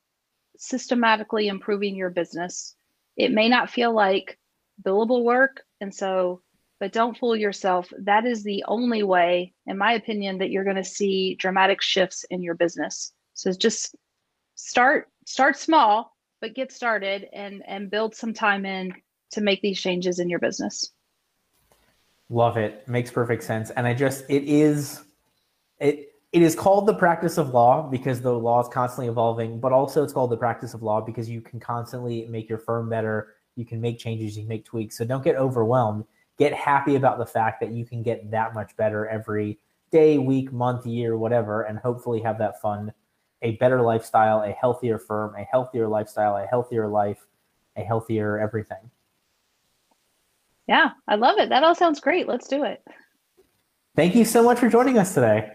systematically 0.59 1.47
improving 1.47 1.95
your 1.95 2.11
business. 2.11 2.75
It 3.17 3.31
may 3.31 3.49
not 3.49 3.71
feel 3.71 3.95
like 3.95 4.37
billable 4.85 5.23
work. 5.23 5.63
And 5.79 5.91
so, 5.91 6.43
but 6.81 6.91
don't 6.91 7.15
fool 7.15 7.35
yourself. 7.35 7.93
That 7.99 8.25
is 8.25 8.43
the 8.43 8.65
only 8.67 9.03
way, 9.03 9.53
in 9.67 9.77
my 9.77 9.93
opinion, 9.93 10.39
that 10.39 10.49
you're 10.49 10.63
going 10.63 10.77
to 10.77 10.83
see 10.83 11.35
dramatic 11.35 11.79
shifts 11.79 12.25
in 12.31 12.41
your 12.41 12.55
business. 12.55 13.13
So 13.35 13.51
just 13.53 13.95
start 14.55 15.07
start 15.27 15.57
small, 15.57 16.17
but 16.41 16.55
get 16.55 16.71
started 16.71 17.27
and 17.33 17.61
and 17.67 17.91
build 17.91 18.15
some 18.15 18.33
time 18.33 18.65
in 18.65 18.93
to 19.33 19.41
make 19.41 19.61
these 19.61 19.79
changes 19.79 20.17
in 20.17 20.27
your 20.27 20.39
business. 20.39 20.91
Love 22.31 22.57
it. 22.57 22.87
Makes 22.87 23.11
perfect 23.11 23.43
sense. 23.43 23.69
And 23.69 23.85
I 23.85 23.93
just 23.93 24.25
it 24.27 24.43
is 24.45 25.03
it 25.79 26.15
it 26.33 26.41
is 26.41 26.55
called 26.55 26.87
the 26.87 26.95
practice 26.95 27.37
of 27.37 27.49
law 27.49 27.87
because 27.87 28.21
the 28.21 28.33
law 28.33 28.59
is 28.59 28.67
constantly 28.69 29.07
evolving, 29.07 29.59
but 29.59 29.71
also 29.71 30.03
it's 30.03 30.13
called 30.13 30.31
the 30.31 30.37
practice 30.37 30.73
of 30.73 30.81
law 30.81 30.99
because 30.99 31.29
you 31.29 31.41
can 31.41 31.59
constantly 31.59 32.25
make 32.25 32.49
your 32.49 32.57
firm 32.57 32.89
better. 32.89 33.35
You 33.55 33.65
can 33.65 33.79
make 33.79 33.99
changes, 33.99 34.35
you 34.35 34.41
can 34.41 34.49
make 34.49 34.65
tweaks. 34.65 34.97
So 34.97 35.05
don't 35.05 35.23
get 35.23 35.35
overwhelmed. 35.35 36.05
Get 36.37 36.53
happy 36.53 36.95
about 36.95 37.17
the 37.17 37.25
fact 37.25 37.59
that 37.61 37.71
you 37.71 37.85
can 37.85 38.03
get 38.03 38.31
that 38.31 38.53
much 38.53 38.75
better 38.77 39.07
every 39.07 39.59
day, 39.91 40.17
week, 40.17 40.51
month, 40.51 40.85
year, 40.85 41.17
whatever, 41.17 41.63
and 41.63 41.77
hopefully 41.77 42.21
have 42.21 42.37
that 42.39 42.61
fun, 42.61 42.93
a 43.41 43.57
better 43.57 43.81
lifestyle, 43.81 44.41
a 44.41 44.51
healthier 44.51 44.97
firm, 44.97 45.35
a 45.35 45.43
healthier 45.43 45.87
lifestyle, 45.87 46.37
a 46.37 46.45
healthier 46.45 46.87
life, 46.87 47.27
a 47.75 47.81
healthier 47.81 48.39
everything. 48.39 48.89
Yeah, 50.67 50.91
I 51.07 51.15
love 51.15 51.37
it. 51.37 51.49
That 51.49 51.63
all 51.63 51.75
sounds 51.75 51.99
great. 51.99 52.27
Let's 52.27 52.47
do 52.47 52.63
it. 52.63 52.81
Thank 53.95 54.15
you 54.15 54.23
so 54.23 54.41
much 54.41 54.59
for 54.59 54.69
joining 54.69 54.97
us 54.97 55.13
today. 55.13 55.51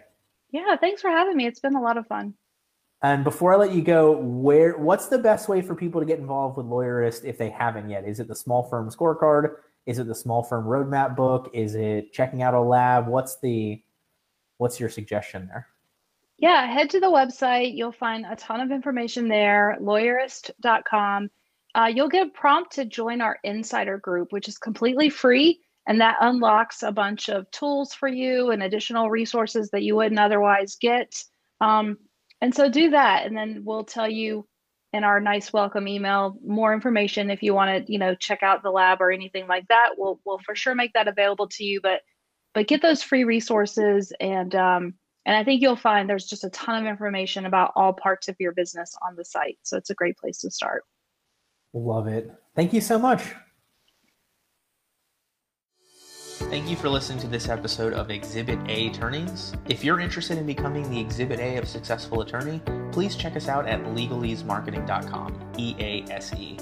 Yeah, 0.50 0.76
thanks 0.76 1.00
for 1.00 1.10
having 1.10 1.36
me. 1.36 1.46
It's 1.46 1.60
been 1.60 1.74
a 1.74 1.80
lot 1.80 1.96
of 1.96 2.06
fun. 2.06 2.34
And 3.02 3.24
before 3.24 3.54
I 3.54 3.56
let 3.56 3.72
you 3.72 3.82
go, 3.82 4.18
where 4.18 4.76
what's 4.78 5.08
the 5.08 5.18
best 5.18 5.48
way 5.48 5.62
for 5.62 5.74
people 5.74 6.00
to 6.00 6.06
get 6.06 6.18
involved 6.18 6.56
with 6.56 6.66
Lawyerist 6.66 7.24
if 7.24 7.38
they 7.38 7.50
haven't 7.50 7.88
yet? 7.88 8.04
Is 8.04 8.20
it 8.20 8.28
the 8.28 8.34
small 8.34 8.62
firm 8.62 8.90
scorecard? 8.90 9.56
Is 9.86 9.98
it 9.98 10.06
the 10.06 10.14
small 10.14 10.42
firm 10.42 10.64
roadmap 10.66 11.16
book? 11.16 11.50
Is 11.54 11.74
it 11.74 12.12
checking 12.12 12.42
out 12.42 12.54
a 12.54 12.60
lab? 12.60 13.06
What's 13.06 13.38
the 13.40 13.82
what's 14.58 14.80
your 14.80 14.88
suggestion 14.88 15.46
there? 15.46 15.68
Yeah, 16.38 16.66
head 16.66 16.90
to 16.90 17.00
the 17.00 17.06
website. 17.06 17.76
You'll 17.76 17.92
find 17.92 18.26
a 18.28 18.36
ton 18.36 18.60
of 18.60 18.70
information 18.70 19.28
there, 19.28 19.76
lawyerist.com. 19.80 21.30
Uh, 21.74 21.86
you'll 21.94 22.08
get 22.08 22.26
a 22.26 22.30
prompt 22.30 22.72
to 22.72 22.84
join 22.84 23.20
our 23.20 23.38
insider 23.44 23.98
group, 23.98 24.32
which 24.32 24.48
is 24.48 24.58
completely 24.58 25.08
free. 25.08 25.60
And 25.86 26.00
that 26.00 26.16
unlocks 26.20 26.82
a 26.82 26.90
bunch 26.90 27.28
of 27.28 27.50
tools 27.52 27.94
for 27.94 28.08
you 28.08 28.50
and 28.50 28.62
additional 28.62 29.08
resources 29.08 29.70
that 29.70 29.82
you 29.82 29.94
wouldn't 29.94 30.18
otherwise 30.18 30.76
get. 30.80 31.22
Um, 31.60 31.98
and 32.40 32.54
so 32.54 32.68
do 32.68 32.90
that. 32.90 33.24
And 33.26 33.36
then 33.36 33.62
we'll 33.64 33.84
tell 33.84 34.08
you 34.08 34.46
in 34.96 35.04
our 35.04 35.20
nice 35.20 35.52
welcome 35.52 35.86
email 35.86 36.38
more 36.44 36.72
information 36.72 37.30
if 37.30 37.42
you 37.42 37.54
want 37.54 37.86
to, 37.86 37.92
you 37.92 37.98
know, 37.98 38.14
check 38.14 38.42
out 38.42 38.62
the 38.62 38.70
lab 38.70 39.00
or 39.00 39.12
anything 39.12 39.46
like 39.46 39.68
that. 39.68 39.90
We'll 39.96 40.18
we'll 40.24 40.38
for 40.38 40.54
sure 40.54 40.74
make 40.74 40.94
that 40.94 41.06
available 41.06 41.48
to 41.48 41.64
you. 41.64 41.80
But 41.80 42.00
but 42.54 42.66
get 42.66 42.82
those 42.82 43.02
free 43.02 43.24
resources 43.24 44.12
and 44.18 44.54
um, 44.54 44.94
and 45.26 45.36
I 45.36 45.44
think 45.44 45.60
you'll 45.60 45.76
find 45.76 46.08
there's 46.08 46.26
just 46.26 46.44
a 46.44 46.50
ton 46.50 46.82
of 46.82 46.88
information 46.88 47.46
about 47.46 47.72
all 47.76 47.92
parts 47.92 48.28
of 48.28 48.36
your 48.38 48.52
business 48.52 48.94
on 49.06 49.16
the 49.16 49.24
site. 49.24 49.58
So 49.62 49.76
it's 49.76 49.90
a 49.90 49.94
great 49.94 50.16
place 50.16 50.38
to 50.38 50.50
start. 50.50 50.84
Love 51.74 52.06
it. 52.06 52.32
Thank 52.54 52.72
you 52.72 52.80
so 52.80 52.98
much. 52.98 53.22
Thank 56.38 56.68
you 56.68 56.76
for 56.76 56.90
listening 56.90 57.18
to 57.20 57.26
this 57.28 57.48
episode 57.48 57.94
of 57.94 58.10
Exhibit 58.10 58.58
A 58.68 58.88
Attorneys. 58.88 59.54
If 59.68 59.82
you're 59.82 60.00
interested 60.00 60.36
in 60.36 60.44
becoming 60.44 60.88
the 60.90 61.00
Exhibit 61.00 61.40
A 61.40 61.56
of 61.56 61.66
successful 61.66 62.20
attorney, 62.20 62.60
please 62.92 63.16
check 63.16 63.36
us 63.36 63.48
out 63.48 63.66
at 63.66 63.80
legaleasemarketing.com. 63.84 65.52
E 65.56 65.74
A 65.78 66.04
S 66.12 66.34
E. 66.34 66.58